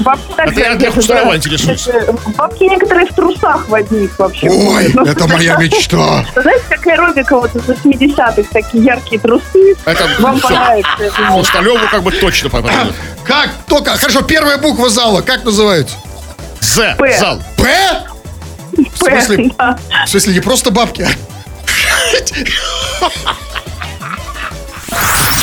Бабки 0.02 0.32
так 0.36 0.48
Это 0.48 0.60
я 0.60 0.74
для 0.74 0.90
да. 0.90 1.36
интересуюсь. 1.36 1.88
Бабки 2.36 2.64
некоторые 2.64 3.06
в 3.06 3.14
трусах 3.14 3.68
в 3.68 3.74
одних 3.74 4.18
вообще. 4.18 4.48
Ой, 4.50 4.90
Ну, 4.94 5.04
это 5.04 5.26
моя 5.28 5.56
мечта. 5.60 6.24
Знаете, 6.34 6.64
как 6.68 6.86
аэробика 6.86 7.36
вот 7.38 7.54
из 7.54 7.62
80-х, 7.62 8.42
такие 8.52 8.84
яркие 8.84 9.20
трусы. 9.20 9.74
Это 9.84 10.08
Вам 10.18 10.38
всё. 10.38 10.48
понравится. 10.48 11.10
Хрусталеву 11.10 11.88
как 11.90 12.02
бы 12.02 12.12
точно 12.12 12.50
попадет. 12.50 12.94
Как 13.24 13.50
только... 13.68 13.96
Хорошо, 13.96 14.22
первая 14.22 14.58
буква 14.58 14.88
зала, 14.88 15.20
как 15.22 15.44
называется? 15.44 15.94
З. 16.60 16.96
П. 16.98 17.16
Зал. 17.18 17.40
П? 17.56 17.68
В 18.72 18.98
смысле? 18.98 19.50
Да. 19.56 19.78
В 20.06 20.08
смысле, 20.08 20.34
не 20.34 20.40
просто 20.40 20.70
бабки, 20.72 21.02
а 21.02 21.10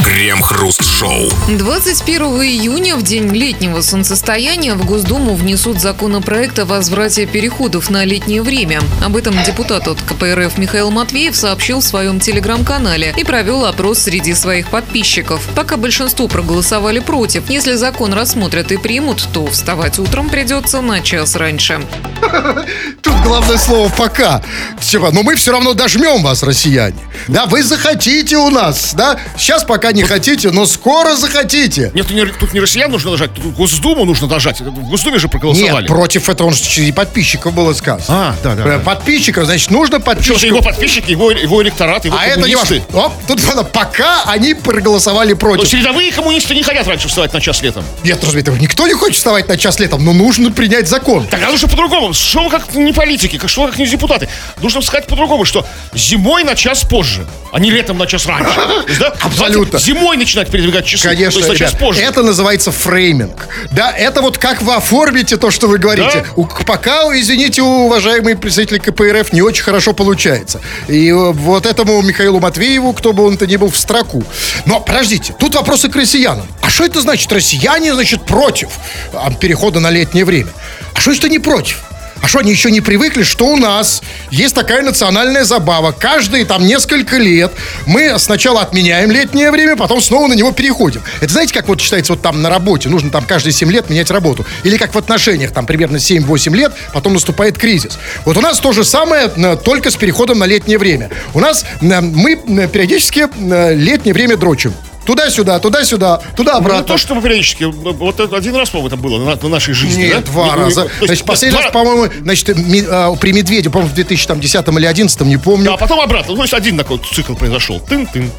Крем-хруст-шоу. 0.09 1.29
21 1.49 2.23
июня, 2.41 2.95
в 2.95 3.03
день 3.03 3.29
летнего 3.31 3.81
солнцестояния, 3.81 4.73
в 4.73 4.83
Госдуму 4.83 5.35
внесут 5.35 5.79
законопроект 5.79 6.57
о 6.57 6.65
возврате 6.65 7.27
переходов 7.27 7.91
на 7.91 8.05
летнее 8.05 8.41
время. 8.41 8.81
Об 9.05 9.15
этом 9.15 9.35
депутат 9.43 9.87
от 9.87 10.01
КПРФ 10.01 10.57
Михаил 10.57 10.89
Матвеев 10.89 11.35
сообщил 11.35 11.79
в 11.79 11.83
своем 11.83 12.19
телеграм-канале 12.19 13.13
и 13.15 13.23
провел 13.23 13.65
опрос 13.65 13.99
среди 13.99 14.33
своих 14.33 14.69
подписчиков. 14.69 15.47
Пока 15.55 15.77
большинство 15.77 16.27
проголосовали 16.27 16.97
против. 16.97 17.47
Если 17.51 17.75
закон 17.75 18.11
рассмотрят 18.11 18.71
и 18.71 18.77
примут, 18.77 19.27
то 19.31 19.45
вставать 19.45 19.99
утром 19.99 20.29
придется 20.29 20.81
на 20.81 21.01
час 21.01 21.35
раньше. 21.35 21.81
Тут 23.01 23.15
главное 23.23 23.57
слово 23.57 23.89
«пока». 23.95 24.41
Типа, 24.81 25.11
но 25.11 25.21
мы 25.21 25.35
все 25.35 25.51
равно 25.51 25.75
дожмем 25.75 26.23
вас, 26.23 26.41
россияне. 26.41 26.97
Да, 27.27 27.45
вы 27.45 27.61
захотите 27.61 28.37
у 28.37 28.49
нас, 28.49 28.93
да? 28.95 29.19
Сейчас 29.37 29.63
пока 29.63 29.91
не 29.91 29.98
хотите, 30.03 30.51
но 30.51 30.65
скоро 30.65 31.15
захотите. 31.15 31.91
Нет, 31.93 32.07
тут 32.07 32.15
не, 32.15 32.53
не 32.53 32.59
россиян 32.59 32.91
нужно 32.91 33.11
дожать, 33.11 33.33
тут 33.33 33.53
Госдуму 33.55 34.05
нужно 34.05 34.27
дожать. 34.27 34.61
В 34.61 34.89
Госдуме 34.89 35.19
же 35.19 35.27
проголосовали. 35.27 35.83
Нет, 35.83 35.87
против 35.87 36.29
этого 36.29 36.47
он 36.47 36.53
же 36.53 36.63
среди 36.63 36.91
подписчиков 36.91 37.53
было 37.53 37.73
сказано. 37.73 38.05
А, 38.07 38.35
да, 38.43 38.55
да, 38.55 38.75
Э. 38.75 38.79
Подписчиков, 38.79 39.45
значит, 39.45 39.71
нужно 39.71 39.97
же 39.97 40.03
подписчиков. 40.03 40.43
его 40.43 40.61
подписчики, 40.61 41.11
его, 41.11 41.31
его 41.31 41.61
электорат, 41.63 42.05
его 42.05 42.17
А 42.19 42.25
это 42.25 42.47
не 42.47 42.55
важно. 42.55 42.81
Оп, 42.93 43.13
тут 43.27 43.43
надо, 43.45 43.63
пока 43.63 44.23
они 44.25 44.53
проголосовали 44.53 45.33
То 45.33 45.39
против. 45.39 45.63
есть 45.63 45.73
рядовые 45.73 46.11
коммунисты 46.11 46.55
не 46.55 46.63
хотят 46.63 46.87
раньше 46.87 47.07
вставать 47.07 47.33
на 47.33 47.41
час 47.41 47.61
летом. 47.61 47.83
Нет, 48.03 48.23
этого 48.23 48.55
никто 48.55 48.87
не 48.87 48.93
хочет 48.93 49.17
вставать 49.17 49.47
на 49.47 49.57
час 49.57 49.79
летом, 49.79 50.03
но 50.05 50.13
нужно 50.13 50.51
принять 50.51 50.87
закон. 50.87 51.25
Тогда 51.27 51.49
нужно 51.49 51.67
по-другому. 51.67 52.13
Что 52.13 52.43
вы 52.43 52.49
как 52.49 52.73
не 52.75 52.93
политики, 52.93 53.39
что 53.47 53.63
вы 53.63 53.69
как 53.69 53.79
не 53.79 53.85
депутаты. 53.85 54.29
Нужно 54.61 54.81
сказать 54.81 55.07
по-другому, 55.07 55.45
что 55.45 55.65
зимой 55.93 56.43
на 56.43 56.55
час 56.55 56.83
позже. 56.83 57.25
а 57.51 57.59
не 57.59 57.71
летом 57.71 57.97
на 57.97 58.05
час 58.07 58.25
раньше. 58.25 58.59
Абсолютно. 59.21 59.79
Зимой 59.89 60.17
начинать 60.17 60.51
передвигать 60.51 60.85
часы. 60.85 61.03
Конечно, 61.03 61.41
то 61.41 61.47
есть 61.47 61.61
ребят, 61.61 61.79
позже. 61.79 62.01
это 62.01 62.21
называется 62.21 62.71
фрейминг. 62.71 63.47
Да, 63.71 63.91
это 63.91 64.21
вот 64.21 64.37
как 64.37 64.61
вы 64.61 64.75
оформите 64.75 65.37
то, 65.37 65.49
что 65.49 65.67
вы 65.67 65.79
говорите. 65.79 66.25
Да. 66.25 66.25
У- 66.35 66.45
пока, 66.45 67.01
извините, 67.19 67.63
уважаемые 67.63 68.35
представители 68.35 68.77
КПРФ, 68.77 69.33
не 69.33 69.41
очень 69.41 69.63
хорошо 69.63 69.93
получается. 69.93 70.61
И 70.87 71.09
э, 71.09 71.13
вот 71.31 71.65
этому 71.65 71.99
Михаилу 72.03 72.39
Матвееву, 72.39 72.93
кто 72.93 73.13
бы 73.13 73.25
он 73.25 73.37
то 73.37 73.47
ни 73.47 73.55
был, 73.55 73.71
в 73.71 73.77
строку. 73.77 74.23
Но, 74.65 74.79
подождите, 74.79 75.33
тут 75.39 75.55
вопросы 75.55 75.89
к 75.89 75.95
россиянам. 75.95 76.47
А 76.61 76.69
что 76.69 76.85
это 76.85 77.01
значит? 77.01 77.31
Россияне, 77.31 77.93
значит, 77.95 78.21
против 78.27 78.69
а, 79.13 79.31
перехода 79.31 79.79
на 79.79 79.89
летнее 79.89 80.23
время. 80.23 80.51
А 80.93 81.01
что 81.01 81.11
это 81.11 81.29
не 81.29 81.39
против? 81.39 81.83
А 82.21 82.27
что, 82.27 82.39
они 82.39 82.51
еще 82.51 82.69
не 82.69 82.81
привыкли, 82.81 83.23
что 83.23 83.47
у 83.47 83.55
нас 83.55 84.01
есть 84.29 84.53
такая 84.53 84.81
национальная 84.81 85.45
забава. 85.45 85.91
Каждые 85.91 86.45
там 86.45 86.65
несколько 86.65 87.17
лет 87.17 87.51
мы 87.85 88.17
сначала 88.19 88.61
отменяем 88.61 89.11
летнее 89.11 89.51
время, 89.51 89.75
потом 89.75 90.01
снова 90.01 90.27
на 90.27 90.33
него 90.33 90.51
переходим. 90.51 91.01
Это 91.21 91.31
знаете, 91.31 91.53
как 91.53 91.67
вот 91.67 91.79
считается 91.79 92.13
вот 92.13 92.21
там 92.21 92.41
на 92.41 92.49
работе, 92.49 92.89
нужно 92.89 93.09
там 93.09 93.25
каждые 93.25 93.53
7 93.53 93.71
лет 93.71 93.89
менять 93.89 94.11
работу. 94.11 94.45
Или 94.63 94.77
как 94.77 94.93
в 94.93 94.97
отношениях, 94.97 95.51
там 95.51 95.65
примерно 95.65 95.97
7-8 95.97 96.55
лет, 96.55 96.73
потом 96.93 97.13
наступает 97.13 97.57
кризис. 97.57 97.97
Вот 98.25 98.35
у 98.37 98.41
нас 98.41 98.59
то 98.59 98.73
же 98.73 98.83
самое, 98.83 99.31
э, 99.35 99.57
только 99.63 99.89
с 99.89 99.95
переходом 99.95 100.39
на 100.39 100.45
летнее 100.45 100.77
время. 100.77 101.09
У 101.33 101.39
нас 101.39 101.65
э, 101.81 102.01
мы 102.01 102.33
э, 102.33 102.67
периодически 102.67 103.27
летнее 103.75 104.13
время 104.13 104.35
дрочим. 104.35 104.73
Туда-сюда, 105.13 105.57
туда-сюда, 105.57 106.21
Ну, 106.23 106.35
туда-обратно. 106.35 106.83
то, 106.83 106.97
что 106.99 107.19
периодически, 107.19 107.63
вот 107.63 108.19
это 108.19 108.37
один 108.37 108.55
раз, 108.55 108.69
по-моему, 108.69 108.89
это 108.89 108.95
было 108.97 109.17
на, 109.17 109.35
на 109.41 109.49
нашей 109.49 109.73
жизни, 109.73 110.03
Нет, 110.03 110.25
да? 110.25 110.31
два 110.31 110.43
Не- 110.45 110.51
не- 110.51 110.57
раза. 110.65 110.81
есть, 110.83 111.05
Значит, 111.07 111.25
последний 111.25 111.55
два- 111.57 111.63
раз, 111.63 111.73
по-моему, 111.73 112.13
значит, 112.21 112.55
ми- 112.55 112.85
а, 112.87 113.15
при 113.15 113.31
Медведе, 113.33 113.71
по-моему, 113.71 113.89
в 113.91 113.95
2010 113.95 114.77
или 114.77 114.85
2011, 114.85 115.25
не 115.25 115.37
помню. 115.37 115.65
Да, 115.65 115.73
а 115.73 115.77
потом 115.77 115.99
обратно. 115.99 116.29
Ну, 116.33 116.35
то 116.37 116.43
есть 116.43 116.53
один 116.53 116.77
такой 116.77 116.99
цикл 117.11 117.33
произошел. 117.33 117.79
Тын-тын. 117.89 118.29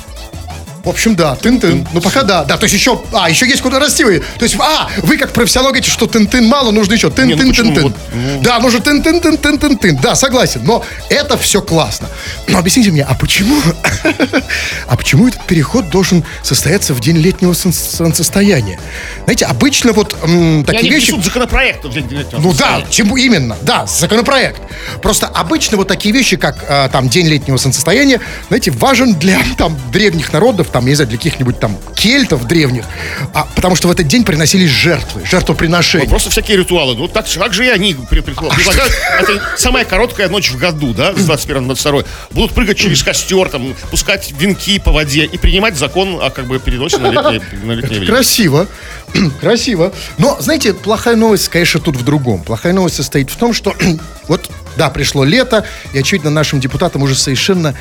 В 0.84 0.88
общем, 0.88 1.14
да, 1.14 1.34
тын-тын. 1.36 1.86
Ну, 1.92 2.00
пока 2.00 2.22
да. 2.22 2.44
Да, 2.44 2.56
то 2.56 2.64
есть 2.64 2.74
еще, 2.74 3.00
а, 3.12 3.28
еще 3.28 3.46
есть 3.46 3.60
куда 3.60 3.78
расти 3.78 4.02
вы. 4.04 4.22
То 4.38 4.44
есть, 4.44 4.56
а, 4.58 4.88
вы 5.02 5.18
как 5.18 5.32
профессионал 5.32 5.72
говорите, 5.72 5.90
что 5.90 6.06
тын-тын 6.06 6.46
мало, 6.46 6.70
нужно 6.70 6.94
еще 6.94 7.08
ну 7.08 7.14
тын-тын-тын-тын. 7.14 7.82
Вот, 7.82 7.96
ну. 8.14 8.40
Да, 8.42 8.58
нужно 8.60 8.80
тын-тын-тын-тын-тын-тын. 8.80 9.98
Да, 10.00 10.14
согласен. 10.14 10.62
Но 10.64 10.82
это 11.10 11.36
все 11.36 11.60
классно. 11.60 12.08
Но 12.48 12.58
объясните 12.58 12.90
мне, 12.90 13.02
а 13.02 13.14
почему, 13.14 13.60
а 14.86 14.96
почему 14.96 15.28
этот 15.28 15.44
переход 15.44 15.90
должен 15.90 16.24
состояться 16.42 16.94
в 16.94 17.00
день 17.00 17.18
летнего 17.18 17.52
солн- 17.52 17.72
солнцестояния? 17.72 18.78
Знаете, 19.24 19.44
обычно 19.44 19.92
вот 19.92 20.16
такие 20.66 20.92
вещи... 20.92 21.10
законопроект 21.20 21.84
в 21.84 21.92
день 21.92 22.08
летнего 22.08 22.40
Ну 22.40 22.52
да, 22.52 22.80
солнцестояния. 22.80 22.90
чем 22.90 23.16
именно, 23.16 23.56
да, 23.62 23.86
законопроект. 23.86 24.60
Просто 25.02 25.26
обычно 25.26 25.76
вот 25.76 25.88
такие 25.88 26.14
вещи, 26.14 26.36
как 26.36 26.64
а, 26.68 26.88
там 26.88 27.08
День 27.08 27.26
летнего 27.28 27.56
солнцестояния, 27.58 28.20
знаете, 28.48 28.70
важен 28.70 29.14
для 29.14 29.40
там 29.58 29.78
древних 29.92 30.32
народов, 30.32 30.69
там, 30.72 30.84
я 30.84 30.90
не 30.90 30.94
знаю, 30.94 31.08
для 31.08 31.18
каких-нибудь 31.18 31.58
там 31.58 31.76
кельтов 31.94 32.46
древних, 32.46 32.84
а, 33.34 33.46
потому 33.54 33.76
что 33.76 33.88
в 33.88 33.90
этот 33.90 34.06
день 34.06 34.24
приносились 34.24 34.70
жертвы, 34.70 35.22
жертвоприношения. 35.24 36.06
Ну, 36.06 36.10
Просто 36.10 36.30
всякие 36.30 36.58
ритуалы. 36.58 36.94
Ну, 36.96 37.08
так, 37.08 37.26
так 37.28 37.52
же 37.52 37.66
и 37.66 37.68
они 37.68 37.94
предлагают. 37.94 38.54
Это 39.20 39.40
самая 39.56 39.84
короткая 39.84 40.28
ночь 40.28 40.50
в 40.50 40.56
году, 40.56 40.94
да, 40.94 41.14
с 41.14 41.24
21 41.24 41.62
на 41.62 41.74
22. 41.74 42.02
Будут 42.30 42.52
прыгать 42.52 42.78
через 42.78 43.02
костер, 43.02 43.48
там, 43.48 43.74
пускать 43.90 44.32
венки 44.38 44.78
по 44.78 44.92
воде 44.92 45.24
и 45.24 45.38
принимать 45.38 45.76
закон 45.76 46.18
о 46.22 46.30
как 46.30 46.46
бы 46.46 46.58
переносе 46.58 46.98
на 46.98 47.10
летнее, 47.10 47.42
на 47.64 47.72
летнее 47.72 48.00
время. 48.00 48.14
Красиво, 48.14 48.66
красиво. 49.40 49.92
Но, 50.18 50.36
знаете, 50.40 50.74
плохая 50.74 51.16
новость, 51.16 51.48
конечно, 51.48 51.80
тут 51.80 51.96
в 51.96 52.04
другом. 52.04 52.42
Плохая 52.42 52.72
новость 52.72 52.96
состоит 52.96 53.30
в 53.30 53.36
том, 53.36 53.52
что 53.52 53.74
вот, 54.28 54.50
да, 54.76 54.90
пришло 54.90 55.24
лето, 55.24 55.64
и, 55.92 55.98
очевидно, 55.98 56.30
нашим 56.30 56.60
депутатам 56.60 57.02
уже 57.02 57.14
совершенно, 57.14 57.74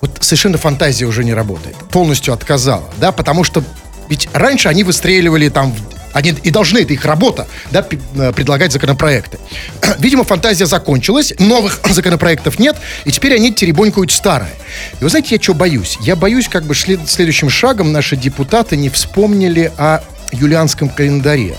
вот 0.00 0.18
совершенно 0.20 0.58
фантазия 0.58 1.06
уже 1.06 1.24
не 1.24 1.34
работает. 1.34 1.76
Полностью 1.90 2.34
отказала, 2.34 2.88
да, 2.98 3.12
потому 3.12 3.44
что 3.44 3.62
ведь 4.08 4.28
раньше 4.32 4.68
они 4.68 4.84
выстреливали 4.84 5.48
там, 5.48 5.74
они 6.12 6.30
и 6.42 6.50
должны, 6.50 6.78
это 6.78 6.94
их 6.94 7.04
работа, 7.04 7.46
да, 7.70 7.86
э, 8.16 8.32
предлагать 8.32 8.72
законопроекты. 8.72 9.38
Видимо, 9.98 10.24
фантазия 10.24 10.66
закончилась, 10.66 11.34
новых 11.38 11.80
законопроектов 11.90 12.58
нет, 12.58 12.76
и 13.04 13.12
теперь 13.12 13.34
они 13.34 13.52
теребонькают 13.52 14.10
старое. 14.10 14.54
И 15.00 15.04
вы 15.04 15.10
знаете, 15.10 15.34
я 15.34 15.42
что 15.42 15.54
боюсь? 15.54 15.98
Я 16.00 16.16
боюсь, 16.16 16.48
как 16.48 16.64
бы 16.64 16.74
шли 16.74 16.98
следующим 17.06 17.50
шагом 17.50 17.92
наши 17.92 18.16
депутаты 18.16 18.76
не 18.76 18.88
вспомнили 18.88 19.72
о 19.76 20.00
юлианском 20.32 20.88
календаре. 20.88 21.56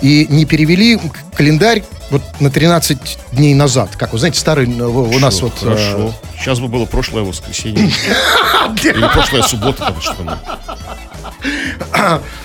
И 0.00 0.26
не 0.28 0.44
перевели 0.44 1.00
календарь 1.34 1.82
вот 2.10 2.22
на 2.40 2.50
13 2.50 3.18
дней 3.32 3.54
назад. 3.54 3.96
Как 3.96 4.12
вы 4.12 4.18
знаете, 4.18 4.38
старый 4.38 4.66
э, 4.68 4.82
у 4.82 5.18
нас 5.18 5.40
вот... 5.40 5.54
э, 5.62 5.64
Хорошо. 5.64 6.14
Сейчас 6.38 6.60
бы 6.60 6.68
было 6.68 6.84
прошлое 6.84 7.24
воскресенье. 7.24 7.84
Или 8.82 9.12
прошлая 9.12 9.42
суббота, 9.42 9.94
что. 10.00 10.38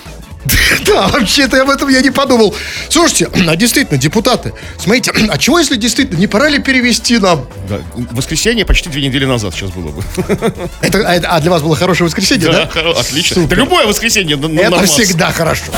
Да, 0.86 1.08
вообще-то 1.08 1.60
об 1.62 1.70
этом 1.70 1.88
я 1.88 2.00
не 2.00 2.10
подумал. 2.10 2.54
Слушайте, 2.88 3.28
а 3.48 3.56
действительно, 3.56 3.98
депутаты, 3.98 4.52
смотрите, 4.78 5.12
а 5.30 5.38
чего, 5.38 5.58
если 5.58 5.76
действительно, 5.76 6.18
не 6.18 6.26
пора 6.26 6.48
ли 6.48 6.58
перевести 6.58 7.18
нам? 7.18 7.46
Да. 7.68 7.80
Воскресенье 8.12 8.64
почти 8.64 8.88
две 8.88 9.02
недели 9.06 9.24
назад 9.24 9.54
сейчас 9.54 9.70
было 9.70 9.90
бы. 9.90 10.02
Это, 10.82 10.98
а, 11.08 11.14
это- 11.14 11.28
а 11.28 11.40
для 11.40 11.50
вас 11.50 11.62
было 11.62 11.76
хорошее 11.76 12.06
воскресенье, 12.06 12.46
Да, 12.50 12.52
да? 12.64 12.70
хоро- 12.80 12.98
отлично. 12.98 13.34
Супер. 13.42 13.56
Да 13.56 13.62
любое 13.62 13.86
воскресенье. 13.86 14.36
на- 14.36 14.48
на 14.48 14.60
Это 14.60 14.70
нормас. 14.70 14.90
всегда 14.90 15.30
хорошо. 15.32 15.72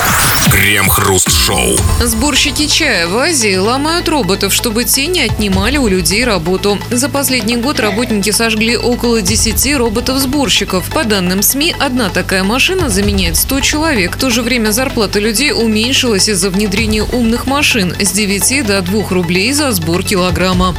Крем-хруст-шоу. 0.51 1.77
Сборщики 2.03 2.67
чая 2.67 3.07
в 3.07 3.17
Азии 3.17 3.57
ломают 3.57 4.09
роботов, 4.09 4.55
чтобы 4.55 4.85
те 4.85 5.07
не 5.07 5.21
отнимали 5.23 5.77
у 5.77 5.89
людей 5.89 6.25
работу. 6.25 6.79
За 6.91 7.09
последний 7.09 7.57
год 7.57 7.81
работники 7.81 8.31
сожгли 8.31 8.77
около 8.77 9.21
10 9.21 9.77
роботов-сборщиков. 9.77 10.85
По 10.91 11.05
данным 11.05 11.43
СМИ, 11.43 11.75
одна 11.79 12.09
такая 12.11 12.45
машина 12.45 12.89
заменяет 12.89 13.37
100 13.37 13.61
человек. 13.61 14.17
В 14.17 14.19
то 14.19 14.31
же 14.31 14.43
время 14.43 14.73
зарплата 14.83 15.21
людей 15.21 15.53
уменьшилась 15.53 16.29
из-за 16.29 16.51
внедрения 16.51 17.05
умных 17.05 17.47
машин 17.47 17.95
с 18.01 18.11
9 18.11 18.67
до 18.67 18.83
2 18.83 19.09
рублей 19.11 19.53
за 19.53 19.71
сбор 19.71 20.03
килограмма. 20.03 20.75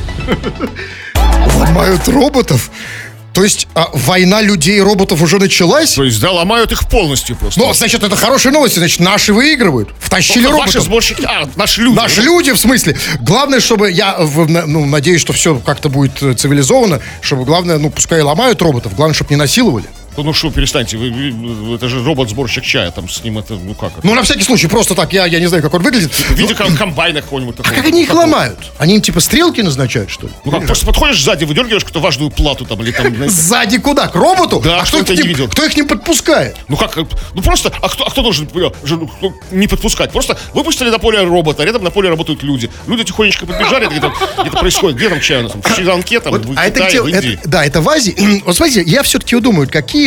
Ломают 1.57 2.05
роботов? 2.09 2.69
То 3.31 3.45
есть 3.45 3.65
а, 3.75 3.89
война 3.93 4.41
людей 4.41 4.77
и 4.77 4.81
роботов 4.81 5.21
уже 5.21 5.39
началась? 5.39 5.93
То 5.93 6.03
есть, 6.03 6.19
да, 6.19 6.31
ломают 6.31 6.73
их 6.73 6.87
полностью 6.89 7.37
просто. 7.37 7.61
Ну, 7.61 7.73
значит, 7.73 8.03
это 8.03 8.15
хорошие 8.17 8.51
новости. 8.51 8.77
Значит, 8.79 8.99
наши 8.99 9.31
выигрывают. 9.33 9.89
Втащили 9.99 10.47
Ваши 10.47 10.57
роботов. 10.57 10.83
сборщики, 10.83 11.23
а, 11.25 11.49
наши 11.55 11.81
люди. 11.81 11.95
Наши 11.95 12.21
люди, 12.21 12.51
в 12.51 12.57
смысле. 12.57 12.97
Главное, 13.21 13.61
чтобы 13.61 13.89
я, 13.89 14.17
на- 14.17 14.65
ну, 14.67 14.85
надеюсь, 14.85 15.21
что 15.21 15.31
все 15.31 15.55
как-то 15.65 15.87
будет 15.87 16.21
э, 16.21 16.33
цивилизованно, 16.33 16.99
чтобы, 17.21 17.45
главное, 17.45 17.77
ну, 17.77 17.89
пускай 17.89 18.21
ломают 18.21 18.61
роботов, 18.61 18.93
главное, 18.95 19.15
чтобы 19.15 19.29
не 19.29 19.37
насиловали. 19.37 19.85
Ну 20.17 20.33
что, 20.33 20.51
перестаньте, 20.51 20.97
вы- 20.97 21.09
вы- 21.31 21.75
это 21.75 21.87
же 21.89 22.03
робот-сборщик 22.03 22.63
чая, 22.63 22.91
там 22.91 23.09
с 23.09 23.23
ним 23.23 23.39
это, 23.39 23.55
ну 23.55 23.73
как 23.73 23.91
это? 23.97 24.05
Ну, 24.05 24.13
на 24.13 24.21
всякий 24.23 24.43
случай, 24.43 24.67
просто 24.67 24.95
так, 24.95 25.11
я, 25.13 25.25
я 25.25 25.39
не 25.39 25.47
знаю, 25.47 25.63
как 25.63 25.73
он 25.73 25.81
выглядит. 25.81 26.13
В 26.13 26.31
виде 26.35 26.53
ком- 26.53 26.75
комбайна 26.77 27.21
какого-нибудь 27.21 27.55
А 27.59 27.63
такого. 27.63 27.75
как 27.75 27.85
они 27.87 28.01
их 28.03 28.07
Такого. 28.09 28.21
ломают? 28.25 28.59
Они 28.77 28.95
им 28.95 29.01
типа 29.01 29.19
стрелки 29.19 29.61
назначают, 29.61 30.09
что 30.11 30.27
ли? 30.27 30.33
Ну 30.45 30.51
как, 30.51 30.65
просто 30.65 30.85
подходишь 30.85 31.21
сзади, 31.21 31.45
выдергиваешь 31.45 31.83
какую-то 31.83 31.99
важную 31.99 32.29
плату 32.31 32.65
там, 32.65 32.81
или 32.81 32.91
там, 32.91 33.07
знаете, 33.15 33.33
Сзади 33.33 33.77
куда? 33.79 34.07
К 34.07 34.15
роботу? 34.15 34.61
Да, 34.63 34.81
а 34.81 34.85
кто, 34.85 34.99
их, 34.99 35.09
не 35.09 35.27
видел. 35.27 35.47
кто 35.47 35.65
их 35.65 35.75
не 35.75 35.83
подпускает? 35.83 36.55
ну 36.67 36.77
как, 36.77 36.95
ну 37.33 37.41
просто, 37.41 37.71
а 37.81 37.89
кто, 37.89 38.05
а 38.05 38.09
кто 38.11 38.21
должен 38.21 38.47
э, 38.53 38.69
ну, 38.87 39.09
ну, 39.21 39.33
не 39.51 39.67
подпускать? 39.67 40.11
Просто 40.11 40.37
выпустили 40.53 40.89
на 40.89 40.99
поле 40.99 41.23
робота, 41.23 41.63
рядом 41.63 41.83
на 41.83 41.89
поле 41.89 42.09
работают 42.09 42.43
люди. 42.43 42.69
Люди 42.87 43.03
тихонечко 43.03 43.45
подбежали, 43.45 43.87
где 43.87 43.99
где-то 44.43 44.57
происходит, 44.57 44.97
где 44.97 45.09
там 45.09 45.19
чай 45.19 45.39
у 45.39 45.43
нас, 45.43 45.51
в 45.55 45.75
Шри-Ланке, 45.75 46.19
там, 46.19 46.33
в 46.33 46.53
а 46.57 46.65
это 46.65 46.85
где? 46.87 47.01
в 47.01 47.07
Индии. 47.07 47.33
это- 47.39 47.49
да, 47.49 47.65
это 47.65 47.81
в 47.81 47.89
Азии. 47.89 48.15
Вот 48.45 48.55
смотрите, 48.55 48.83
я 48.85 49.03
все-таки 49.03 49.39
думаю, 49.39 49.67
какие 49.69 50.02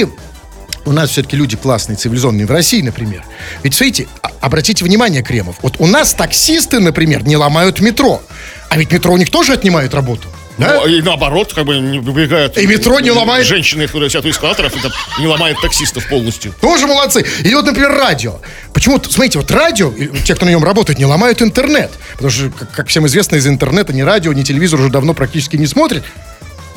у 0.84 0.92
нас 0.92 1.10
все-таки 1.10 1.36
люди 1.36 1.56
классные, 1.56 1.96
цивилизованные, 1.96 2.46
в 2.46 2.50
России, 2.50 2.80
например. 2.80 3.24
Ведь, 3.62 3.74
смотрите, 3.74 4.06
а- 4.22 4.30
обратите 4.40 4.84
внимание, 4.84 5.22
Кремов, 5.22 5.56
вот 5.62 5.76
у 5.78 5.86
нас 5.86 6.14
таксисты, 6.14 6.78
например, 6.80 7.24
не 7.24 7.36
ломают 7.36 7.80
метро. 7.80 8.22
А 8.68 8.76
ведь 8.78 8.92
метро 8.92 9.12
у 9.12 9.16
них 9.16 9.30
тоже 9.30 9.52
отнимают 9.52 9.94
работу. 9.94 10.28
Да? 10.58 10.80
Ну, 10.80 10.86
и 10.86 11.02
наоборот, 11.02 11.52
как 11.52 11.66
бы 11.66 11.78
не 11.78 11.98
выбегают. 11.98 12.56
И 12.56 12.66
метро 12.66 12.98
не 13.00 13.10
ломает. 13.10 13.46
Женщины, 13.46 13.86
которые 13.86 14.08
сидят 14.08 14.24
у 14.24 14.30
эскалаторов, 14.30 14.74
это 14.74 14.90
не 15.20 15.26
ломает 15.26 15.60
таксистов 15.60 16.08
полностью. 16.08 16.54
Тоже 16.60 16.86
молодцы. 16.86 17.26
Или 17.40 17.54
вот, 17.54 17.66
например, 17.66 17.92
радио. 17.92 18.40
Почему, 18.72 18.98
смотрите, 19.02 19.38
вот 19.38 19.50
радио, 19.50 19.90
и 19.90 20.08
те, 20.22 20.34
кто 20.34 20.46
на 20.46 20.50
нем 20.50 20.64
работает, 20.64 20.98
не 20.98 21.04
ломают 21.04 21.42
интернет. 21.42 21.90
Потому 22.12 22.30
что, 22.30 22.50
как, 22.50 22.70
как 22.70 22.88
всем 22.88 23.06
известно, 23.06 23.36
из 23.36 23.46
интернета 23.46 23.92
ни 23.92 24.00
радио, 24.00 24.32
ни 24.32 24.42
телевизор 24.42 24.80
уже 24.80 24.88
давно 24.88 25.12
практически 25.12 25.56
не 25.56 25.66
смотрят. 25.66 26.04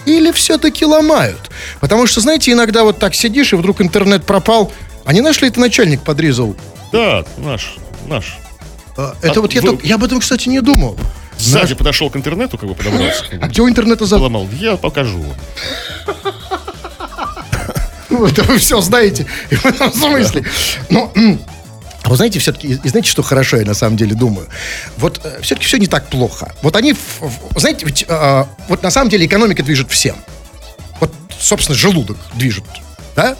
Или 0.09 0.31
все-таки 0.31 0.85
ломают? 0.85 1.51
Потому 1.79 2.07
что, 2.07 2.19
знаете, 2.21 2.51
иногда 2.51 2.83
вот 2.83 2.97
так 2.97 3.13
сидишь, 3.13 3.53
и 3.53 3.55
вдруг 3.55 3.79
интернет 3.79 4.25
пропал. 4.25 4.71
А 5.05 5.13
не 5.13 5.21
наш 5.21 5.39
ли 5.41 5.47
это 5.47 5.59
начальник 5.59 6.01
подрезал? 6.01 6.55
Да, 6.91 7.23
наш, 7.37 7.75
наш. 8.07 8.39
А, 8.97 9.13
Это 9.21 9.39
А 9.39 9.41
вот 9.43 9.53
я, 9.53 9.61
вы- 9.61 9.67
только- 9.67 9.85
я 9.87 9.95
об 9.95 10.03
этом, 10.03 10.19
кстати, 10.19 10.49
не 10.49 10.61
думал. 10.61 10.97
Сзади 11.37 11.75
подошел 11.75 12.09
к 12.09 12.15
интернету, 12.15 12.57
как 12.57 12.67
бы 12.67 12.75
подобрался. 12.75 13.23
А 13.39 13.47
где 13.47 13.61
у 13.61 13.69
интернета 13.69 14.05
за... 14.05 14.17
Поломал. 14.17 14.47
Я 14.59 14.75
покажу. 14.77 15.23
Это 18.09 18.43
вы 18.47 18.57
все 18.57 18.81
знаете. 18.81 19.25
В 19.51 19.65
этом 19.65 19.93
смысле. 19.93 20.43
Но, 20.89 21.11
м, 21.15 21.39
а 22.09 22.13
вы 22.13 22.15
знаете, 22.15 22.39
все-таки, 22.39 22.69
и 22.69 22.89
знаете, 22.89 23.07
что 23.07 23.21
хорошо, 23.21 23.57
я 23.57 23.65
на 23.65 23.75
самом 23.75 23.97
деле 23.97 24.15
думаю? 24.15 24.47
Вот 24.97 25.21
все-таки 25.43 25.67
все 25.67 25.77
не 25.77 25.85
так 25.85 26.07
плохо. 26.07 26.55
Вот 26.63 26.75
они, 26.75 26.95
знаете, 27.55 27.85
ведь, 27.85 28.03
э, 28.07 28.45
вот 28.67 28.81
на 28.81 28.89
самом 28.89 29.11
деле 29.11 29.27
экономика 29.27 29.61
движет 29.61 29.91
всем. 29.91 30.15
Вот 30.99 31.13
собственно, 31.39 31.77
желудок 31.77 32.17
движет, 32.33 32.63
да? 33.15 33.35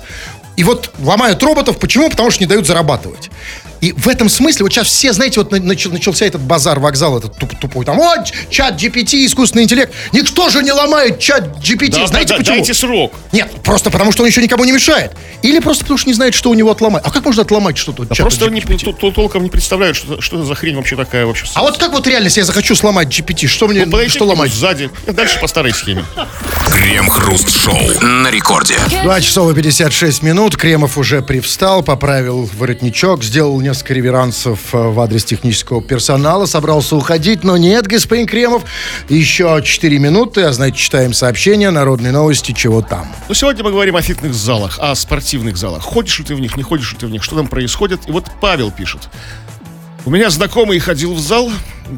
И 0.55 0.63
вот 0.63 0.91
ломают 0.99 1.41
роботов. 1.41 1.79
Почему? 1.79 2.11
Потому 2.11 2.29
что 2.29 2.43
не 2.43 2.47
дают 2.47 2.67
зарабатывать. 2.67 3.31
И 3.81 3.93
в 3.93 4.07
этом 4.07 4.29
смысле, 4.29 4.63
вот 4.63 4.73
сейчас 4.73 4.87
все, 4.87 5.13
знаете, 5.13 5.39
вот 5.39 5.51
начал, 5.51 5.91
начался 5.91 6.25
этот 6.25 6.41
базар, 6.41 6.79
вокзал 6.79 7.17
этот 7.17 7.37
туп, 7.37 7.57
тупой, 7.59 7.85
там, 7.85 7.95
вот, 7.97 8.31
чат 8.49 8.75
GPT, 8.81 9.25
искусственный 9.25 9.63
интеллект. 9.63 9.93
Никто 10.11 10.49
же 10.49 10.61
не 10.63 10.71
ломает 10.71 11.19
чат 11.19 11.57
GPT. 11.63 11.91
Да, 12.01 12.07
знаете 12.07 12.33
да, 12.33 12.37
почему? 12.37 12.55
Дайте 12.57 12.73
срок. 12.73 13.13
Нет, 13.31 13.51
просто 13.63 13.89
потому 13.89 14.11
что 14.11 14.23
он 14.23 14.29
еще 14.29 14.41
никому 14.41 14.65
не 14.65 14.71
мешает. 14.71 15.11
Или 15.41 15.59
просто 15.59 15.83
потому 15.85 15.97
что 15.97 16.09
не 16.09 16.13
знает, 16.13 16.35
что 16.35 16.49
у 16.49 16.53
него 16.53 16.71
отломать. 16.71 17.03
А 17.05 17.11
как 17.11 17.23
можно 17.23 17.41
отломать 17.43 17.77
что-то? 17.77 18.03
Да 18.03 18.15
просто 18.15 18.49
не, 18.49 18.59
GPT? 18.59 18.83
тол- 18.85 18.93
тол- 18.97 19.13
толком 19.13 19.43
не 19.43 19.49
представляют, 19.49 19.95
что, 19.95 20.19
что 20.21 20.43
за 20.43 20.55
хрень 20.55 20.75
вообще 20.75 20.95
такая 20.95 21.25
вообще. 21.25 21.45
А 21.53 21.61
вот 21.61 21.77
как 21.77 21.91
вот 21.93 22.05
реально, 22.07 22.25
если 22.25 22.41
я 22.41 22.45
захочу 22.45 22.75
сломать 22.75 23.07
GPT, 23.07 23.47
что 23.47 23.67
мне, 23.67 23.85
Ну, 23.85 24.09
что 24.09 24.25
ломать? 24.25 24.51
сзади. 24.53 24.89
Дальше 25.07 25.39
по 25.39 25.47
старой 25.47 25.73
схеме. 25.73 26.03
Крем-хруст-шоу 26.69 28.01
на 28.01 28.29
рекорде. 28.31 28.75
2 29.03 29.21
часов 29.21 29.51
и 29.51 29.55
56 29.55 30.21
минут. 30.23 30.55
Кремов 30.57 30.97
уже 30.97 31.21
привстал, 31.21 31.83
поправил 31.83 32.49
воротничок, 32.57 33.23
сделал 33.23 33.53
несколько 33.69 33.93
реверансов 33.93 34.73
э, 34.73 34.77
в 34.77 34.99
адрес 34.99 35.23
технического 35.23 35.81
персонала, 35.81 36.45
собрался 36.47 36.95
уходить, 36.95 37.43
но 37.43 37.55
нет, 37.55 37.85
господин 37.85 38.25
Кремов. 38.25 38.63
Еще 39.09 39.61
4 39.63 39.99
минуты, 39.99 40.41
а 40.41 40.53
значит, 40.53 40.77
читаем 40.77 41.13
сообщения, 41.13 41.69
народные 41.69 42.11
новости, 42.11 42.51
чего 42.51 42.81
там. 42.81 43.07
Ну, 43.27 43.33
сегодня 43.35 43.63
мы 43.63 43.71
говорим 43.71 43.95
о 43.95 44.01
фитнес-залах, 44.01 44.79
о 44.79 44.95
спортивных 44.95 45.55
залах. 45.57 45.83
Ходишь 45.83 46.19
ли 46.19 46.25
ты 46.25 46.35
в 46.35 46.39
них, 46.39 46.57
не 46.57 46.63
ходишь 46.63 46.93
ли 46.93 46.97
ты 46.97 47.05
в 47.05 47.11
них, 47.11 47.23
что 47.23 47.35
там 47.35 47.47
происходит. 47.47 48.01
И 48.07 48.11
вот 48.11 48.25
Павел 48.41 48.71
пишет. 48.71 49.09
У 50.05 50.09
меня 50.09 50.29
знакомый 50.31 50.79
ходил 50.79 51.13
в 51.13 51.19
зал 51.19 51.51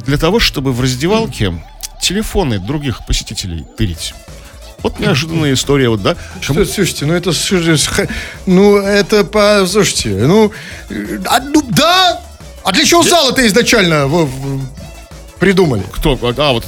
для 0.05 0.17
того, 0.17 0.39
чтобы 0.39 0.73
в 0.73 0.81
раздевалке 0.81 1.53
телефоны 2.01 2.59
других 2.59 3.05
посетителей 3.05 3.65
тырить. 3.77 4.13
Вот 4.83 4.99
неожиданная 4.99 5.53
история, 5.53 5.89
вот, 5.89 6.01
да? 6.01 6.15
Что, 6.39 6.65
слушайте, 6.65 7.05
ну 7.05 7.13
это, 7.13 7.31
ну 8.45 8.77
это, 8.77 9.23
по, 9.23 9.65
слушайте, 9.67 10.09
ну, 10.09 10.51
э, 10.89 11.19
а, 11.25 11.39
ну, 11.39 11.61
да, 11.69 12.21
а 12.63 12.71
для 12.71 12.85
чего 12.85 13.03
зал 13.03 13.31
это 13.31 13.45
изначально 13.47 14.07
придумали? 15.41 15.83
Кто? 15.91 16.17
А, 16.37 16.51
вот. 16.53 16.63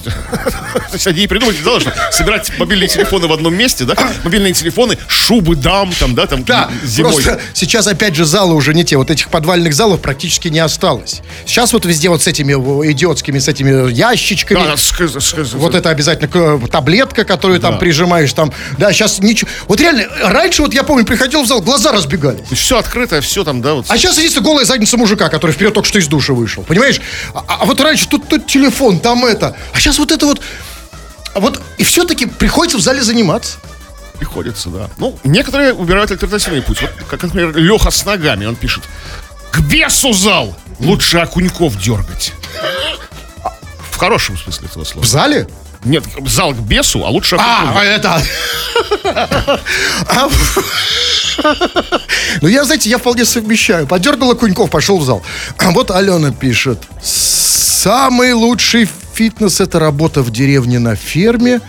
Есть 0.91 1.07
они 1.07 1.21
и 1.23 1.27
придумали, 1.27 1.55
да, 1.63 1.79
что 1.79 1.93
собирать 2.11 2.51
мобильные 2.57 2.89
телефоны 2.89 3.27
в 3.27 3.31
одном 3.31 3.55
месте, 3.55 3.85
да? 3.85 3.95
Мобильные 4.23 4.51
телефоны, 4.53 4.97
шубы 5.07 5.55
дам, 5.55 5.91
там, 5.97 6.15
да, 6.15 6.25
там, 6.25 6.43
Да, 6.43 6.69
зимой. 6.83 7.13
просто 7.13 7.39
сейчас 7.53 7.87
опять 7.87 8.15
же 8.15 8.25
залы 8.25 8.55
уже 8.55 8.73
не 8.73 8.83
те. 8.83 8.97
Вот 8.97 9.11
этих 9.11 9.29
подвальных 9.29 9.73
залов 9.75 10.01
практически 10.01 10.47
не 10.49 10.59
осталось. 10.59 11.21
Сейчас 11.45 11.71
вот 11.71 11.85
везде 11.85 12.09
вот 12.09 12.23
с 12.23 12.27
этими 12.27 12.53
э, 12.53 12.91
идиотскими, 12.91 13.37
с 13.39 13.47
этими 13.47 13.91
ящичками. 13.91 14.59
Да, 14.59 14.75
с- 14.75 14.91
с- 14.91 15.53
Вот 15.53 15.75
это 15.75 15.89
обязательно 15.91 16.27
к- 16.27 16.67
таблетка, 16.69 17.23
которую 17.25 17.59
там 17.59 17.73
Да. 17.73 17.77
прижимаешь, 17.79 18.33
там, 18.33 18.51
да, 18.79 18.91
сейчас 18.91 19.19
ничего. 19.19 19.49
Вот 19.67 19.79
реально, 19.79 20.05
раньше 20.23 20.63
вот 20.63 20.73
я 20.73 20.83
помню, 20.83 21.05
приходил 21.05 21.43
в 21.43 21.47
зал, 21.47 21.61
глаза 21.61 21.91
разбегались. 21.91 22.47
Все 22.51 22.79
открыто, 22.79 23.21
все 23.21 23.43
там, 23.43 23.61
да, 23.61 23.75
вот. 23.75 23.85
А 23.89 23.97
сейчас 23.97 24.17
единственная 24.17 24.45
голая 24.47 24.65
задница 24.65 24.97
мужика, 24.97 25.29
который 25.29 25.51
вперед 25.51 25.75
только 25.75 25.87
что 25.87 25.99
из 25.99 26.07
душа 26.07 26.33
вышел. 26.33 26.63
Понимаешь? 26.63 26.99
А, 27.35 27.43
а 27.61 27.65
вот 27.65 27.79
раньше 27.79 28.07
тут, 28.07 28.27
тут 28.27 28.47
телефон, 28.47 28.62
там 28.71 29.25
это. 29.25 29.55
А 29.73 29.79
сейчас 29.79 29.99
вот 29.99 30.11
это 30.11 30.25
вот. 30.25 30.41
А 31.33 31.39
вот 31.39 31.61
и 31.77 31.83
все-таки 31.83 32.25
приходится 32.25 32.77
в 32.77 32.81
зале 32.81 33.01
заниматься. 33.01 33.57
Приходится, 34.19 34.69
да. 34.69 34.89
Ну, 34.97 35.17
некоторые 35.23 35.73
выбирают 35.73 36.11
альтернативный 36.11 36.61
путь. 36.61 36.81
Вот, 36.81 36.91
как, 37.09 37.23
например, 37.23 37.55
Леха 37.55 37.91
с 37.91 38.05
ногами, 38.05 38.45
он 38.45 38.55
пишет. 38.55 38.83
К 39.51 39.59
бесу 39.59 40.13
зал! 40.13 40.55
Лучше 40.79 41.17
окуньков 41.19 41.77
дергать. 41.79 42.33
В 43.91 43.97
хорошем 43.97 44.37
смысле 44.37 44.67
этого 44.67 44.83
слова. 44.83 45.05
В 45.05 45.07
зале? 45.07 45.47
Нет, 45.83 46.03
зал 46.25 46.53
к 46.53 46.59
бесу, 46.59 47.05
а 47.05 47.09
лучше 47.09 47.35
окуньков. 47.35 47.75
А, 47.75 47.79
а 47.79 47.83
это... 47.83 48.21
А, 50.07 50.29
Ну, 52.41 52.47
я, 52.47 52.63
знаете, 52.63 52.89
я 52.89 52.97
вполне 52.97 53.25
совмещаю. 53.25 53.87
Подергал 53.87 54.31
окуньков, 54.31 54.69
пошел 54.69 54.97
в 54.97 55.03
зал. 55.03 55.23
А 55.57 55.71
вот 55.71 55.91
Алена 55.91 56.31
пишет. 56.31 56.79
Самый 57.83 58.31
лучший 58.31 58.87
фитнес– 59.13 59.59
это 59.59 59.77
работа 59.77 60.21
в 60.21 60.31
деревне 60.31 60.79
на 60.79 60.95
ферме. 60.95 61.59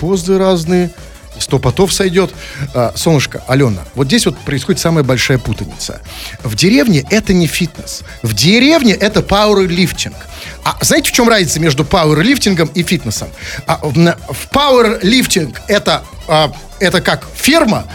Позы 0.00 0.36
разные. 0.36 0.90
Сто 1.38 1.60
потов 1.60 1.92
сойдет. 1.92 2.32
А, 2.74 2.92
солнышко, 2.96 3.44
Алена, 3.46 3.84
вот 3.94 4.08
здесь 4.08 4.26
вот 4.26 4.36
происходит 4.38 4.80
самая 4.80 5.04
большая 5.04 5.38
путаница. 5.38 6.00
В 6.42 6.56
деревне 6.56 7.06
это 7.08 7.34
не 7.34 7.46
фитнес. 7.46 8.02
В 8.22 8.34
деревне 8.34 8.94
это 8.94 9.22
пауэрлифтинг. 9.22 10.16
А 10.64 10.76
знаете, 10.80 11.10
в 11.10 11.12
чем 11.12 11.28
разница 11.28 11.60
между 11.60 11.84
пауэрлифтингом 11.84 12.68
и 12.74 12.82
фитнесом? 12.82 13.28
А, 13.68 13.78
в, 13.80 13.94
в 13.94 14.48
пауэрлифтинг 14.50 15.60
это, 15.68 16.02
а, 16.26 16.52
это 16.80 17.00
как 17.00 17.24
ферма, 17.36 17.86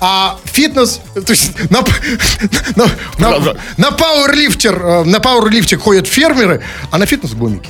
а 0.00 0.38
фитнес, 0.44 1.00
то 1.14 1.30
есть 1.30 1.52
на, 1.70 1.84
на, 2.74 2.86
на, 3.18 3.56
на 3.76 3.90
пауэрлифтер, 3.92 4.82
э, 4.82 5.04
на 5.04 5.20
пауэрлифтинг 5.20 5.82
ходят 5.82 6.06
фермеры, 6.06 6.62
а 6.90 6.98
на 6.98 7.06
фитнес 7.06 7.34
гомики. 7.34 7.68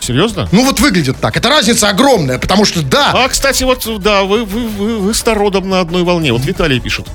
Серьезно? 0.00 0.48
Ну 0.52 0.64
вот 0.64 0.80
выглядит 0.80 1.18
так. 1.20 1.36
Это 1.36 1.48
разница 1.48 1.88
огромная, 1.88 2.38
потому 2.38 2.64
что 2.64 2.82
да, 2.82 3.12
А, 3.24 3.28
кстати, 3.28 3.64
вот, 3.64 3.84
да, 4.00 4.22
вы, 4.22 4.44
вы, 4.44 4.68
вы, 4.68 4.98
вы 4.98 5.14
с 5.14 5.24
народом 5.24 5.68
на 5.68 5.80
одной 5.80 6.02
волне. 6.02 6.32
Вот 6.32 6.44
Виталий 6.44 6.80
пишет. 6.80 7.06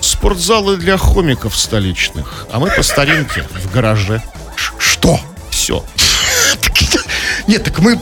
Спортзалы 0.00 0.76
для 0.76 0.98
хомиков 0.98 1.56
столичных, 1.56 2.46
а 2.52 2.58
мы 2.60 2.70
по 2.70 2.82
старинке 2.82 3.46
в 3.50 3.72
гараже. 3.72 4.22
что? 4.56 5.20
Все. 5.50 5.84
Нет, 7.46 7.64
так 7.64 7.78
мы... 7.78 7.98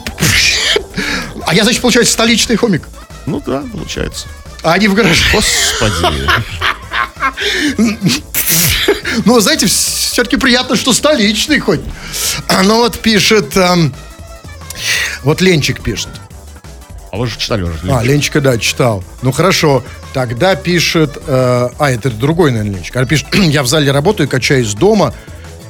А 1.46 1.54
я, 1.54 1.64
значит, 1.64 1.80
получается, 1.80 2.12
столичный 2.12 2.56
хомик. 2.56 2.88
Ну 3.26 3.42
да, 3.44 3.62
получается. 3.72 4.26
А 4.62 4.72
они 4.74 4.88
в 4.88 4.94
гараже. 4.94 5.22
Господи. 5.32 6.28
Ну, 9.24 9.38
знаете, 9.40 9.66
все-таки 9.66 10.36
приятно, 10.36 10.74
что 10.76 10.92
столичный 10.92 11.60
хоть. 11.60 11.80
Ну, 12.64 12.76
вот 12.78 12.98
пишет... 12.98 13.56
эм, 13.56 13.94
Вот 15.22 15.40
Ленчик 15.40 15.82
пишет. 15.82 16.08
А 17.12 17.16
вы 17.18 17.26
же 17.26 17.38
читали 17.38 17.62
уже. 17.62 17.74
А, 17.90 18.02
Ленчика, 18.02 18.40
да, 18.40 18.56
читал. 18.58 19.04
Ну, 19.20 19.32
хорошо. 19.32 19.84
Тогда 20.14 20.54
пишет... 20.56 21.18
э, 21.26 21.68
а, 21.78 21.90
это 21.90 22.10
другой, 22.10 22.50
наверное, 22.52 22.76
Ленчик. 22.76 22.96
Она 22.96 23.06
пишет, 23.06 23.26
я 23.34 23.62
в 23.62 23.66
зале 23.66 23.92
работаю, 23.92 24.28
качаюсь 24.28 24.72
дома. 24.74 25.14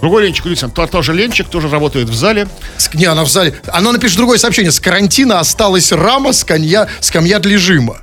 Другой 0.00 0.24
Ленчик, 0.24 0.44
то- 0.72 0.86
тоже 0.86 1.12
Ленчик, 1.12 1.48
тоже 1.48 1.68
работает 1.68 2.08
в 2.08 2.14
зале. 2.14 2.48
С- 2.76 2.94
Не, 2.94 3.06
она 3.06 3.24
в 3.24 3.28
зале... 3.28 3.54
Она 3.72 3.90
напишет 3.92 4.16
другое 4.16 4.38
сообщение. 4.38 4.70
С 4.72 4.78
карантина 4.80 5.40
осталась 5.40 5.90
рама, 5.92 6.32
скамья, 6.32 6.88
скамья 7.00 7.38
для 7.40 7.58
жима. 7.58 8.01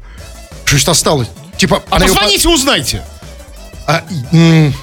Что 0.69 0.77
ж 0.77 0.87
осталось? 0.89 1.27
Типа, 1.57 1.79
по- 1.79 1.97
Позвоните, 1.99 2.47
узнайте. 2.49 3.01
А, 3.87 4.01
м, 4.31 4.73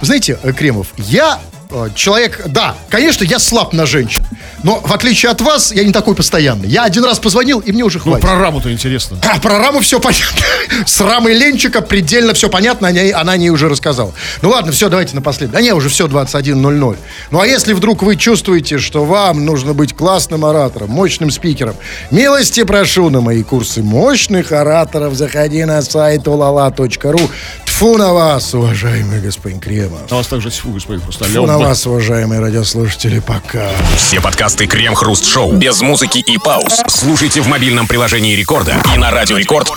знаете, 0.00 0.38
э, 0.42 0.52
Кремов, 0.54 0.86
я 0.96 1.38
э, 1.70 1.90
человек, 1.94 2.44
да, 2.46 2.74
конечно, 2.88 3.24
я 3.24 3.38
слаб 3.38 3.74
на 3.74 3.84
женщин, 3.84 4.24
но 4.64 4.80
в 4.80 4.92
отличие 4.92 5.30
от 5.30 5.40
вас, 5.40 5.70
я 5.72 5.84
не 5.84 5.92
такой 5.92 6.14
постоянный. 6.16 6.66
Я 6.68 6.82
один 6.82 7.04
раз 7.04 7.20
позвонил, 7.20 7.60
и 7.60 7.70
мне 7.70 7.84
уже 7.84 7.98
Ну, 7.98 8.04
хватит. 8.04 8.22
про 8.22 8.38
раму-то 8.38 8.72
интересно. 8.72 9.18
А 9.22 9.38
про 9.38 9.58
раму 9.58 9.78
все 9.80 10.00
понятно. 10.00 10.40
С 10.86 11.00
рамой 11.00 11.34
Ленчика 11.34 11.80
предельно 11.82 12.34
все 12.34 12.48
понятно, 12.48 12.88
она, 12.88 13.00
она 13.14 13.32
о 13.32 13.36
ней 13.36 13.50
уже 13.50 13.68
рассказала. 13.68 14.12
Ну 14.42 14.48
ладно, 14.50 14.72
все, 14.72 14.88
давайте 14.88 15.14
напоследок. 15.14 15.54
Да 15.54 15.60
не, 15.60 15.72
уже 15.72 15.88
все 15.88 16.06
21.00. 16.08 16.96
Ну 17.30 17.40
а 17.40 17.46
если 17.46 17.74
вдруг 17.74 18.02
вы 18.02 18.16
чувствуете, 18.16 18.78
что 18.78 19.04
вам 19.04 19.44
нужно 19.44 19.74
быть 19.74 19.94
классным 19.94 20.44
оратором, 20.44 20.90
мощным 20.90 21.30
спикером, 21.30 21.76
милости 22.10 22.64
прошу 22.64 23.10
на 23.10 23.20
мои 23.20 23.42
курсы 23.42 23.82
мощных 23.82 24.50
ораторов. 24.52 25.14
Заходи 25.14 25.64
на 25.64 25.82
сайт 25.82 26.22
ulala.ru. 26.26 27.30
Тфу 27.74 27.98
на 27.98 28.12
вас, 28.12 28.54
уважаемый 28.54 29.20
господин 29.20 29.58
Кремов. 29.58 30.08
На 30.08 30.18
вас 30.18 30.28
также 30.28 30.48
тьфу, 30.48 30.70
господин 30.70 31.00
Тьфу 31.00 31.10
Хрусталев. 31.10 31.44
на 31.44 31.58
вас, 31.58 31.84
уважаемые 31.84 32.40
радиослушатели, 32.40 33.18
пока. 33.18 33.68
Все 33.96 34.20
подкасты 34.20 34.68
Крем-хруст-шоу 34.68 35.54
без 35.54 35.80
музыки 35.80 36.18
и 36.18 36.38
пауз 36.38 36.84
слушайте 36.86 37.40
в 37.40 37.48
мобильном 37.48 37.88
приложении 37.88 38.36
Рекорда 38.36 38.76
и 38.94 38.96
на 38.96 39.10
радиорекорд.ру. 39.10 39.74